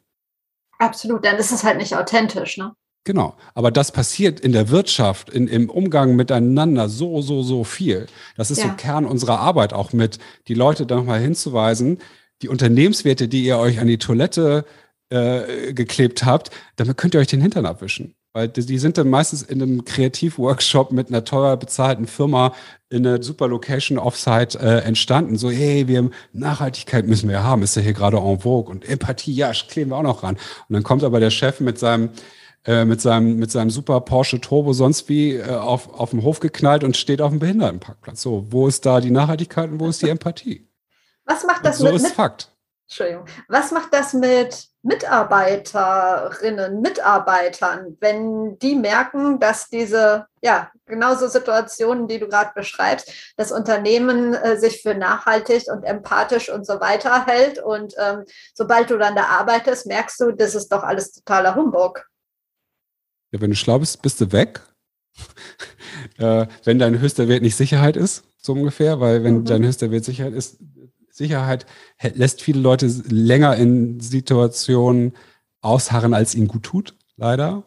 Absolut, 0.80 1.26
dann 1.26 1.36
ist 1.38 1.52
es 1.52 1.64
halt 1.64 1.78
nicht 1.78 1.96
authentisch, 1.96 2.58
ne? 2.58 2.74
Genau. 3.04 3.36
Aber 3.54 3.72
das 3.72 3.92
passiert 3.92 4.40
in 4.40 4.54
der 4.54 4.70
Wirtschaft, 4.70 5.30
in, 5.30 5.48
im 5.48 5.70
Umgang 5.70 6.16
miteinander 6.16 6.90
so, 6.90 7.22
so, 7.22 7.44
so 7.44 7.64
viel. 7.64 8.08
Das 8.36 8.50
ist 8.50 8.60
ja. 8.60 8.70
so 8.70 8.76
Kern 8.76 9.06
unserer 9.06 9.40
Arbeit 9.40 9.74
auch 9.74 9.94
mit, 9.94 10.20
die 10.48 10.56
Leute 10.56 10.86
da 10.86 10.96
nochmal 10.96 11.20
hinzuweisen, 11.20 12.00
die 12.42 12.50
Unternehmenswerte, 12.50 13.28
die 13.28 13.46
ihr 13.46 13.58
euch 13.60 13.80
an 13.80 13.88
die 13.88 14.00
Toilette 14.00 14.66
äh, 15.10 15.74
geklebt 15.74 16.26
habt, 16.26 16.50
damit 16.78 16.98
könnt 16.98 17.14
ihr 17.14 17.20
euch 17.20 17.28
den 17.28 17.42
Hintern 17.42 17.66
abwischen. 17.66 18.16
Weil 18.36 18.50
die, 18.50 18.66
die 18.66 18.80
sind 18.80 18.98
dann 18.98 19.10
meistens 19.10 19.44
in 19.44 19.62
einem 19.62 19.86
Kreativworkshop 19.86 20.92
mit 20.92 21.08
einer 21.08 21.24
teuer 21.24 21.56
bezahlten 21.56 22.06
Firma 22.06 22.54
in 22.90 23.08
einer 23.08 23.24
super 23.24 23.48
Location 23.48 23.98
Offsite 23.98 24.60
äh, 24.60 24.80
entstanden. 24.82 25.38
So, 25.38 25.50
hey, 25.50 25.88
wir 25.88 26.00
haben 26.00 26.12
Nachhaltigkeit 26.34 27.08
müssen 27.08 27.30
wir 27.30 27.44
haben, 27.44 27.64
ist 27.64 27.78
ja 27.78 27.82
hier 27.82 27.94
gerade 27.94 28.18
en 28.18 28.42
vogue 28.42 28.70
und 28.70 28.84
Empathie, 28.90 29.32
ja, 29.32 29.54
kleben 29.54 29.92
wir 29.92 29.96
auch 29.96 30.04
noch 30.04 30.24
ran. 30.24 30.36
Und 30.68 30.74
dann 30.74 30.84
kommt 30.84 31.06
aber 31.06 31.22
der 31.22 31.30
Chef 31.30 31.62
mit 31.62 31.80
seinem 31.80 32.10
äh, 32.66 32.84
mit 32.84 33.00
seinem, 33.00 33.38
mit 33.38 33.52
seinem 33.52 33.70
super 33.70 34.02
Porsche 34.02 34.42
Turbo 34.42 34.74
sonst 34.74 35.08
wie 35.08 35.36
äh, 35.36 35.56
auf, 35.56 35.94
auf 35.94 36.10
dem 36.10 36.22
Hof 36.24 36.42
geknallt 36.42 36.84
und 36.84 36.98
steht 36.98 37.22
auf 37.22 37.30
dem 37.30 37.40
Behindertenparkplatz. 37.40 38.22
So, 38.22 38.48
wo 38.50 38.68
ist 38.68 38.86
da 38.86 39.00
die 39.00 39.12
Nachhaltigkeit 39.12 39.72
und 39.72 39.80
wo 39.80 39.88
ist 39.88 40.02
die 40.02 40.10
Empathie? 40.10 40.68
Was 41.24 41.46
macht 41.46 41.66
das 41.66 41.80
und 41.80 41.88
so 41.88 41.94
mit, 41.94 42.02
ist 42.02 42.12
Fakt. 42.12 42.52
Entschuldigung. 42.88 43.26
Was 43.48 43.72
macht 43.72 43.94
das 43.94 44.14
mit 44.14 44.68
Mitarbeiterinnen, 44.86 46.80
Mitarbeitern, 46.80 47.98
wenn 48.00 48.60
die 48.60 48.76
merken, 48.76 49.40
dass 49.40 49.68
diese, 49.68 50.28
ja, 50.44 50.72
genauso 50.86 51.28
Situationen, 51.28 52.08
die 52.08 52.20
du 52.20 52.28
gerade 52.28 52.52
beschreibst, 52.54 53.12
das 53.36 53.52
Unternehmen 53.52 54.36
äh, 54.36 54.58
sich 54.58 54.84
für 54.84 54.94
nachhaltig 54.94 55.64
und 55.72 55.84
empathisch 55.84 56.52
und 56.52 56.68
so 56.68 56.80
weiter 56.80 57.26
hält 57.26 57.58
und 57.58 57.96
ähm, 57.98 58.26
sobald 58.54 58.92
du 58.92 59.00
dann 59.00 59.16
da 59.16 59.24
arbeitest, 59.24 59.88
merkst 59.88 60.20
du, 60.20 60.32
das 60.32 60.54
ist 60.54 60.72
doch 60.72 60.84
alles 60.84 61.14
totaler 61.14 61.56
Humbug. 61.56 62.08
Ja, 63.32 63.42
wenn 63.42 63.50
du 63.50 63.56
schlau 63.56 63.80
bist, 63.80 64.04
bist 64.04 64.22
du 64.22 64.32
weg. 64.32 64.62
äh, 66.20 66.46
wenn 66.64 66.78
dein 66.78 67.00
höchster 67.00 67.28
Wert 67.28 67.42
nicht 67.42 67.56
Sicherheit 67.56 67.98
ist, 67.98 68.24
so 68.38 68.54
ungefähr, 68.54 69.00
weil 69.00 69.24
wenn 69.24 69.40
mhm. 69.40 69.46
dein 69.46 69.66
höchster 69.66 69.90
Wert 69.90 70.06
Sicherheit 70.06 70.34
ist, 70.34 70.60
Sicherheit 71.16 71.66
lässt 72.14 72.42
viele 72.42 72.60
Leute 72.60 72.88
länger 73.08 73.56
in 73.56 74.00
Situationen 74.00 75.14
ausharren, 75.62 76.14
als 76.14 76.36
ihnen 76.36 76.48
gut 76.48 76.64
tut, 76.64 76.96
leider. 77.16 77.64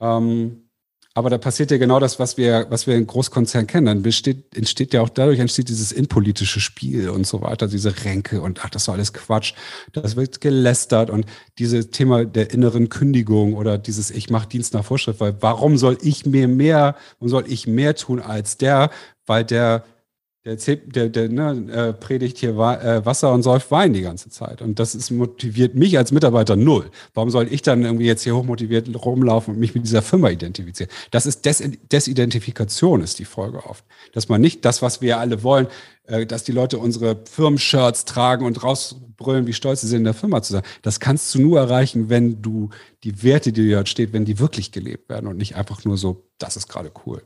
Ähm, 0.00 0.70
aber 1.12 1.28
da 1.28 1.38
passiert 1.38 1.70
ja 1.70 1.76
genau 1.76 1.98
das, 1.98 2.18
was 2.18 2.36
wir, 2.36 2.66
was 2.70 2.86
wir 2.86 2.94
in 2.96 3.06
Großkonzernen 3.06 3.66
kennen. 3.66 3.86
Dann 3.86 4.02
besteht, 4.02 4.56
entsteht 4.56 4.94
ja 4.94 5.02
auch 5.02 5.08
dadurch 5.08 5.40
entsteht 5.40 5.68
dieses 5.68 5.90
innenpolitische 5.92 6.60
Spiel 6.60 7.10
und 7.10 7.26
so 7.26 7.42
weiter, 7.42 7.66
diese 7.66 8.04
Ränke 8.04 8.40
und 8.40 8.64
ach, 8.64 8.70
das 8.70 8.86
war 8.86 8.94
alles 8.94 9.12
Quatsch. 9.12 9.52
Das 9.92 10.14
wird 10.16 10.40
gelästert 10.40 11.10
und 11.10 11.26
dieses 11.58 11.90
Thema 11.90 12.24
der 12.24 12.52
inneren 12.52 12.88
Kündigung 12.88 13.54
oder 13.54 13.76
dieses 13.76 14.10
Ich 14.10 14.30
mache 14.30 14.48
Dienst 14.48 14.72
nach 14.72 14.84
Vorschrift, 14.84 15.20
weil 15.20 15.36
warum 15.40 15.76
soll 15.78 15.98
ich 16.00 16.26
mir 16.26 16.48
mehr, 16.48 16.96
warum 17.18 17.28
soll 17.28 17.44
ich 17.48 17.66
mehr 17.66 17.96
tun 17.96 18.20
als 18.20 18.56
der, 18.56 18.90
weil 19.26 19.44
der 19.44 19.84
der, 20.44 20.56
der, 20.56 21.08
der 21.10 21.28
ne, 21.28 21.70
äh, 21.70 21.92
predigt 21.92 22.38
hier 22.38 22.50
äh, 22.50 23.04
Wasser 23.04 23.32
und 23.32 23.42
säuft 23.42 23.70
Wein 23.70 23.92
die 23.92 24.00
ganze 24.00 24.30
Zeit. 24.30 24.62
Und 24.62 24.78
das 24.78 24.94
ist, 24.94 25.10
motiviert 25.10 25.74
mich 25.74 25.98
als 25.98 26.12
Mitarbeiter 26.12 26.56
null. 26.56 26.90
Warum 27.12 27.30
soll 27.30 27.52
ich 27.52 27.60
dann 27.60 27.84
irgendwie 27.84 28.06
jetzt 28.06 28.22
hier 28.22 28.34
hochmotiviert 28.34 28.88
rumlaufen 29.04 29.54
und 29.54 29.60
mich 29.60 29.74
mit 29.74 29.84
dieser 29.84 30.00
Firma 30.00 30.30
identifizieren? 30.30 30.90
Das 31.10 31.26
ist 31.26 31.44
Des 31.44 31.62
Desidentifikation, 31.92 33.02
ist 33.02 33.18
die 33.18 33.26
Folge 33.26 33.66
oft. 33.66 33.84
Dass 34.14 34.30
man 34.30 34.40
nicht 34.40 34.64
das, 34.64 34.80
was 34.80 35.02
wir 35.02 35.18
alle 35.18 35.42
wollen, 35.42 35.66
äh, 36.04 36.24
dass 36.24 36.42
die 36.42 36.52
Leute 36.52 36.78
unsere 36.78 37.18
Firmenshirts 37.30 38.06
tragen 38.06 38.46
und 38.46 38.62
rausbrüllen, 38.62 39.46
wie 39.46 39.52
stolz 39.52 39.82
sie 39.82 39.88
sind, 39.88 39.98
in 39.98 40.04
der 40.04 40.14
Firma 40.14 40.40
zu 40.40 40.54
sein. 40.54 40.62
Das 40.80 41.00
kannst 41.00 41.34
du 41.34 41.42
nur 41.42 41.58
erreichen, 41.58 42.08
wenn 42.08 42.40
du 42.40 42.70
die 43.04 43.22
Werte, 43.22 43.52
die 43.52 43.70
dort 43.70 43.90
steht, 43.90 44.14
wenn 44.14 44.24
die 44.24 44.38
wirklich 44.38 44.72
gelebt 44.72 45.10
werden 45.10 45.26
und 45.26 45.36
nicht 45.36 45.56
einfach 45.56 45.84
nur 45.84 45.98
so, 45.98 46.24
das 46.38 46.56
ist 46.56 46.68
gerade 46.68 46.90
cool. 47.04 47.22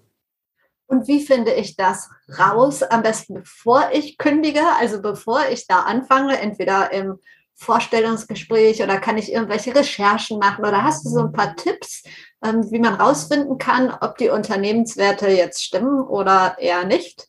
Und 0.87 1.09
wie 1.09 1.25
finde 1.25 1.53
ich 1.53 1.77
das 1.77 2.11
raus? 2.39 2.83
Am 2.83 3.03
besten 3.03 3.35
bevor 3.35 3.91
ich 3.93 4.19
kündige, 4.19 4.63
also 4.79 5.01
bevor 5.01 5.49
ich 5.51 5.67
da 5.67 5.81
anfange, 5.81 6.39
entweder 6.39 6.93
im 6.93 7.19
Vorstellungsgespräch 7.55 8.83
oder 8.83 8.99
kann 8.99 9.17
ich 9.17 9.33
irgendwelche 9.33 9.75
Recherchen 9.75 10.39
machen 10.39 10.65
oder 10.65 10.83
hast 10.83 11.05
du 11.05 11.11
so 11.11 11.21
ein 11.21 11.33
paar 11.33 11.57
Tipps, 11.57 12.03
ähm, 12.45 12.71
wie 12.71 12.81
man 12.81 12.95
rausfinden 12.95 13.59
kann, 13.59 13.91
ob 14.01 14.19
die 14.19 14.29
Unternehmenswerte 14.29 15.29
jetzt 15.29 15.63
stimmen 15.63 16.01
oder 16.01 16.57
eher 16.59 16.85
nicht? 16.85 17.29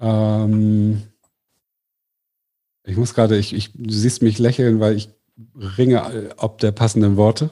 Ähm, 0.00 1.02
ich 2.84 2.96
muss 2.96 3.14
gerade, 3.14 3.36
ich, 3.36 3.52
ich, 3.52 3.72
du 3.74 3.92
siehst 3.92 4.22
mich 4.22 4.38
lächeln, 4.38 4.80
weil 4.80 4.96
ich 4.96 5.10
ringe 5.54 6.34
ob 6.38 6.58
der 6.58 6.72
passenden 6.72 7.16
Worte. 7.16 7.50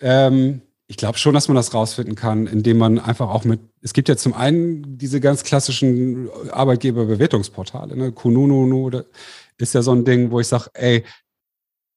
Ähm, 0.00 0.62
Ich 0.92 0.98
glaube 0.98 1.16
schon, 1.16 1.32
dass 1.32 1.48
man 1.48 1.54
das 1.54 1.72
rausfinden 1.72 2.16
kann, 2.16 2.46
indem 2.46 2.76
man 2.76 2.98
einfach 2.98 3.30
auch 3.30 3.44
mit, 3.44 3.60
es 3.80 3.94
gibt 3.94 4.10
ja 4.10 4.16
zum 4.16 4.34
einen 4.34 4.98
diese 4.98 5.20
ganz 5.20 5.42
klassischen 5.42 6.28
Arbeitgeberbewertungsportale, 6.50 7.96
ne? 7.96 8.12
Kununu 8.12 8.90
ist 9.56 9.72
ja 9.72 9.80
so 9.80 9.92
ein 9.92 10.04
Ding, 10.04 10.30
wo 10.30 10.38
ich 10.38 10.48
sage, 10.48 10.68
ey, 10.74 11.04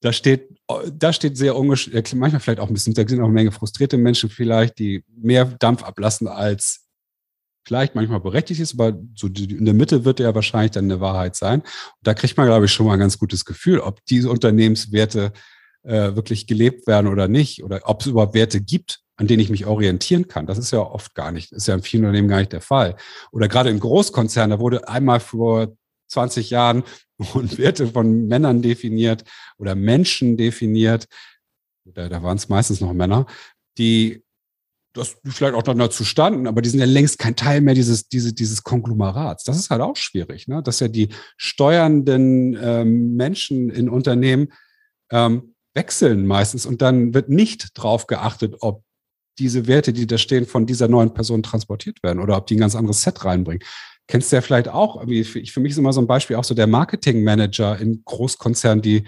da 0.02 0.14
steht, 0.14 0.48
da 0.94 1.12
steht 1.12 1.36
sehr 1.36 1.58
ungeschickt, 1.58 2.16
manchmal 2.16 2.40
vielleicht 2.40 2.62
auch 2.62 2.70
ein 2.70 2.74
bisschen, 2.74 2.94
da 2.94 3.06
sind 3.06 3.20
auch 3.20 3.26
eine 3.26 3.34
Menge 3.34 3.52
frustrierte 3.52 3.98
Menschen 3.98 4.30
vielleicht, 4.30 4.80
die 4.80 5.04
mehr 5.14 5.44
Dampf 5.44 5.84
ablassen 5.84 6.30
als 6.30 6.86
vielleicht 7.68 7.96
manchmal 7.96 8.22
berechtigt 8.22 8.62
ist, 8.62 8.80
aber 8.80 8.98
so 9.14 9.28
in 9.28 9.66
der 9.66 9.74
Mitte 9.74 10.06
wird 10.06 10.22
ja 10.22 10.34
wahrscheinlich 10.34 10.72
dann 10.72 10.86
eine 10.86 11.02
Wahrheit 11.02 11.36
sein. 11.36 11.60
Und 11.60 11.68
da 12.04 12.14
kriegt 12.14 12.38
man, 12.38 12.46
glaube 12.46 12.64
ich, 12.64 12.72
schon 12.72 12.86
mal 12.86 12.94
ein 12.94 13.00
ganz 13.00 13.20
gutes 13.20 13.44
Gefühl, 13.44 13.82
ob 13.82 14.06
diese 14.06 14.30
Unternehmenswerte 14.30 15.34
äh, 15.86 16.16
wirklich 16.16 16.48
gelebt 16.48 16.88
werden 16.88 17.08
oder 17.08 17.28
nicht, 17.28 17.64
oder 17.64 17.82
ob 17.84 18.02
es 18.02 18.08
überhaupt 18.08 18.34
Werte 18.34 18.62
gibt, 18.62 19.02
an 19.18 19.28
denen 19.28 19.40
ich 19.40 19.50
mich 19.50 19.66
orientieren 19.66 20.28
kann. 20.28 20.46
Das 20.46 20.58
ist 20.58 20.72
ja 20.72 20.80
oft 20.80 21.16
gar 21.16 21.32
nicht, 21.32 21.52
ist 21.52 21.68
ja 21.68 21.76
in 21.76 21.82
vielen 21.82 22.04
Unternehmen 22.04 22.28
gar 22.28 22.40
nicht 22.40 22.52
der 22.52 22.62
Fall. 22.62 22.96
Oder 23.32 23.48
gerade 23.48 23.70
in 23.70 23.80
Großkonzernen, 23.80 24.58
da 24.58 24.60
wurde 24.60 24.88
einmal 24.88 25.20
vor 25.20 25.76
20 26.08 26.50
Jahren 26.50 26.84
und 27.34 27.58
Werte 27.58 27.88
von 27.88 28.28
Männern 28.28 28.62
definiert 28.62 29.24
oder 29.58 29.76
Menschen 29.76 30.38
definiert. 30.38 31.06
Da, 31.86 32.10
da 32.10 32.24
waren 32.24 32.38
es 32.38 32.50
meistens 32.50 32.82
noch 32.82 32.94
Männer, 32.94 33.28
die 33.78 34.24
das 34.94 35.18
vielleicht 35.26 35.56
auch 35.56 35.64
dann 35.64 35.78
dazu 35.78 36.06
standen, 36.06 36.48
aber 36.48 36.62
die 36.62 36.70
sind 36.70 36.80
ja 36.80 36.86
längst 36.86 37.20
kein 37.20 37.36
Teil 37.36 37.60
mehr 37.60 37.74
dieses, 37.74 38.08
diese, 38.08 38.34
dieses 38.34 38.64
Konglomerats. 38.64 39.44
Das 39.44 39.58
ist 39.58 39.70
halt 39.70 39.82
auch 39.82 39.98
schwierig, 39.98 40.48
ne? 40.48 40.64
dass 40.64 40.80
ja 40.80 40.88
die 40.88 41.10
steuernden 41.36 42.58
ähm, 42.60 43.16
Menschen 43.16 43.70
in 43.70 43.90
Unternehmen 43.90 44.54
ähm, 45.12 45.55
wechseln 45.76 46.26
meistens 46.26 46.66
und 46.66 46.82
dann 46.82 47.14
wird 47.14 47.30
nicht 47.30 47.78
drauf 47.78 48.08
geachtet, 48.08 48.56
ob 48.62 48.84
diese 49.38 49.68
Werte, 49.68 49.94
die 49.94 50.08
da 50.08 50.18
stehen, 50.18 50.46
von 50.46 50.66
dieser 50.66 50.88
neuen 50.88 51.14
Person 51.14 51.44
transportiert 51.44 52.02
werden 52.02 52.20
oder 52.20 52.38
ob 52.38 52.48
die 52.48 52.56
ein 52.56 52.62
ganz 52.62 52.76
anderes 52.76 53.02
Set 53.02 53.26
reinbringen. 53.26 53.64
Kennst 54.08 54.32
du 54.32 54.38
ja 54.38 54.42
vielleicht 54.42 54.70
auch, 54.70 55.02
für 55.02 55.60
mich 55.60 55.72
ist 55.72 55.78
immer 55.78 55.94
so 55.94 56.02
ein 56.02 56.08
Beispiel 56.08 56.38
auch 56.38 56.44
so 56.44 56.56
der 56.56 56.68
Marketingmanager 56.68 57.78
in 57.80 58.02
Großkonzernen, 58.06 58.82
die 58.82 59.06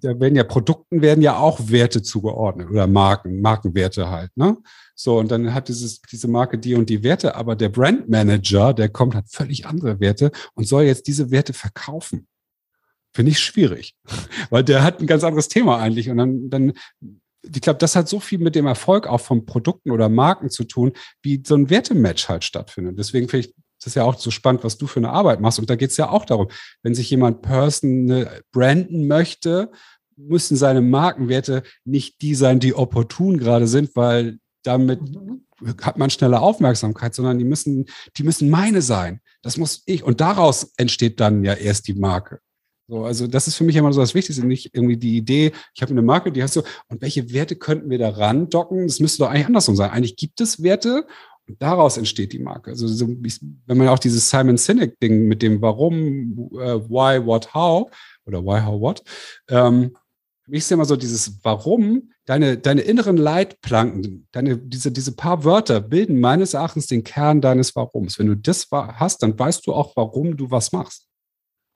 da 0.00 0.18
werden 0.20 0.36
ja 0.36 0.44
Produkten 0.44 1.00
werden 1.00 1.22
ja 1.22 1.38
auch 1.38 1.58
Werte 1.70 2.02
zugeordnet 2.02 2.68
oder 2.70 2.86
Marken, 2.86 3.40
Markenwerte 3.40 4.10
halt, 4.10 4.30
ne? 4.36 4.58
So, 4.94 5.18
und 5.18 5.30
dann 5.30 5.54
hat 5.54 5.68
dieses, 5.68 6.02
diese 6.02 6.28
Marke 6.28 6.58
die 6.58 6.74
und 6.74 6.90
die 6.90 7.02
Werte, 7.02 7.34
aber 7.34 7.56
der 7.56 7.70
Brandmanager, 7.70 8.74
der 8.74 8.90
kommt, 8.90 9.14
hat 9.14 9.30
völlig 9.30 9.66
andere 9.66 9.98
Werte 9.98 10.30
und 10.52 10.68
soll 10.68 10.82
jetzt 10.82 11.06
diese 11.06 11.30
Werte 11.30 11.54
verkaufen. 11.54 12.26
Finde 13.12 13.32
ich 13.32 13.40
schwierig, 13.40 13.94
weil 14.50 14.64
der 14.64 14.82
hat 14.82 15.00
ein 15.00 15.06
ganz 15.06 15.24
anderes 15.24 15.48
Thema 15.48 15.78
eigentlich. 15.78 16.10
Und 16.10 16.18
dann, 16.18 16.50
dann 16.50 16.72
ich 17.42 17.60
glaube, 17.62 17.78
das 17.78 17.96
hat 17.96 18.08
so 18.08 18.20
viel 18.20 18.38
mit 18.38 18.54
dem 18.54 18.66
Erfolg 18.66 19.06
auch 19.06 19.20
von 19.20 19.46
Produkten 19.46 19.90
oder 19.90 20.08
Marken 20.08 20.50
zu 20.50 20.64
tun, 20.64 20.92
wie 21.22 21.42
so 21.44 21.54
ein 21.54 21.70
Wertematch 21.70 22.28
halt 22.28 22.44
stattfindet. 22.44 22.98
Deswegen 22.98 23.28
finde 23.28 23.48
ich 23.48 23.54
das 23.80 23.92
ist 23.92 23.94
ja 23.94 24.04
auch 24.04 24.18
so 24.18 24.30
spannend, 24.30 24.62
was 24.62 24.76
du 24.76 24.86
für 24.86 25.00
eine 25.00 25.10
Arbeit 25.10 25.40
machst. 25.40 25.58
Und 25.58 25.70
da 25.70 25.74
geht 25.74 25.90
es 25.90 25.96
ja 25.96 26.10
auch 26.10 26.26
darum, 26.26 26.48
wenn 26.82 26.94
sich 26.94 27.08
jemand 27.08 27.40
Person 27.40 28.26
branden 28.52 29.06
möchte, 29.06 29.70
müssen 30.16 30.56
seine 30.56 30.82
Markenwerte 30.82 31.62
nicht 31.86 32.20
die 32.20 32.34
sein, 32.34 32.60
die 32.60 32.74
opportun 32.74 33.38
gerade 33.38 33.66
sind, 33.66 33.96
weil 33.96 34.38
damit 34.64 35.00
mhm. 35.00 35.46
hat 35.80 35.96
man 35.96 36.10
schnelle 36.10 36.40
Aufmerksamkeit, 36.40 37.14
sondern 37.14 37.38
die 37.38 37.44
müssen, 37.44 37.86
die 38.18 38.22
müssen 38.22 38.50
meine 38.50 38.82
sein. 38.82 39.20
Das 39.40 39.56
muss 39.56 39.82
ich. 39.86 40.02
Und 40.02 40.20
daraus 40.20 40.72
entsteht 40.76 41.18
dann 41.18 41.42
ja 41.42 41.54
erst 41.54 41.88
die 41.88 41.94
Marke. 41.94 42.40
So, 42.90 43.04
also 43.04 43.28
das 43.28 43.46
ist 43.46 43.54
für 43.54 43.62
mich 43.62 43.76
immer 43.76 43.92
so 43.92 44.00
das 44.00 44.14
Wichtigste, 44.14 44.44
nicht 44.44 44.74
irgendwie 44.74 44.96
die 44.96 45.16
Idee, 45.16 45.52
ich 45.74 45.80
habe 45.80 45.92
eine 45.92 46.02
Marke, 46.02 46.32
die 46.32 46.42
hast 46.42 46.56
du, 46.56 46.62
und 46.88 47.00
welche 47.00 47.32
Werte 47.32 47.54
könnten 47.54 47.88
wir 47.88 47.98
da 47.98 48.08
randocken? 48.08 48.88
Das 48.88 48.98
müsste 48.98 49.22
doch 49.22 49.30
eigentlich 49.30 49.46
andersrum 49.46 49.76
sein. 49.76 49.90
Eigentlich 49.90 50.16
gibt 50.16 50.40
es 50.40 50.60
Werte 50.64 51.06
und 51.46 51.62
daraus 51.62 51.98
entsteht 51.98 52.32
die 52.32 52.40
Marke. 52.40 52.72
Also 52.72 52.88
so, 52.88 53.06
wenn 53.06 53.78
man 53.78 53.86
auch 53.86 54.00
dieses 54.00 54.28
Simon 54.28 54.56
Sinek-Ding 54.56 55.28
mit 55.28 55.40
dem 55.40 55.62
Warum, 55.62 56.50
äh, 56.54 56.80
Why, 56.80 57.24
What, 57.24 57.54
How 57.54 57.88
oder 58.26 58.44
Why, 58.44 58.60
How, 58.60 58.80
What, 58.80 59.04
ähm, 59.48 59.96
für 60.42 60.50
mich 60.50 60.58
ist 60.58 60.70
ja 60.70 60.74
immer 60.74 60.84
so 60.84 60.96
dieses 60.96 61.44
Warum, 61.44 62.10
deine, 62.24 62.58
deine 62.58 62.80
inneren 62.80 63.16
Leitplanken, 63.16 64.26
deine, 64.32 64.58
diese, 64.58 64.90
diese 64.90 65.12
paar 65.12 65.44
Wörter 65.44 65.80
bilden 65.80 66.18
meines 66.18 66.54
Erachtens 66.54 66.88
den 66.88 67.04
Kern 67.04 67.40
deines 67.40 67.76
Warums. 67.76 68.18
Wenn 68.18 68.26
du 68.26 68.36
das 68.36 68.66
hast, 68.72 69.22
dann 69.22 69.38
weißt 69.38 69.64
du 69.64 69.74
auch, 69.74 69.94
warum 69.94 70.36
du 70.36 70.50
was 70.50 70.72
machst. 70.72 71.09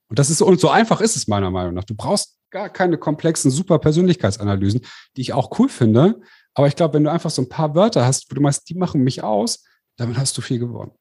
Und 0.08 0.18
das 0.18 0.30
ist 0.30 0.42
und 0.42 0.60
so 0.60 0.68
einfach 0.68 1.00
ist 1.00 1.16
es 1.16 1.28
meiner 1.28 1.50
Meinung 1.50 1.74
nach. 1.74 1.84
Du 1.84 1.94
brauchst 1.94 2.36
gar 2.50 2.68
keine 2.68 2.98
komplexen 2.98 3.50
super 3.50 3.78
Persönlichkeitsanalysen, 3.78 4.82
die 5.16 5.20
ich 5.20 5.32
auch 5.32 5.58
cool 5.58 5.68
finde, 5.68 6.20
aber 6.54 6.68
ich 6.68 6.76
glaube, 6.76 6.94
wenn 6.94 7.04
du 7.04 7.10
einfach 7.10 7.30
so 7.30 7.42
ein 7.42 7.48
paar 7.48 7.74
Wörter 7.74 8.06
hast, 8.06 8.30
wo 8.30 8.34
du 8.34 8.40
meinst, 8.40 8.68
die 8.68 8.74
machen 8.74 9.02
mich 9.02 9.22
aus, 9.22 9.64
damit 9.96 10.16
hast 10.16 10.36
du 10.38 10.42
viel 10.42 10.58
gewonnen. 10.58 10.92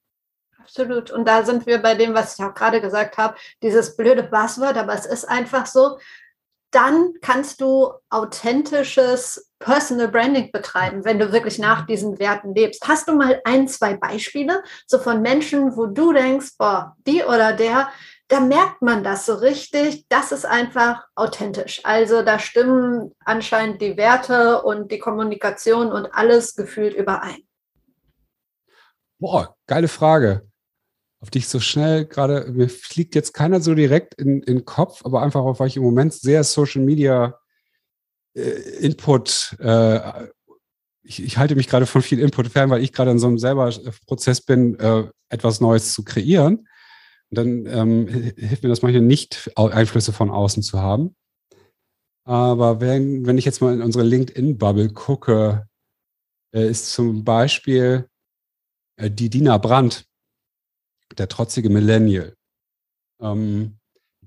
Absolut. 0.60 1.12
Und 1.12 1.28
da 1.28 1.44
sind 1.44 1.66
wir 1.66 1.80
bei 1.80 1.94
dem, 1.94 2.14
was 2.14 2.38
ich 2.38 2.44
auch 2.44 2.54
gerade 2.54 2.82
gesagt 2.82 3.18
habe, 3.18 3.36
dieses 3.62 3.96
blöde 3.96 4.24
Buzzword, 4.24 4.78
aber 4.78 4.94
es 4.94 5.06
ist 5.06 5.26
einfach 5.26 5.66
so. 5.66 6.00
Dann 6.72 7.14
kannst 7.22 7.62
du 7.62 7.92
authentisches 8.10 9.52
Personal 9.60 10.08
Branding 10.08 10.52
betreiben, 10.52 11.06
wenn 11.06 11.20
du 11.20 11.32
wirklich 11.32 11.60
nach 11.60 11.86
diesen 11.86 12.18
Werten 12.18 12.56
lebst. 12.56 12.88
Hast 12.88 13.08
du 13.08 13.14
mal 13.14 13.40
ein, 13.44 13.68
zwei 13.68 13.96
Beispiele 13.96 14.64
so 14.88 14.98
von 14.98 15.22
Menschen, 15.22 15.78
wo 15.78 15.86
du 15.86 16.14
denkst, 16.14 16.54
boah, 16.58 16.96
die 17.06 17.24
oder 17.24 17.54
der, 17.54 17.90
da 18.34 18.40
merkt 18.40 18.82
man 18.82 19.04
das 19.04 19.28
so 19.28 19.36
richtig, 19.36 20.08
das 20.10 20.32
ist 20.32 20.44
einfach 20.44 21.04
authentisch. 21.14 21.82
Also 21.84 22.24
da 22.24 22.40
stimmen 22.40 23.12
anscheinend 23.24 23.80
die 23.80 23.96
Werte 23.96 24.64
und 24.64 24.92
die 24.92 24.98
Kommunikation 24.98 25.92
und 25.92 26.08
alles 26.08 26.56
gefühlt 26.56 26.96
überein. 26.96 27.44
Boah, 29.20 29.56
geile 29.68 29.88
Frage. 29.88 30.50
Auf 31.20 31.30
die 31.30 31.38
ich 31.38 31.48
so 31.48 31.60
schnell 31.60 32.06
gerade, 32.08 32.52
mir 32.52 32.70
fliegt 32.70 33.14
jetzt 33.14 33.34
keiner 33.34 33.62
so 33.62 33.76
direkt 33.76 34.16
in, 34.16 34.42
den 34.42 34.66
Kopf, 34.66 35.06
aber 35.06 35.22
einfach 35.22 35.42
auch, 35.42 35.60
weil 35.60 35.68
ich 35.68 35.78
im 35.78 35.84
Moment 35.84 36.12
sehr 36.12 36.44
Social 36.44 36.82
Media 36.82 37.40
äh, 38.36 38.50
Input, 38.80 39.56
äh, 39.60 40.28
ich, 41.04 41.24
ich, 41.24 41.38
halte 41.38 41.56
mich 41.56 41.68
gerade 41.68 41.86
von 41.86 42.02
viel 42.02 42.20
Input 42.20 42.48
fern, 42.48 42.72
weil 42.72 42.82
ich 42.82 42.94
gerade 42.94 43.12
in 43.12 43.20
so 43.20 43.28
einem 43.28 43.38
selber 43.38 43.72
Prozess 44.08 44.42
bin, 44.42 44.80
äh, 44.80 45.04
etwas 45.30 45.62
Neues 45.62 45.94
zu 45.94 46.04
kreieren 46.04 46.68
dann 47.38 47.66
ähm, 47.66 48.08
hilft 48.08 48.64
mir 48.64 48.70
das 48.70 48.82
manchmal 48.82 49.02
nicht, 49.02 49.52
Einflüsse 49.56 50.14
von 50.14 50.30
außen 50.30 50.64
zu 50.64 50.80
haben. 50.80 51.16
Aber 52.26 52.80
wenn, 52.80 53.26
wenn 53.26 53.38
ich 53.38 53.46
jetzt 53.46 53.62
mal 53.62 53.74
in 53.74 53.82
unsere 53.82 54.06
LinkedIn-Bubble 54.06 54.90
gucke, 54.94 55.68
äh, 56.54 56.70
ist 56.70 56.92
zum 56.94 57.24
Beispiel 57.24 58.08
äh, 58.98 59.10
die 59.12 59.30
Dina 59.30 59.58
Brandt, 59.58 60.06
der 61.18 61.28
trotzige 61.28 61.70
Millennial. 61.70 62.36
Ähm, 63.22 63.78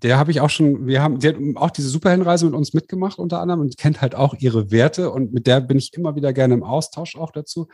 der 0.02 0.18
habe 0.18 0.30
ich 0.30 0.40
auch 0.40 0.50
schon, 0.50 0.86
wir 0.86 1.02
haben, 1.02 1.20
sie 1.20 1.28
hat 1.28 1.36
auch 1.54 1.70
diese 1.70 1.88
Superheldenreise 1.88 2.44
mit 2.44 2.54
uns 2.54 2.74
mitgemacht 2.74 3.18
unter 3.18 3.40
anderem 3.40 3.60
und 3.60 3.78
kennt 3.78 4.02
halt 4.02 4.14
auch 4.14 4.34
ihre 4.34 4.70
Werte 4.70 5.10
und 5.10 5.32
mit 5.32 5.46
der 5.46 5.60
bin 5.60 5.78
ich 5.78 5.94
immer 5.94 6.16
wieder 6.16 6.34
gerne 6.34 6.54
im 6.54 6.62
Austausch 6.62 7.16
auch 7.16 7.30
dazu. 7.30 7.68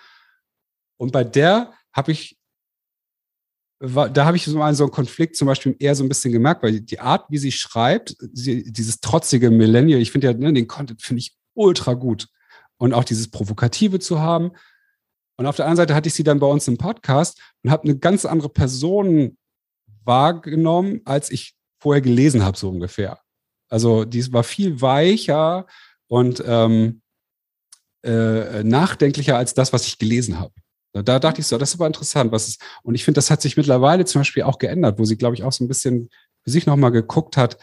Und 0.98 1.10
bei 1.10 1.24
der 1.24 1.72
habe 1.92 2.12
ich 2.12 2.38
da 3.82 4.24
habe 4.24 4.36
ich 4.36 4.44
so 4.44 4.56
mal 4.56 4.74
so 4.74 4.84
einen 4.84 4.92
Konflikt 4.92 5.34
zum 5.36 5.46
Beispiel 5.46 5.74
eher 5.80 5.96
so 5.96 6.04
ein 6.04 6.08
bisschen 6.08 6.32
gemerkt, 6.32 6.62
weil 6.62 6.80
die 6.80 7.00
Art, 7.00 7.26
wie 7.30 7.38
sie 7.38 7.50
schreibt, 7.50 8.14
sie, 8.32 8.70
dieses 8.72 9.00
trotzige 9.00 9.50
Millennial, 9.50 10.00
ich 10.00 10.12
finde 10.12 10.28
ja, 10.28 10.34
ne, 10.34 10.52
den 10.52 10.68
Content 10.68 11.02
finde 11.02 11.20
ich 11.20 11.34
ultra 11.54 11.94
gut. 11.94 12.28
Und 12.78 12.94
auch 12.94 13.04
dieses 13.04 13.30
Provokative 13.30 13.98
zu 13.98 14.20
haben. 14.20 14.52
Und 15.36 15.46
auf 15.46 15.56
der 15.56 15.66
anderen 15.66 15.78
Seite 15.78 15.94
hatte 15.94 16.08
ich 16.08 16.14
sie 16.14 16.22
dann 16.22 16.38
bei 16.38 16.46
uns 16.46 16.68
im 16.68 16.78
Podcast 16.78 17.40
und 17.62 17.70
habe 17.70 17.84
eine 17.84 17.98
ganz 17.98 18.24
andere 18.24 18.48
Person 18.48 19.36
wahrgenommen, 20.04 21.00
als 21.04 21.30
ich 21.30 21.54
vorher 21.80 22.02
gelesen 22.02 22.44
habe, 22.44 22.56
so 22.56 22.68
ungefähr. 22.68 23.20
Also 23.68 24.04
die 24.04 24.32
war 24.32 24.44
viel 24.44 24.80
weicher 24.80 25.66
und 26.06 26.42
ähm, 26.46 27.02
äh, 28.04 28.62
nachdenklicher 28.62 29.36
als 29.36 29.54
das, 29.54 29.72
was 29.72 29.86
ich 29.86 29.98
gelesen 29.98 30.38
habe. 30.38 30.52
Da 30.92 31.18
dachte 31.18 31.40
ich 31.40 31.46
so, 31.46 31.56
das 31.56 31.70
ist 31.70 31.76
aber 31.76 31.86
interessant. 31.86 32.32
Was 32.32 32.48
ist, 32.48 32.62
und 32.82 32.94
ich 32.94 33.04
finde, 33.04 33.18
das 33.18 33.30
hat 33.30 33.40
sich 33.40 33.56
mittlerweile 33.56 34.04
zum 34.04 34.20
Beispiel 34.20 34.42
auch 34.42 34.58
geändert, 34.58 34.98
wo 34.98 35.04
sie, 35.04 35.16
glaube 35.16 35.34
ich, 35.34 35.42
auch 35.42 35.52
so 35.52 35.64
ein 35.64 35.68
bisschen 35.68 36.10
für 36.42 36.50
sich 36.50 36.66
nochmal 36.66 36.92
geguckt 36.92 37.36
hat, 37.36 37.56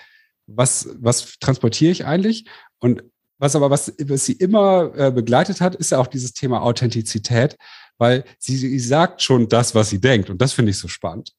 was, 0.48 0.90
was 1.00 1.38
transportiere 1.40 1.92
ich 1.92 2.06
eigentlich? 2.06 2.46
Und 2.80 3.04
was 3.38 3.56
aber, 3.56 3.70
was, 3.70 3.94
was 4.00 4.26
sie 4.26 4.34
immer 4.34 4.92
äh, 4.96 5.12
begleitet 5.12 5.62
hat, 5.62 5.76
ist 5.76 5.92
ja 5.92 6.00
auch 6.00 6.08
dieses 6.08 6.34
Thema 6.34 6.62
Authentizität, 6.62 7.56
weil 7.98 8.26
sie, 8.40 8.58
sie 8.58 8.80
sagt 8.80 9.22
schon 9.22 9.48
das, 9.48 9.76
was 9.76 9.90
sie 9.90 10.02
denkt. 10.02 10.30
Und 10.30 10.42
das 10.42 10.54
finde 10.54 10.72
ich 10.72 10.78
so 10.78 10.88
spannend. 10.88 11.32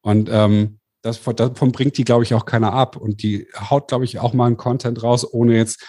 Und 0.00 0.28
ähm, 0.32 0.78
das, 1.02 1.20
davon 1.22 1.72
bringt 1.72 1.98
die, 1.98 2.04
glaube 2.04 2.24
ich, 2.24 2.34
auch 2.34 2.46
keiner 2.46 2.72
ab. 2.72 2.96
Und 2.96 3.22
die 3.22 3.46
haut, 3.54 3.88
glaube 3.88 4.04
ich, 4.04 4.18
auch 4.18 4.32
mal 4.32 4.46
einen 4.46 4.56
Content 4.56 5.02
raus, 5.02 5.30
ohne 5.30 5.56
jetzt, 5.56 5.84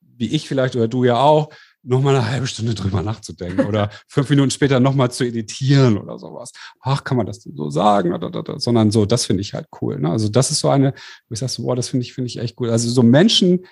wie 0.00 0.34
ich 0.34 0.48
vielleicht 0.48 0.74
oder 0.76 0.88
du 0.88 1.04
ja 1.04 1.18
auch, 1.20 1.50
nochmal 1.86 2.16
eine 2.16 2.28
halbe 2.28 2.46
Stunde 2.46 2.74
drüber 2.74 3.02
nachzudenken 3.02 3.64
oder 3.66 3.90
fünf 4.08 4.28
Minuten 4.28 4.50
später 4.50 4.80
nochmal 4.80 5.10
zu 5.10 5.24
editieren 5.24 5.98
oder 5.98 6.18
sowas. 6.18 6.52
Ach, 6.80 7.04
kann 7.04 7.16
man 7.16 7.26
das 7.26 7.40
denn 7.40 7.54
so 7.54 7.70
sagen? 7.70 8.12
Sondern 8.58 8.90
so, 8.90 9.06
das 9.06 9.24
finde 9.24 9.42
ich 9.42 9.54
halt 9.54 9.68
cool. 9.80 9.98
Ne? 9.98 10.10
Also 10.10 10.28
das 10.28 10.50
ist 10.50 10.60
so 10.60 10.68
eine, 10.68 10.92
wo 11.28 11.32
ich 11.32 11.38
sage, 11.38 11.52
so, 11.52 11.62
boah, 11.62 11.76
das 11.76 11.88
finde 11.88 12.04
ich, 12.04 12.12
finde 12.12 12.26
ich 12.26 12.38
echt 12.38 12.60
cool. 12.60 12.70
Also 12.70 12.90
so 12.90 13.02
Menschen, 13.02 13.66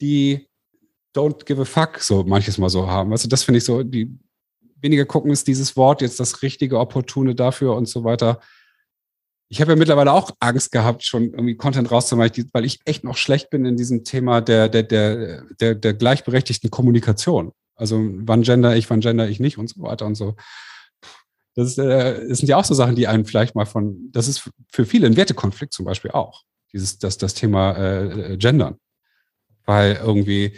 die 0.00 0.48
don't 1.14 1.44
give 1.44 1.60
a 1.60 1.64
fuck 1.64 1.98
so 1.98 2.22
manches 2.24 2.58
Mal 2.58 2.70
so 2.70 2.86
haben. 2.86 3.12
Also 3.12 3.28
das 3.28 3.42
finde 3.42 3.58
ich 3.58 3.64
so, 3.64 3.82
die 3.82 4.16
weniger 4.80 5.04
gucken 5.04 5.30
ist 5.30 5.48
dieses 5.48 5.76
Wort 5.76 6.02
jetzt 6.02 6.20
das 6.20 6.42
richtige, 6.42 6.78
opportune 6.78 7.34
dafür 7.34 7.74
und 7.74 7.88
so 7.88 8.04
weiter. 8.04 8.40
Ich 9.48 9.60
habe 9.60 9.72
ja 9.72 9.76
mittlerweile 9.76 10.12
auch 10.12 10.32
Angst 10.40 10.72
gehabt, 10.72 11.04
schon 11.04 11.30
irgendwie 11.30 11.56
Content 11.56 11.90
rauszumachen, 11.90 12.50
weil 12.52 12.64
ich 12.64 12.80
echt 12.84 13.04
noch 13.04 13.16
schlecht 13.16 13.50
bin 13.50 13.64
in 13.64 13.76
diesem 13.76 14.02
Thema 14.02 14.40
der, 14.40 14.68
der, 14.68 14.82
der, 14.82 15.44
der, 15.60 15.74
der 15.74 15.94
gleichberechtigten 15.94 16.70
Kommunikation. 16.70 17.52
Also 17.76 18.00
wann 18.00 18.42
gender 18.42 18.74
ich, 18.74 18.90
wann 18.90 19.00
gender 19.00 19.28
ich 19.28 19.38
nicht 19.38 19.58
und 19.58 19.68
so 19.68 19.82
weiter 19.82 20.06
und 20.06 20.16
so. 20.16 20.34
Das, 21.54 21.68
ist, 21.68 21.78
äh, 21.78 22.28
das 22.28 22.38
sind 22.38 22.48
ja 22.48 22.56
auch 22.56 22.64
so 22.64 22.74
Sachen, 22.74 22.96
die 22.96 23.06
einen 23.06 23.24
vielleicht 23.24 23.54
mal 23.54 23.66
von, 23.66 24.10
das 24.10 24.28
ist 24.28 24.50
für 24.70 24.84
viele 24.84 25.06
ein 25.06 25.16
Wertekonflikt 25.16 25.72
zum 25.72 25.84
Beispiel 25.84 26.10
auch, 26.10 26.42
dieses, 26.72 26.98
das, 26.98 27.16
das 27.18 27.34
Thema 27.34 27.76
äh, 27.76 28.36
Gendern. 28.36 28.76
Weil 29.64 29.96
irgendwie 29.96 30.56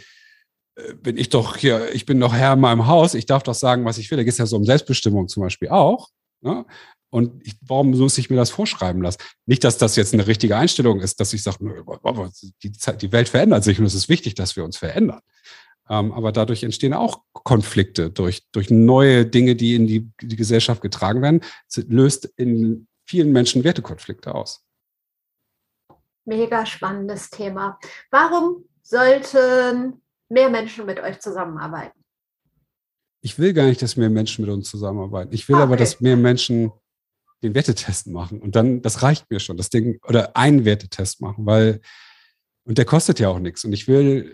äh, 0.76 0.94
bin 0.94 1.16
ich 1.16 1.28
doch 1.28 1.56
hier, 1.56 1.94
ich 1.94 2.06
bin 2.06 2.18
doch 2.20 2.32
Herr 2.32 2.54
in 2.54 2.60
meinem 2.60 2.86
Haus, 2.86 3.14
ich 3.14 3.26
darf 3.26 3.42
doch 3.42 3.54
sagen, 3.54 3.84
was 3.84 3.98
ich 3.98 4.10
will. 4.10 4.16
Da 4.16 4.24
geht 4.24 4.32
es 4.32 4.38
ja 4.38 4.46
so 4.46 4.56
um 4.56 4.64
Selbstbestimmung 4.64 5.28
zum 5.28 5.42
Beispiel 5.42 5.68
auch. 5.68 6.08
Ne? 6.40 6.64
Und 7.10 7.46
ich, 7.46 7.56
warum 7.66 7.90
muss 7.90 8.18
ich 8.18 8.28
mir 8.28 8.36
das 8.36 8.50
vorschreiben 8.50 9.02
lassen? 9.02 9.18
Nicht, 9.46 9.64
dass 9.64 9.78
das 9.78 9.96
jetzt 9.96 10.12
eine 10.12 10.26
richtige 10.26 10.56
Einstellung 10.56 11.00
ist, 11.00 11.20
dass 11.20 11.32
ich 11.32 11.42
sage, 11.42 11.58
die, 12.62 12.72
die 12.72 13.12
Welt 13.12 13.28
verändert 13.28 13.64
sich 13.64 13.78
und 13.78 13.86
es 13.86 13.94
ist 13.94 14.08
wichtig, 14.08 14.34
dass 14.34 14.56
wir 14.56 14.64
uns 14.64 14.76
verändern. 14.76 15.20
Ähm, 15.88 16.12
aber 16.12 16.32
dadurch 16.32 16.62
entstehen 16.62 16.92
auch 16.92 17.22
Konflikte 17.32 18.10
durch, 18.10 18.46
durch 18.52 18.70
neue 18.70 19.24
Dinge, 19.24 19.56
die 19.56 19.74
in 19.74 19.86
die, 19.86 20.10
die 20.20 20.36
Gesellschaft 20.36 20.82
getragen 20.82 21.22
werden. 21.22 21.40
Es 21.66 21.78
löst 21.88 22.26
in 22.36 22.86
vielen 23.06 23.32
Menschen 23.32 23.64
Wertekonflikte 23.64 24.34
aus. 24.34 24.64
Mega 26.26 26.66
spannendes 26.66 27.30
Thema. 27.30 27.78
Warum 28.10 28.64
sollten 28.82 30.02
mehr 30.28 30.50
Menschen 30.50 30.84
mit 30.84 31.00
euch 31.00 31.20
zusammenarbeiten? 31.20 31.98
Ich 33.22 33.38
will 33.38 33.54
gar 33.54 33.64
nicht, 33.64 33.80
dass 33.80 33.96
mehr 33.96 34.10
Menschen 34.10 34.44
mit 34.44 34.52
uns 34.52 34.68
zusammenarbeiten. 34.68 35.32
Ich 35.32 35.48
will 35.48 35.56
okay. 35.56 35.62
aber, 35.62 35.76
dass 35.76 36.00
mehr 36.00 36.16
Menschen 36.16 36.70
den 37.42 37.54
Wertetest 37.54 38.08
machen. 38.08 38.40
Und 38.40 38.56
dann, 38.56 38.82
das 38.82 39.02
reicht 39.02 39.30
mir 39.30 39.40
schon, 39.40 39.56
das 39.56 39.70
Ding, 39.70 39.98
oder 40.06 40.36
einen 40.36 40.64
Wertetest 40.64 41.20
machen, 41.20 41.46
weil, 41.46 41.80
und 42.64 42.78
der 42.78 42.84
kostet 42.84 43.20
ja 43.20 43.28
auch 43.28 43.38
nichts. 43.38 43.64
Und 43.64 43.72
ich 43.72 43.88
will, 43.88 44.32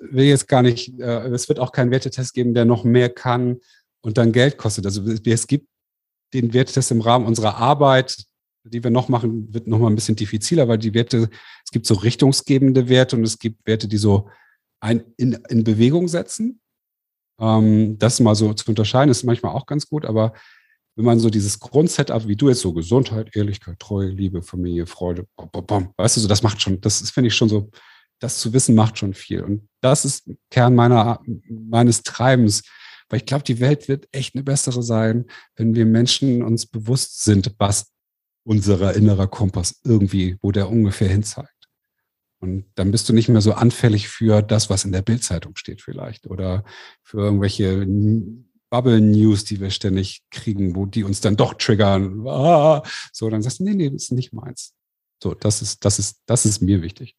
will 0.00 0.24
jetzt 0.24 0.48
gar 0.48 0.62
nicht, 0.62 0.98
äh, 0.98 1.28
es 1.28 1.48
wird 1.48 1.60
auch 1.60 1.72
keinen 1.72 1.90
Wertetest 1.90 2.34
geben, 2.34 2.54
der 2.54 2.64
noch 2.64 2.84
mehr 2.84 3.08
kann 3.08 3.60
und 4.00 4.18
dann 4.18 4.32
Geld 4.32 4.56
kostet. 4.56 4.86
Also 4.86 5.02
es 5.02 5.46
gibt 5.46 5.68
den 6.32 6.52
Wertetest 6.52 6.90
im 6.90 7.00
Rahmen 7.00 7.26
unserer 7.26 7.56
Arbeit, 7.56 8.24
die 8.64 8.82
wir 8.82 8.90
noch 8.90 9.08
machen, 9.08 9.52
wird 9.54 9.66
noch 9.66 9.78
mal 9.78 9.88
ein 9.88 9.94
bisschen 9.94 10.16
diffiziler, 10.16 10.66
weil 10.68 10.78
die 10.78 10.94
Werte, 10.94 11.28
es 11.64 11.70
gibt 11.70 11.86
so 11.86 11.94
richtungsgebende 11.94 12.88
Werte 12.88 13.16
und 13.16 13.22
es 13.22 13.38
gibt 13.38 13.66
Werte, 13.66 13.88
die 13.88 13.96
so 13.96 14.28
ein, 14.80 15.04
in, 15.16 15.34
in 15.48 15.64
Bewegung 15.64 16.08
setzen. 16.08 16.60
Ähm, 17.38 17.98
das 17.98 18.18
mal 18.20 18.34
so 18.34 18.54
zu 18.54 18.68
unterscheiden, 18.68 19.10
ist 19.10 19.24
manchmal 19.24 19.52
auch 19.52 19.66
ganz 19.66 19.88
gut, 19.88 20.04
aber 20.04 20.32
wenn 20.96 21.04
man 21.04 21.20
so 21.20 21.30
dieses 21.30 21.60
Grundsetup, 21.60 22.26
wie 22.26 22.36
du 22.36 22.48
jetzt 22.48 22.60
so 22.60 22.72
Gesundheit, 22.72 23.36
Ehrlichkeit, 23.36 23.78
Treue, 23.78 24.08
Liebe, 24.08 24.42
Familie, 24.42 24.86
Freude, 24.86 25.26
bom, 25.36 25.48
bom, 25.52 25.66
bom, 25.66 25.94
weißt 25.96 26.16
du, 26.16 26.20
so 26.22 26.28
das 26.28 26.42
macht 26.42 26.60
schon, 26.60 26.80
das 26.80 27.10
finde 27.10 27.28
ich 27.28 27.34
schon 27.34 27.48
so 27.48 27.70
das 28.18 28.40
zu 28.40 28.52
wissen 28.52 28.74
macht 28.74 28.98
schon 28.98 29.14
viel. 29.14 29.42
Und 29.42 29.68
das 29.80 30.04
ist 30.04 30.30
Kern 30.50 30.74
meiner, 30.74 31.20
meines 31.48 32.02
Treibens. 32.02 32.62
Weil 33.08 33.20
ich 33.20 33.26
glaube, 33.26 33.44
die 33.44 33.60
Welt 33.60 33.88
wird 33.88 34.08
echt 34.12 34.34
eine 34.34 34.42
bessere 34.42 34.82
sein, 34.82 35.26
wenn 35.54 35.74
wir 35.74 35.86
Menschen 35.86 36.42
uns 36.42 36.66
bewusst 36.66 37.22
sind, 37.22 37.54
was 37.58 37.92
unser 38.44 38.94
innerer 38.94 39.28
Kompass 39.28 39.80
irgendwie, 39.84 40.38
wo 40.40 40.50
der 40.50 40.68
ungefähr 40.68 41.08
hin 41.08 41.22
zeigt. 41.22 41.50
Und 42.40 42.66
dann 42.74 42.90
bist 42.90 43.08
du 43.08 43.12
nicht 43.12 43.28
mehr 43.28 43.40
so 43.40 43.52
anfällig 43.52 44.08
für 44.08 44.42
das, 44.42 44.70
was 44.70 44.84
in 44.84 44.92
der 44.92 45.02
Bildzeitung 45.02 45.56
steht 45.56 45.82
vielleicht 45.82 46.26
oder 46.26 46.64
für 47.02 47.18
irgendwelche 47.18 47.86
Bubble 48.70 49.00
News, 49.00 49.44
die 49.44 49.60
wir 49.60 49.70
ständig 49.70 50.22
kriegen, 50.30 50.74
wo 50.74 50.86
die 50.86 51.04
uns 51.04 51.20
dann 51.20 51.36
doch 51.36 51.54
triggern. 51.54 52.26
Ah, 52.26 52.82
so, 53.12 53.30
dann 53.30 53.42
sagst 53.42 53.60
du, 53.60 53.64
nee, 53.64 53.74
nee, 53.74 53.90
das 53.90 54.04
ist 54.04 54.12
nicht 54.12 54.32
meins. 54.32 54.74
So, 55.22 55.34
das 55.34 55.62
ist, 55.62 55.84
das 55.84 55.98
ist, 55.98 56.20
das 56.26 56.44
ist 56.44 56.60
mir 56.60 56.82
wichtig. 56.82 57.16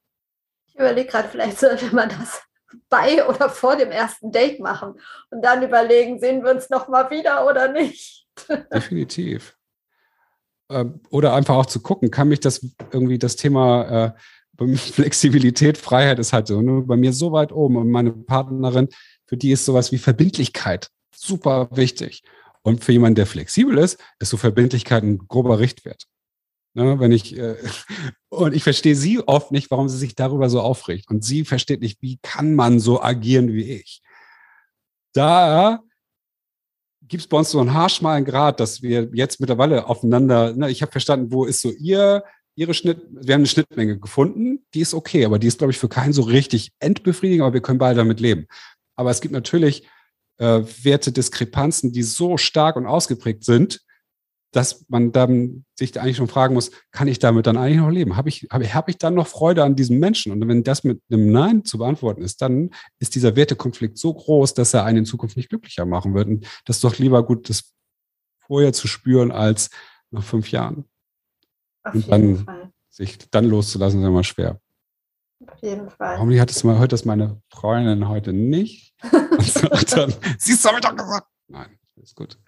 Ich 0.68 0.76
überlege 0.76 1.10
gerade, 1.10 1.30
vielleicht 1.30 1.60
sollte 1.60 1.94
man 1.96 2.10
das 2.10 2.42
bei 2.90 3.26
oder 3.28 3.50
vor 3.50 3.78
dem 3.78 3.92
ersten 3.92 4.32
Date 4.32 4.60
machen 4.60 4.96
und 5.32 5.42
dann 5.42 5.64
überlegen, 5.64 6.20
sehen 6.20 6.44
wir 6.44 6.52
uns 6.52 6.70
noch 6.70 6.88
mal 6.90 7.10
wieder 7.10 7.48
oder 7.48 7.72
nicht. 7.72 8.28
Definitiv. 8.74 9.58
Ähm, 10.70 11.00
oder 11.10 11.34
einfach 11.34 11.56
auch 11.56 11.66
zu 11.66 11.82
gucken, 11.82 12.12
kann 12.12 12.28
mich 12.28 12.42
das 12.42 12.66
irgendwie 12.92 13.18
das 13.18 13.38
Thema 13.38 14.16
äh, 14.60 14.66
Flexibilität, 14.76 15.78
Freiheit 15.78 16.20
ist 16.20 16.34
halt 16.34 16.48
so 16.48 16.62
ne, 16.62 16.82
bei 16.82 16.98
mir 16.98 17.14
so 17.14 17.32
weit 17.32 17.52
oben 17.52 17.78
und 17.78 17.90
meine 17.90 18.12
Partnerin, 18.12 18.90
für 19.26 19.38
die 19.38 19.52
ist 19.52 19.66
sowas 19.66 19.92
wie 19.92 19.98
Verbindlichkeit 19.98 20.90
super 21.18 21.70
wichtig. 21.72 22.24
Und 22.62 22.84
für 22.84 22.92
jemanden, 22.92 23.16
der 23.16 23.28
flexibel 23.28 23.78
ist, 23.78 24.00
ist 24.20 24.30
so 24.30 24.38
Verbindlichkeit 24.38 25.04
ein 25.04 25.20
grober 25.28 25.60
Richtwert. 25.60 26.04
Ne, 26.74 27.00
wenn 27.00 27.12
ich, 27.12 27.36
äh, 27.36 27.56
und 28.30 28.54
ich 28.54 28.64
verstehe 28.64 28.96
sie 28.96 29.20
oft 29.20 29.52
nicht, 29.52 29.72
warum 29.72 29.90
sie 29.90 29.98
sich 29.98 30.16
darüber 30.16 30.50
so 30.50 30.62
aufregt. 30.62 31.10
Und 31.10 31.24
sie 31.24 31.44
versteht 31.44 31.82
nicht, 31.82 32.02
wie 32.02 32.20
kann 32.22 32.54
man 32.56 32.80
so 32.80 33.02
agieren 33.02 33.52
wie 33.54 33.72
ich. 33.72 34.02
Da 35.14 35.82
gibt 37.02 37.22
es 37.22 37.28
bei 37.28 37.38
uns 37.38 37.50
so 37.50 37.60
einen 37.60 37.74
haarschmalen 37.74 38.26
Grad, 38.26 38.60
dass 38.60 38.82
wir 38.82 39.10
jetzt 39.14 39.40
mittlerweile 39.40 39.88
aufeinander, 39.88 40.54
ne, 40.54 40.70
ich 40.70 40.82
habe 40.82 40.92
verstanden, 40.92 41.32
wo 41.32 41.46
ist 41.46 41.62
so 41.62 41.72
ihr, 41.72 42.24
ihre 42.56 42.74
Schnitt, 42.74 43.02
wir 43.10 43.34
haben 43.34 43.42
eine 43.42 43.48
Schnittmenge 43.48 43.98
gefunden, 44.00 44.66
die 44.74 44.82
ist 44.82 44.94
okay, 44.94 45.26
aber 45.26 45.40
die 45.40 45.48
ist, 45.48 45.60
glaube 45.60 45.72
ich, 45.72 45.80
für 45.80 45.90
keinen 45.90 46.14
so 46.14 46.24
richtig 46.24 46.72
endbefriedigend, 46.80 47.44
aber 47.44 47.54
wir 47.54 47.62
können 47.62 47.80
beide 47.80 47.98
damit 47.98 48.20
leben. 48.20 48.48
Aber 48.96 49.10
es 49.10 49.22
gibt 49.22 49.32
natürlich 49.32 49.88
äh, 50.38 50.62
Wertediskrepanzen, 50.84 51.92
die 51.92 52.04
so 52.04 52.38
stark 52.38 52.76
und 52.76 52.86
ausgeprägt 52.86 53.44
sind, 53.44 53.82
dass 54.52 54.86
man 54.88 55.12
dann 55.12 55.66
sich 55.76 56.00
eigentlich 56.00 56.18
schon 56.18 56.28
fragen 56.28 56.54
muss, 56.54 56.72
kann 56.92 57.08
ich 57.08 57.20
damit 57.20 57.48
dann 57.48 57.58
eigentlich 57.58 57.78
noch 57.78 57.90
leben? 57.90 58.16
Habe 58.16 58.30
ich, 58.30 58.48
habe, 58.50 58.74
habe 58.74 58.92
ich 58.92 58.98
dann 58.98 59.14
noch 59.14 59.28
Freude 59.28 59.64
an 59.64 59.76
diesem 59.76 60.00
Menschen? 60.00 60.32
Und 60.32 60.48
wenn 60.48 60.64
das 60.64 60.84
mit 60.84 61.02
einem 61.12 61.32
Nein 61.32 61.66
zu 61.66 61.78
beantworten 61.78 62.22
ist, 62.22 62.42
dann 62.42 62.72
ist 63.00 63.16
dieser 63.16 63.36
Wertekonflikt 63.36 63.98
so 63.98 64.14
groß, 64.14 64.54
dass 64.54 64.74
er 64.74 64.86
einen 64.86 65.00
in 65.00 65.06
Zukunft 65.06 65.38
nicht 65.38 65.50
glücklicher 65.50 65.86
machen 65.86 66.14
wird. 66.14 66.28
Und 66.28 66.48
das 66.66 66.78
ist 66.78 66.84
doch 66.84 66.98
lieber 66.98 67.24
gut, 67.24 67.50
das 67.50 67.74
vorher 68.40 68.74
zu 68.74 68.88
spüren, 68.88 69.32
als 69.32 69.70
nach 70.12 70.24
fünf 70.24 70.50
Jahren. 70.52 70.86
Auf 71.84 71.94
Und 71.94 72.10
dann 72.10 72.38
Fall. 72.46 72.72
sich 72.90 73.18
dann 73.30 73.46
loszulassen, 73.46 74.02
ist 74.02 74.08
immer 74.08 74.24
schwer. 74.24 74.60
Auf 75.46 75.62
jeden 75.62 75.90
Fall. 75.90 76.16
Warum 76.16 76.40
hat 76.40 76.50
es 76.50 76.64
mal 76.64 76.80
heute 76.80 76.90
das 76.90 77.06
meine 77.06 77.42
Freundin 77.50 78.08
heute 78.08 78.34
nicht? 78.34 78.96
Und 79.12 79.96
dann, 79.96 80.14
siehst 80.40 80.66
du, 80.66 80.70
habe 80.70 80.80
ich 80.80 80.86
doch 80.86 80.96
gesagt. 80.96 81.28
Nein, 81.48 81.78
ist 82.02 82.16
gut. 82.16 82.40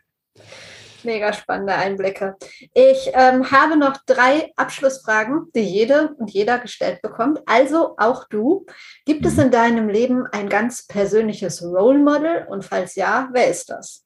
Mega 1.04 1.32
spannende 1.32 1.74
Einblicke. 1.74 2.36
Ich 2.74 3.12
ähm, 3.14 3.52
habe 3.52 3.78
noch 3.78 3.98
drei 4.06 4.52
Abschlussfragen, 4.56 5.50
die 5.56 5.62
jede 5.62 6.14
und 6.16 6.32
jeder 6.32 6.60
gestellt 6.60 7.02
bekommt. 7.02 7.40
Also 7.46 7.96
auch 7.98 8.28
du. 8.28 8.66
Gibt 9.06 9.26
es 9.26 9.36
mhm. 9.36 9.44
in 9.44 9.52
deinem 9.52 9.90
Leben 9.90 10.26
ein 10.28 10.50
ganz 10.50 10.88
persönliches 10.88 11.64
Role 11.64 12.00
Model? 12.00 12.48
Und 12.50 12.66
falls 12.66 12.96
ja, 12.96 13.30
wer 13.32 13.50
ist 13.50 13.70
das? 13.70 14.06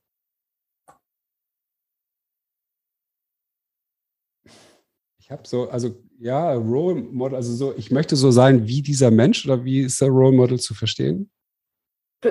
Ich 5.17 5.31
habe 5.31 5.47
so, 5.47 5.69
also 5.69 5.95
ja, 6.23 6.53
Role 6.53 6.95
Model, 6.95 7.35
also 7.35 7.53
so, 7.53 7.73
ich 7.75 7.91
möchte 7.91 8.15
so 8.15 8.31
sein 8.31 8.65
wie 8.65 8.81
dieser 8.81 9.11
Mensch 9.11 9.45
oder 9.45 9.65
wie 9.65 9.81
ist 9.81 9.99
der 9.99 10.07
Role 10.07 10.35
Model 10.35 10.59
zu 10.59 10.73
verstehen? 10.73 11.29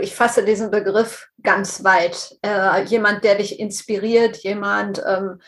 ich 0.00 0.14
fasse 0.14 0.42
diesen 0.42 0.70
Begriff 0.70 1.28
ganz 1.42 1.84
weit. 1.84 2.38
Äh, 2.40 2.84
jemand, 2.84 3.24
der 3.24 3.34
dich 3.34 3.60
inspiriert, 3.60 4.38
jemand, 4.38 5.02
ähm, 5.06 5.38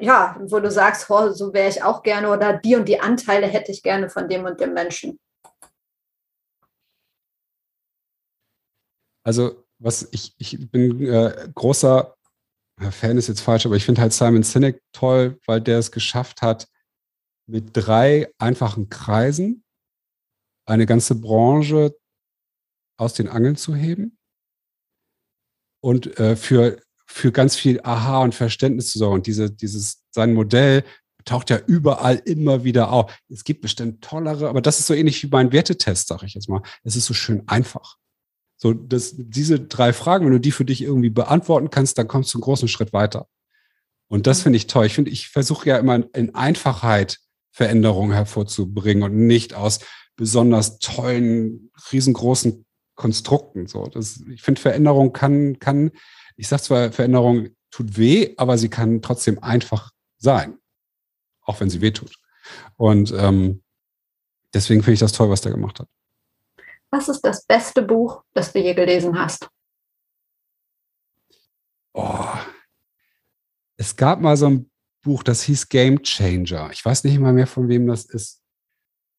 ja, 0.00 0.36
wo 0.40 0.58
du 0.58 0.68
sagst, 0.72 1.08
oh, 1.08 1.30
so 1.30 1.52
wäre 1.54 1.68
ich 1.68 1.80
auch 1.80 2.02
gerne 2.02 2.30
oder 2.30 2.58
die 2.58 2.74
und 2.74 2.88
die 2.88 2.98
Anteile 2.98 3.46
hätte 3.46 3.70
ich 3.70 3.84
gerne 3.84 4.10
von 4.10 4.28
dem 4.28 4.44
und 4.44 4.58
dem 4.58 4.74
Menschen. 4.74 5.20
Also, 9.22 9.64
was 9.78 10.08
ich, 10.10 10.34
ich 10.38 10.68
bin 10.68 11.06
äh, 11.06 11.48
großer 11.54 12.16
Fan 12.90 13.18
ist 13.18 13.28
jetzt 13.28 13.42
falsch, 13.42 13.66
aber 13.66 13.76
ich 13.76 13.84
finde 13.84 14.00
halt 14.00 14.12
Simon 14.12 14.42
Sinek 14.42 14.82
toll, 14.92 15.38
weil 15.46 15.60
der 15.60 15.78
es 15.78 15.92
geschafft 15.92 16.42
hat, 16.42 16.66
mit 17.50 17.70
drei 17.72 18.28
einfachen 18.38 18.88
Kreisen 18.88 19.64
eine 20.66 20.86
ganze 20.86 21.14
Branche 21.14 21.96
aus 22.96 23.14
den 23.14 23.28
Angeln 23.28 23.56
zu 23.56 23.74
heben 23.74 24.18
und 25.82 26.18
äh, 26.18 26.36
für, 26.36 26.80
für 27.06 27.32
ganz 27.32 27.56
viel 27.56 27.80
Aha 27.82 28.22
und 28.22 28.34
Verständnis 28.34 28.90
zu 28.92 28.98
sorgen. 28.98 29.16
Und 29.16 29.26
diese, 29.26 29.50
dieses, 29.50 30.04
sein 30.10 30.34
Modell 30.34 30.84
taucht 31.24 31.50
ja 31.50 31.58
überall 31.66 32.16
immer 32.24 32.64
wieder 32.64 32.92
auf. 32.92 33.18
Es 33.28 33.44
gibt 33.44 33.62
bestimmt 33.62 34.02
tollere, 34.02 34.48
aber 34.48 34.60
das 34.60 34.78
ist 34.78 34.86
so 34.86 34.94
ähnlich 34.94 35.22
wie 35.22 35.28
mein 35.28 35.52
Wertetest, 35.52 36.08
sage 36.08 36.26
ich 36.26 36.34
jetzt 36.34 36.48
mal. 36.48 36.62
Es 36.84 36.96
ist 36.96 37.06
so 37.06 37.14
schön 37.14 37.46
einfach. 37.46 37.96
So, 38.56 38.74
dass 38.74 39.14
diese 39.16 39.58
drei 39.58 39.92
Fragen, 39.92 40.26
wenn 40.26 40.32
du 40.32 40.40
die 40.40 40.52
für 40.52 40.66
dich 40.66 40.82
irgendwie 40.82 41.10
beantworten 41.10 41.70
kannst, 41.70 41.96
dann 41.98 42.08
kommst 42.08 42.32
du 42.32 42.38
einen 42.38 42.42
großen 42.42 42.68
Schritt 42.68 42.92
weiter. 42.92 43.26
Und 44.08 44.26
das 44.26 44.40
mhm. 44.40 44.42
finde 44.42 44.56
ich 44.58 44.66
toll. 44.66 44.86
Ich 44.86 44.94
finde, 44.94 45.10
ich 45.10 45.28
versuche 45.28 45.68
ja 45.68 45.78
immer 45.78 46.04
in 46.14 46.34
Einfachheit 46.34 47.18
Veränderungen 47.50 48.12
hervorzubringen 48.12 49.02
und 49.02 49.26
nicht 49.26 49.54
aus 49.54 49.80
besonders 50.16 50.78
tollen, 50.78 51.70
riesengroßen 51.90 52.64
Konstrukten. 52.94 53.66
So. 53.66 53.86
Das, 53.86 54.22
ich 54.28 54.42
finde, 54.42 54.60
Veränderung 54.60 55.12
kann, 55.12 55.58
kann, 55.58 55.90
ich 56.36 56.48
sage 56.48 56.62
zwar, 56.62 56.92
Veränderung 56.92 57.48
tut 57.70 57.96
weh, 57.96 58.34
aber 58.36 58.58
sie 58.58 58.68
kann 58.68 59.02
trotzdem 59.02 59.42
einfach 59.42 59.90
sein. 60.18 60.58
Auch 61.42 61.60
wenn 61.60 61.70
sie 61.70 61.80
weh 61.80 61.90
tut. 61.90 62.14
Und 62.76 63.12
ähm, 63.16 63.62
deswegen 64.52 64.82
finde 64.82 64.94
ich 64.94 65.00
das 65.00 65.12
toll, 65.12 65.30
was 65.30 65.40
der 65.40 65.52
gemacht 65.52 65.80
hat. 65.80 65.88
Was 66.90 67.08
ist 67.08 67.22
das 67.22 67.46
beste 67.46 67.82
Buch, 67.82 68.22
das 68.32 68.52
du 68.52 68.58
je 68.58 68.74
gelesen 68.74 69.18
hast? 69.18 69.48
Oh. 71.94 72.28
Es 73.76 73.96
gab 73.96 74.20
mal 74.20 74.36
so 74.36 74.46
ein 74.46 74.69
Buch, 75.02 75.22
das 75.22 75.42
hieß 75.42 75.68
Game 75.68 76.02
Changer. 76.02 76.70
Ich 76.72 76.84
weiß 76.84 77.04
nicht 77.04 77.18
mal 77.18 77.32
mehr, 77.32 77.46
von 77.46 77.68
wem 77.68 77.86
das 77.86 78.04
ist. 78.04 78.40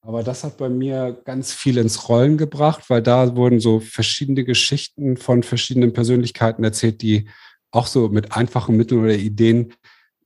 Aber 0.03 0.23
das 0.23 0.43
hat 0.43 0.57
bei 0.57 0.69
mir 0.69 1.21
ganz 1.25 1.53
viel 1.53 1.77
ins 1.77 2.09
Rollen 2.09 2.37
gebracht, 2.37 2.89
weil 2.89 3.03
da 3.03 3.35
wurden 3.35 3.59
so 3.59 3.79
verschiedene 3.79 4.43
Geschichten 4.43 5.15
von 5.15 5.43
verschiedenen 5.43 5.93
Persönlichkeiten 5.93 6.63
erzählt, 6.63 7.01
die 7.01 7.29
auch 7.71 7.87
so 7.87 8.09
mit 8.09 8.31
einfachen 8.31 8.75
Mitteln 8.77 9.03
oder 9.03 9.13
Ideen 9.13 9.73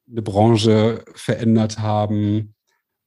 eine 0.10 0.22
Branche 0.22 1.04
verändert 1.14 1.80
haben. 1.80 2.54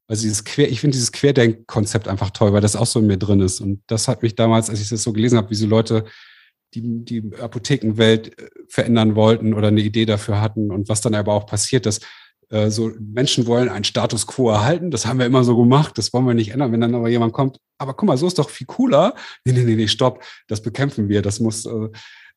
Also 0.08 0.22
dieses 0.22 0.44
Quer, 0.44 0.70
ich 0.70 0.80
finde 0.80 0.94
dieses 0.94 1.12
Querdenk-Konzept 1.12 2.06
einfach 2.06 2.30
toll, 2.30 2.52
weil 2.52 2.60
das 2.60 2.76
auch 2.76 2.86
so 2.86 3.00
in 3.00 3.06
mir 3.06 3.18
drin 3.18 3.40
ist. 3.40 3.60
Und 3.60 3.82
das 3.86 4.06
hat 4.06 4.22
mich 4.22 4.34
damals, 4.34 4.68
als 4.68 4.80
ich 4.80 4.88
das 4.88 5.02
so 5.02 5.12
gelesen 5.12 5.38
habe, 5.38 5.50
wie 5.50 5.54
so 5.54 5.66
Leute 5.66 6.04
die 6.74 7.04
die 7.04 7.32
Apothekenwelt 7.40 8.38
äh, 8.38 8.50
verändern 8.68 9.14
wollten 9.14 9.54
oder 9.54 9.68
eine 9.68 9.80
Idee 9.80 10.04
dafür 10.04 10.40
hatten 10.40 10.70
und 10.70 10.88
was 10.88 11.00
dann 11.00 11.14
aber 11.14 11.32
auch 11.32 11.46
passiert, 11.46 11.86
dass 11.86 12.00
äh, 12.50 12.70
so 12.70 12.92
Menschen 12.98 13.46
wollen 13.46 13.68
einen 13.68 13.84
Status 13.84 14.26
quo 14.26 14.50
erhalten, 14.50 14.90
das 14.90 15.06
haben 15.06 15.18
wir 15.18 15.26
immer 15.26 15.44
so 15.44 15.56
gemacht, 15.56 15.98
das 15.98 16.12
wollen 16.12 16.26
wir 16.26 16.34
nicht 16.34 16.50
ändern. 16.50 16.72
Wenn 16.72 16.80
dann 16.80 16.94
aber 16.94 17.08
jemand 17.08 17.32
kommt, 17.32 17.58
aber 17.78 17.94
guck 17.94 18.06
mal, 18.06 18.16
so 18.16 18.26
ist 18.26 18.38
doch 18.38 18.50
viel 18.50 18.66
cooler. 18.66 19.14
Nee, 19.44 19.52
nee, 19.52 19.64
nee, 19.64 19.76
nee, 19.76 19.88
stopp, 19.88 20.22
das 20.48 20.62
bekämpfen 20.62 21.08
wir. 21.08 21.22
Das 21.22 21.40
muss, 21.40 21.66
äh, 21.66 21.88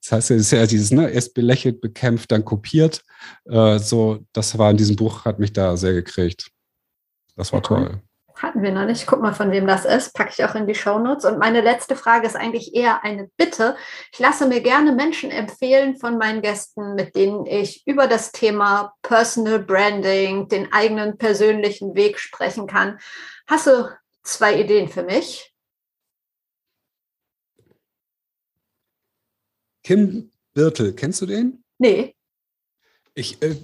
das 0.01 0.12
heißt, 0.12 0.32
es 0.32 0.41
ist 0.41 0.51
ja 0.51 0.66
dieses, 0.66 0.91
ne, 0.91 1.09
erst 1.09 1.34
belächelt, 1.34 1.82
bekämpft, 1.82 2.32
dann 2.32 2.43
kopiert. 2.43 3.03
Äh, 3.45 3.80
so, 3.80 4.26
das 4.34 4.57
war 4.57 4.72
in 4.72 4.78
diesem 4.78 4.95
Buch, 4.95 5.26
hat 5.26 5.39
mich 5.39 5.53
da 5.53 5.78
sehr 5.78 5.93
gekriegt. 5.93 6.49
Das 7.36 7.53
war 7.53 7.62
toll. 7.62 8.01
Hatten 8.42 8.64
wir 8.64 8.72
noch 8.72 8.86
nicht. 8.86 9.06
Guck 9.06 9.22
mal, 9.22 9.34
von 9.34 9.52
wem 9.52 9.68
das 9.68 9.86
ist. 9.86 10.16
Packe 10.16 10.32
ich 10.36 10.44
auch 10.44 10.56
in 10.56 10.66
die 10.66 10.74
Shownotes. 10.74 11.26
Und 11.26 11.38
meine 11.38 11.62
letzte 11.62 11.96
Frage 11.96 12.26
ist 12.26 12.36
eigentlich 12.36 12.74
eher 12.74 13.04
eine 13.04 13.30
Bitte. 13.38 13.78
Ich 14.12 14.18
lasse 14.18 14.48
mir 14.48 14.62
gerne 14.62 14.94
Menschen 14.94 15.30
empfehlen 15.30 15.96
von 15.98 16.18
meinen 16.18 16.42
Gästen, 16.42 16.96
mit 16.96 17.16
denen 17.16 17.46
ich 17.46 17.86
über 17.86 18.08
das 18.08 18.32
Thema 18.32 18.96
Personal 19.04 19.60
Branding, 19.60 20.48
den 20.48 20.74
eigenen 20.74 21.20
persönlichen 21.20 21.94
Weg 21.94 22.18
sprechen 22.18 22.66
kann. 22.66 23.00
Hast 23.46 23.68
du 23.68 23.96
zwei 24.24 24.60
Ideen 24.60 24.89
für 24.89 25.04
mich? 25.04 25.54
Kim 29.84 30.32
Birtel, 30.56 30.94
kennst 30.94 31.22
du 31.22 31.28
den? 31.28 31.64
Nee. 31.78 32.16
Ich 33.14 33.39
äh, 33.44 33.56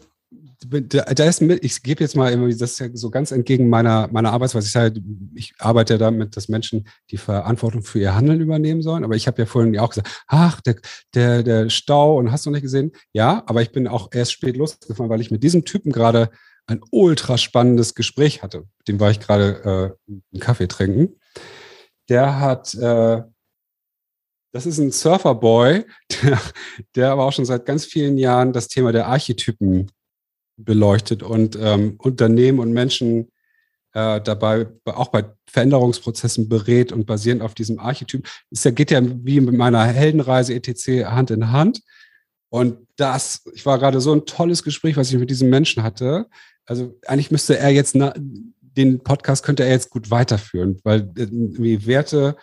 da 0.65 1.23
ist 1.25 1.41
mit, 1.41 1.63
ich 1.63 1.83
gebe 1.83 2.03
jetzt 2.03 2.15
mal 2.15 2.31
immer, 2.31 2.49
das 2.49 2.79
ja 2.79 2.87
so 2.93 3.11
ganz 3.11 3.31
entgegen 3.31 3.69
meiner, 3.69 4.07
meiner 4.11 4.31
Arbeitsweise. 4.33 4.65
Ich 4.65 4.71
sage, 4.71 5.01
ich 5.35 5.53
arbeite 5.59 5.93
ja 5.93 5.97
damit, 5.99 6.35
dass 6.35 6.49
Menschen 6.49 6.87
die 7.11 7.17
Verantwortung 7.17 7.83
für 7.83 7.99
ihr 7.99 8.15
Handeln 8.15 8.41
übernehmen 8.41 8.81
sollen. 8.81 9.03
Aber 9.03 9.15
ich 9.15 9.27
habe 9.27 9.39
ja 9.39 9.45
vorhin 9.45 9.77
auch 9.77 9.89
gesagt, 9.89 10.23
ach, 10.27 10.59
der, 10.61 10.77
der, 11.13 11.43
der 11.43 11.69
Stau 11.69 12.17
und 12.17 12.31
hast 12.31 12.47
du 12.47 12.49
nicht 12.49 12.63
gesehen? 12.63 12.91
Ja, 13.13 13.43
aber 13.45 13.61
ich 13.61 13.71
bin 13.71 13.87
auch 13.87 14.09
erst 14.11 14.31
spät 14.31 14.57
losgefahren, 14.57 15.11
weil 15.11 15.21
ich 15.21 15.29
mit 15.29 15.43
diesem 15.43 15.63
Typen 15.63 15.91
gerade 15.91 16.31
ein 16.65 16.81
ultra 16.91 17.37
spannendes 17.37 17.93
Gespräch 17.93 18.41
hatte. 18.41 18.65
Mit 18.79 18.87
dem 18.87 18.99
war 18.99 19.11
ich 19.11 19.19
gerade 19.19 19.95
äh, 20.07 20.11
einen 20.11 20.41
Kaffee 20.41 20.67
trinken. 20.67 21.19
Der 22.09 22.39
hat, 22.39 22.73
äh, 22.73 23.21
das 24.53 24.65
ist 24.65 24.79
ein 24.79 24.91
Surferboy, 24.91 25.85
der, 26.23 26.41
der 26.95 27.11
aber 27.11 27.25
auch 27.25 27.33
schon 27.33 27.45
seit 27.45 27.67
ganz 27.67 27.85
vielen 27.85 28.17
Jahren 28.17 28.53
das 28.53 28.67
Thema 28.67 28.91
der 28.91 29.07
Archetypen 29.07 29.91
beleuchtet 30.57 31.23
und 31.23 31.57
ähm, 31.61 31.95
Unternehmen 31.99 32.59
und 32.59 32.73
Menschen 32.73 33.31
äh, 33.93 34.19
dabei 34.21 34.67
auch 34.85 35.09
bei 35.09 35.25
Veränderungsprozessen 35.47 36.49
berät 36.49 36.91
und 36.91 37.05
basierend 37.05 37.41
auf 37.41 37.53
diesem 37.53 37.79
Archetyp. 37.79 38.27
Es 38.51 38.63
geht 38.63 38.91
ja 38.91 39.01
wie 39.03 39.39
mit 39.39 39.55
meiner 39.55 39.85
Heldenreise 39.85 40.53
etc. 40.53 41.05
Hand 41.05 41.31
in 41.31 41.51
Hand. 41.51 41.81
Und 42.49 42.77
das, 42.95 43.43
ich 43.53 43.65
war 43.65 43.77
gerade 43.77 44.01
so 44.01 44.13
ein 44.13 44.25
tolles 44.25 44.63
Gespräch, 44.63 44.97
was 44.97 45.11
ich 45.11 45.17
mit 45.17 45.29
diesem 45.29 45.49
Menschen 45.49 45.83
hatte. 45.83 46.27
Also 46.65 46.97
eigentlich 47.05 47.31
müsste 47.31 47.57
er 47.57 47.69
jetzt, 47.69 47.97
den 48.77 48.99
Podcast 48.99 49.43
könnte 49.43 49.63
er 49.63 49.71
jetzt 49.71 49.89
gut 49.89 50.11
weiterführen, 50.11 50.79
weil 50.83 51.01
äh, 51.15 51.21
irgendwie 51.21 51.85
Werte 51.85 52.35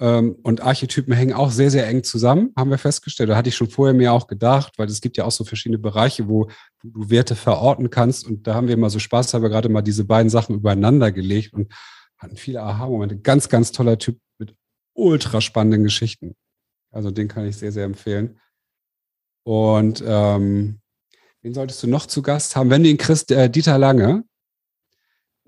und 0.00 0.60
Archetypen 0.60 1.12
hängen 1.12 1.32
auch 1.32 1.50
sehr, 1.50 1.72
sehr 1.72 1.88
eng 1.88 2.04
zusammen, 2.04 2.52
haben 2.56 2.70
wir 2.70 2.78
festgestellt. 2.78 3.30
Da 3.30 3.36
hatte 3.36 3.48
ich 3.48 3.56
schon 3.56 3.68
vorher 3.68 3.94
mir 3.94 4.12
auch 4.12 4.28
gedacht, 4.28 4.74
weil 4.78 4.86
es 4.86 5.00
gibt 5.00 5.16
ja 5.16 5.24
auch 5.24 5.32
so 5.32 5.42
verschiedene 5.42 5.78
Bereiche, 5.78 6.28
wo, 6.28 6.48
du 6.84 7.10
Werte 7.10 7.34
verorten 7.34 7.90
kannst. 7.90 8.24
Und 8.24 8.46
da 8.46 8.54
haben 8.54 8.68
wir 8.68 8.76
mal 8.76 8.90
so 8.90 9.00
Spaß, 9.00 9.34
haben 9.34 9.42
wir 9.42 9.48
gerade 9.48 9.68
mal 9.68 9.82
diese 9.82 10.04
beiden 10.04 10.30
Sachen 10.30 10.54
übereinander 10.54 11.10
gelegt 11.10 11.52
und 11.52 11.72
hatten 12.16 12.36
viele 12.36 12.62
Aha-Momente. 12.62 13.18
Ganz, 13.18 13.48
ganz 13.48 13.72
toller 13.72 13.98
Typ 13.98 14.20
mit 14.38 14.54
ultra 14.94 15.40
spannenden 15.40 15.82
Geschichten. 15.82 16.36
Also 16.90 17.10
den 17.10 17.28
kann 17.28 17.46
ich 17.46 17.56
sehr, 17.56 17.72
sehr 17.72 17.84
empfehlen. 17.84 18.38
Und 19.44 20.02
ähm, 20.06 20.80
wen 21.42 21.54
solltest 21.54 21.82
du 21.82 21.88
noch 21.88 22.06
zu 22.06 22.22
Gast 22.22 22.54
haben? 22.54 22.70
Wenn 22.70 22.82
du 22.84 22.90
ihn 22.90 22.98
kriegst, 22.98 23.30
äh, 23.30 23.50
Dieter 23.50 23.78
Lange. 23.78 24.24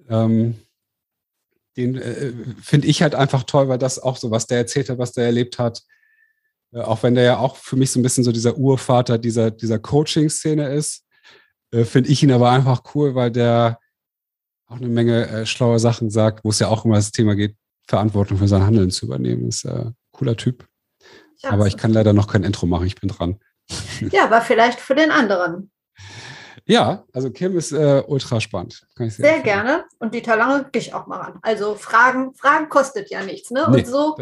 Ähm, 0.09 0.57
den 1.77 1.97
äh, 1.97 2.33
finde 2.63 2.89
ich 2.89 3.03
halt 3.03 3.15
einfach 3.15 3.45
toll, 3.45 3.69
weil 3.69 3.79
das 3.79 3.99
auch 3.99 4.17
so, 4.17 4.31
was 4.31 4.47
der 4.47 4.59
erzählt 4.59 4.89
hat, 4.91 4.99
was 4.99 5.13
der 5.13 5.27
erlebt 5.27 5.59
hat, 5.59 5.83
äh, 6.73 6.81
auch 6.81 7.03
wenn 7.03 7.15
der 7.15 7.25
ja 7.25 7.39
auch 7.39 7.57
für 7.57 7.77
mich 7.77 7.91
so 7.91 8.01
ein 8.01 8.03
bisschen 8.03 8.25
so 8.25 8.33
dieser 8.33 8.57
Urvater 8.57 9.19
dieser, 9.19 9.51
dieser 9.51 9.79
Coaching-Szene 9.79 10.69
ist, 10.69 11.05
äh, 11.73 11.85
finde 11.85 12.11
ich 12.11 12.23
ihn 12.23 12.33
aber 12.33 12.51
einfach 12.51 12.83
cool, 12.95 13.15
weil 13.15 13.31
der 13.31 13.79
auch 14.67 14.77
eine 14.77 14.89
Menge 14.89 15.29
äh, 15.29 15.47
schlaue 15.47 15.79
Sachen 15.79 16.11
sagt, 16.11 16.45
wo 16.45 16.51
es 16.51 16.59
ja 16.59 16.69
auch 16.69 16.85
immer 16.85 16.97
das 16.97 17.13
Thema 17.13 17.35
geht, 17.35 17.57
Verantwortung 17.89 18.39
für 18.39 18.49
sein 18.49 18.65
Handeln 18.65 18.91
zu 18.91 19.07
übernehmen. 19.07 19.49
Ist 19.49 19.65
äh, 19.65 19.87
cooler 20.13 20.37
Typ. 20.37 20.67
Ja, 21.39 21.51
aber 21.51 21.67
ich 21.67 21.77
kann 21.77 21.93
leider 21.93 22.13
noch 22.13 22.29
kein 22.29 22.45
Intro 22.45 22.67
machen, 22.67 22.87
ich 22.87 22.97
bin 22.97 23.09
dran. 23.09 23.41
Ja, 24.13 24.25
aber 24.25 24.41
vielleicht 24.41 24.81
für 24.81 24.95
den 24.95 25.11
anderen. 25.11 25.71
Ja, 26.67 27.05
also 27.13 27.31
Kim 27.31 27.57
ist 27.57 27.73
äh, 27.73 28.03
ultra 28.07 28.41
spannend. 28.41 28.87
sehr, 28.97 29.11
sehr 29.11 29.41
gerne. 29.41 29.85
Und 29.99 30.15
Dieter 30.15 30.37
Lange 30.37 30.69
gehe 30.71 30.83
ich 30.83 30.95
auch 30.95 31.07
mal 31.07 31.19
ran. 31.19 31.39
Also 31.43 31.75
Fragen, 31.75 32.35
Fragen 32.35 32.69
kostet 32.69 33.11
ja 33.11 33.23
nichts. 33.23 33.51
Ne? 33.51 33.67
Nee, 33.71 33.79
Und 33.79 33.87
so, 33.87 34.17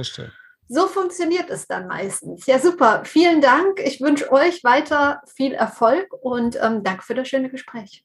so 0.68 0.86
funktioniert 0.86 1.51
es 1.51 1.66
dann 1.66 1.86
meistens. 1.86 2.47
Ja, 2.47 2.59
super. 2.59 3.03
Vielen 3.05 3.41
Dank. 3.41 3.80
Ich 3.84 4.01
wünsche 4.01 4.30
euch 4.32 4.62
weiter 4.64 5.20
viel 5.34 5.53
Erfolg 5.53 6.09
und 6.20 6.59
ähm, 6.62 6.82
danke 6.82 7.03
für 7.03 7.14
das 7.14 7.28
schöne 7.28 7.51
Gespräch. 7.51 8.05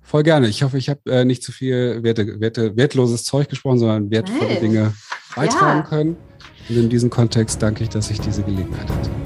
Voll 0.00 0.22
gerne. 0.22 0.48
Ich 0.48 0.62
hoffe, 0.62 0.78
ich 0.78 0.88
habe 0.88 1.00
äh, 1.06 1.24
nicht 1.24 1.42
zu 1.42 1.52
viel 1.52 2.02
werte, 2.02 2.40
werte, 2.40 2.76
wertloses 2.76 3.24
Zeug 3.24 3.48
gesprochen, 3.48 3.78
sondern 3.78 4.10
wertvolle 4.10 4.52
Nein. 4.52 4.60
Dinge 4.60 4.94
beitragen 5.34 5.80
ja. 5.80 5.86
können. 5.88 6.16
Und 6.68 6.76
in 6.76 6.88
diesem 6.88 7.10
Kontext 7.10 7.60
danke 7.62 7.84
ich, 7.84 7.90
dass 7.90 8.10
ich 8.10 8.20
diese 8.20 8.42
Gelegenheit 8.42 8.88
hatte. 8.88 9.23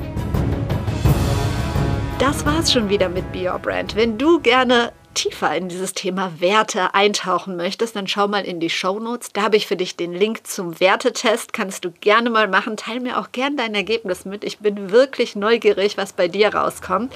Das 2.18 2.44
war's 2.44 2.72
schon 2.72 2.88
wieder 2.88 3.08
mit 3.08 3.30
Be 3.30 3.48
Your 3.48 3.60
Brand. 3.60 3.94
Wenn 3.94 4.18
du 4.18 4.40
gerne 4.40 4.92
tiefer 5.18 5.56
in 5.56 5.68
dieses 5.68 5.94
Thema 5.94 6.30
Werte 6.38 6.94
eintauchen 6.94 7.56
möchtest, 7.56 7.96
dann 7.96 8.06
schau 8.06 8.28
mal 8.28 8.44
in 8.44 8.60
die 8.60 8.70
Show 8.70 9.00
Notes. 9.00 9.32
Da 9.32 9.42
habe 9.42 9.56
ich 9.56 9.66
für 9.66 9.74
dich 9.74 9.96
den 9.96 10.12
Link 10.12 10.46
zum 10.46 10.78
Wertetest. 10.78 11.52
Kannst 11.52 11.84
du 11.84 11.90
gerne 11.90 12.30
mal 12.30 12.46
machen. 12.46 12.76
Teil 12.76 13.00
mir 13.00 13.18
auch 13.18 13.32
gerne 13.32 13.56
dein 13.56 13.74
Ergebnis 13.74 14.24
mit. 14.24 14.44
Ich 14.44 14.58
bin 14.58 14.92
wirklich 14.92 15.34
neugierig, 15.34 15.96
was 15.96 16.12
bei 16.12 16.28
dir 16.28 16.54
rauskommt. 16.54 17.12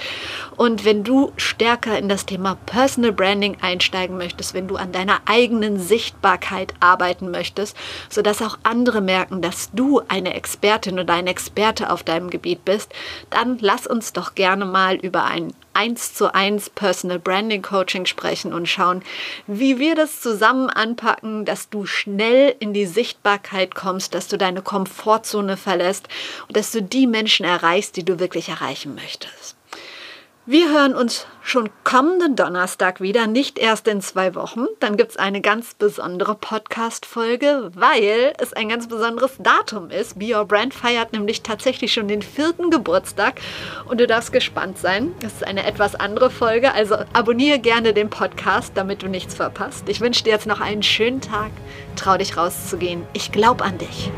Und 0.57 0.85
wenn 0.85 1.05
du 1.05 1.33
stärker 1.37 1.97
in 1.97 2.09
das 2.09 2.27
Thema 2.27 2.57
Personal 2.67 3.13
Branding 3.13 3.59
einsteigen 3.61 4.19
möchtest, 4.19 4.53
wenn 4.53 4.67
du 4.67 4.75
an 4.75 4.91
deiner 4.91 5.21
eigenen 5.27 5.79
Sichtbarkeit 5.79 6.75
arbeiten 6.81 7.31
möchtest, 7.31 7.77
sodass 8.09 8.43
auch 8.43 8.59
andere 8.65 9.01
merken, 9.01 9.43
dass 9.43 9.71
du 9.73 10.03
eine 10.09 10.35
Expertin 10.35 10.99
oder 10.99 11.15
ein 11.15 11.29
Experte 11.29 11.89
auf 11.89 12.03
deinem 12.03 12.31
Gebiet 12.31 12.65
bist, 12.65 12.93
dann 13.31 13.59
lass 13.61 13.87
uns 13.87 14.13
doch 14.13 14.35
gerne 14.35 14.65
mal 14.65 14.97
über 14.97 15.23
ein 15.23 15.53
eins 15.75 16.15
zu 16.15 16.35
eins 16.35 16.71
Personal 16.71 17.19
Branding 17.19 17.63
Coaching 17.93 18.07
sprechen 18.07 18.53
und 18.55 18.69
schauen, 18.69 19.03
wie 19.47 19.79
wir 19.79 19.95
das 19.95 20.21
zusammen 20.21 20.71
anpacken, 20.71 21.45
dass 21.45 21.69
du 21.69 21.85
schnell 21.85 22.55
in 22.59 22.73
die 22.73 22.87
Sichtbarkeit 22.87 23.75
kommst, 23.75 24.15
dass 24.15 24.29
du 24.29 24.39
deine 24.39 24.63
Komfortzone 24.63 25.59
verlässt 25.59 26.09
und 26.49 26.57
dass 26.57 26.73
du 26.73 26.83
die 26.83 27.07
Menschen 27.07 27.45
erreichst, 27.45 27.97
die 27.97 28.05
du 28.05 28.19
wirklich 28.19 28.49
erreichen 28.49 28.95
möchtest. 28.95 29.57
Wir 30.45 30.73
hören 30.73 30.97
uns 30.97 31.29
schon 31.41 31.71
kommenden 31.85 32.35
Donnerstag 32.35 33.01
wieder, 33.01 33.29
nicht 33.29 33.61
erst 33.61 33.87
in 33.87 34.01
zwei 34.01 34.35
Wochen. 34.35 34.65
Dann 34.81 34.97
gibt 34.97 35.13
es 35.13 35.17
eine 35.17 35.41
ganz 35.41 35.75
besondere 35.75 36.35
Podcast-Folge, 36.35 37.71
weil 37.77 38.33
es 38.39 38.53
ein 38.53 38.69
ganz 38.69 38.89
besonderes 38.89 39.37
Datum 39.39 39.91
ist. 39.91 40.19
Be 40.19 40.35
Your 40.35 40.45
Brand 40.45 40.75
feiert 40.75 41.13
nämlich 41.13 41.45
tatsächlich 41.45 41.93
schon 41.93 42.09
den 42.09 42.23
vierten 42.23 42.71
Geburtstag 42.71 43.41
und 43.85 44.01
du 44.01 44.09
darfst 44.09 44.33
gespannt 44.33 44.79
sein. 44.79 45.15
Das 45.21 45.35
ist 45.35 45.47
eine 45.47 45.65
etwas 45.65 45.95
andere 45.95 46.29
Folge, 46.29 46.75
also 46.75 46.97
abonniere 47.13 47.61
gerne 47.61 47.95
den 47.95 48.11
Podcast, 48.11 48.73
damit 48.75 49.05
du 49.05 49.07
nichts 49.07 49.37
verpasst. 49.37 49.89
Ich 49.89 50.01
wünsche 50.01 50.25
dir 50.25 50.31
jetzt 50.31 50.49
noch 50.49 50.61
einen 50.61 50.83
schönen 50.83 51.21
Tag. 51.21 51.53
Trau 51.95 52.17
dich 52.17 52.37
rauszugehen. 52.37 53.07
Ich 53.13 53.31
glaube 53.31 53.63
an 53.63 53.79
dich. 53.79 54.11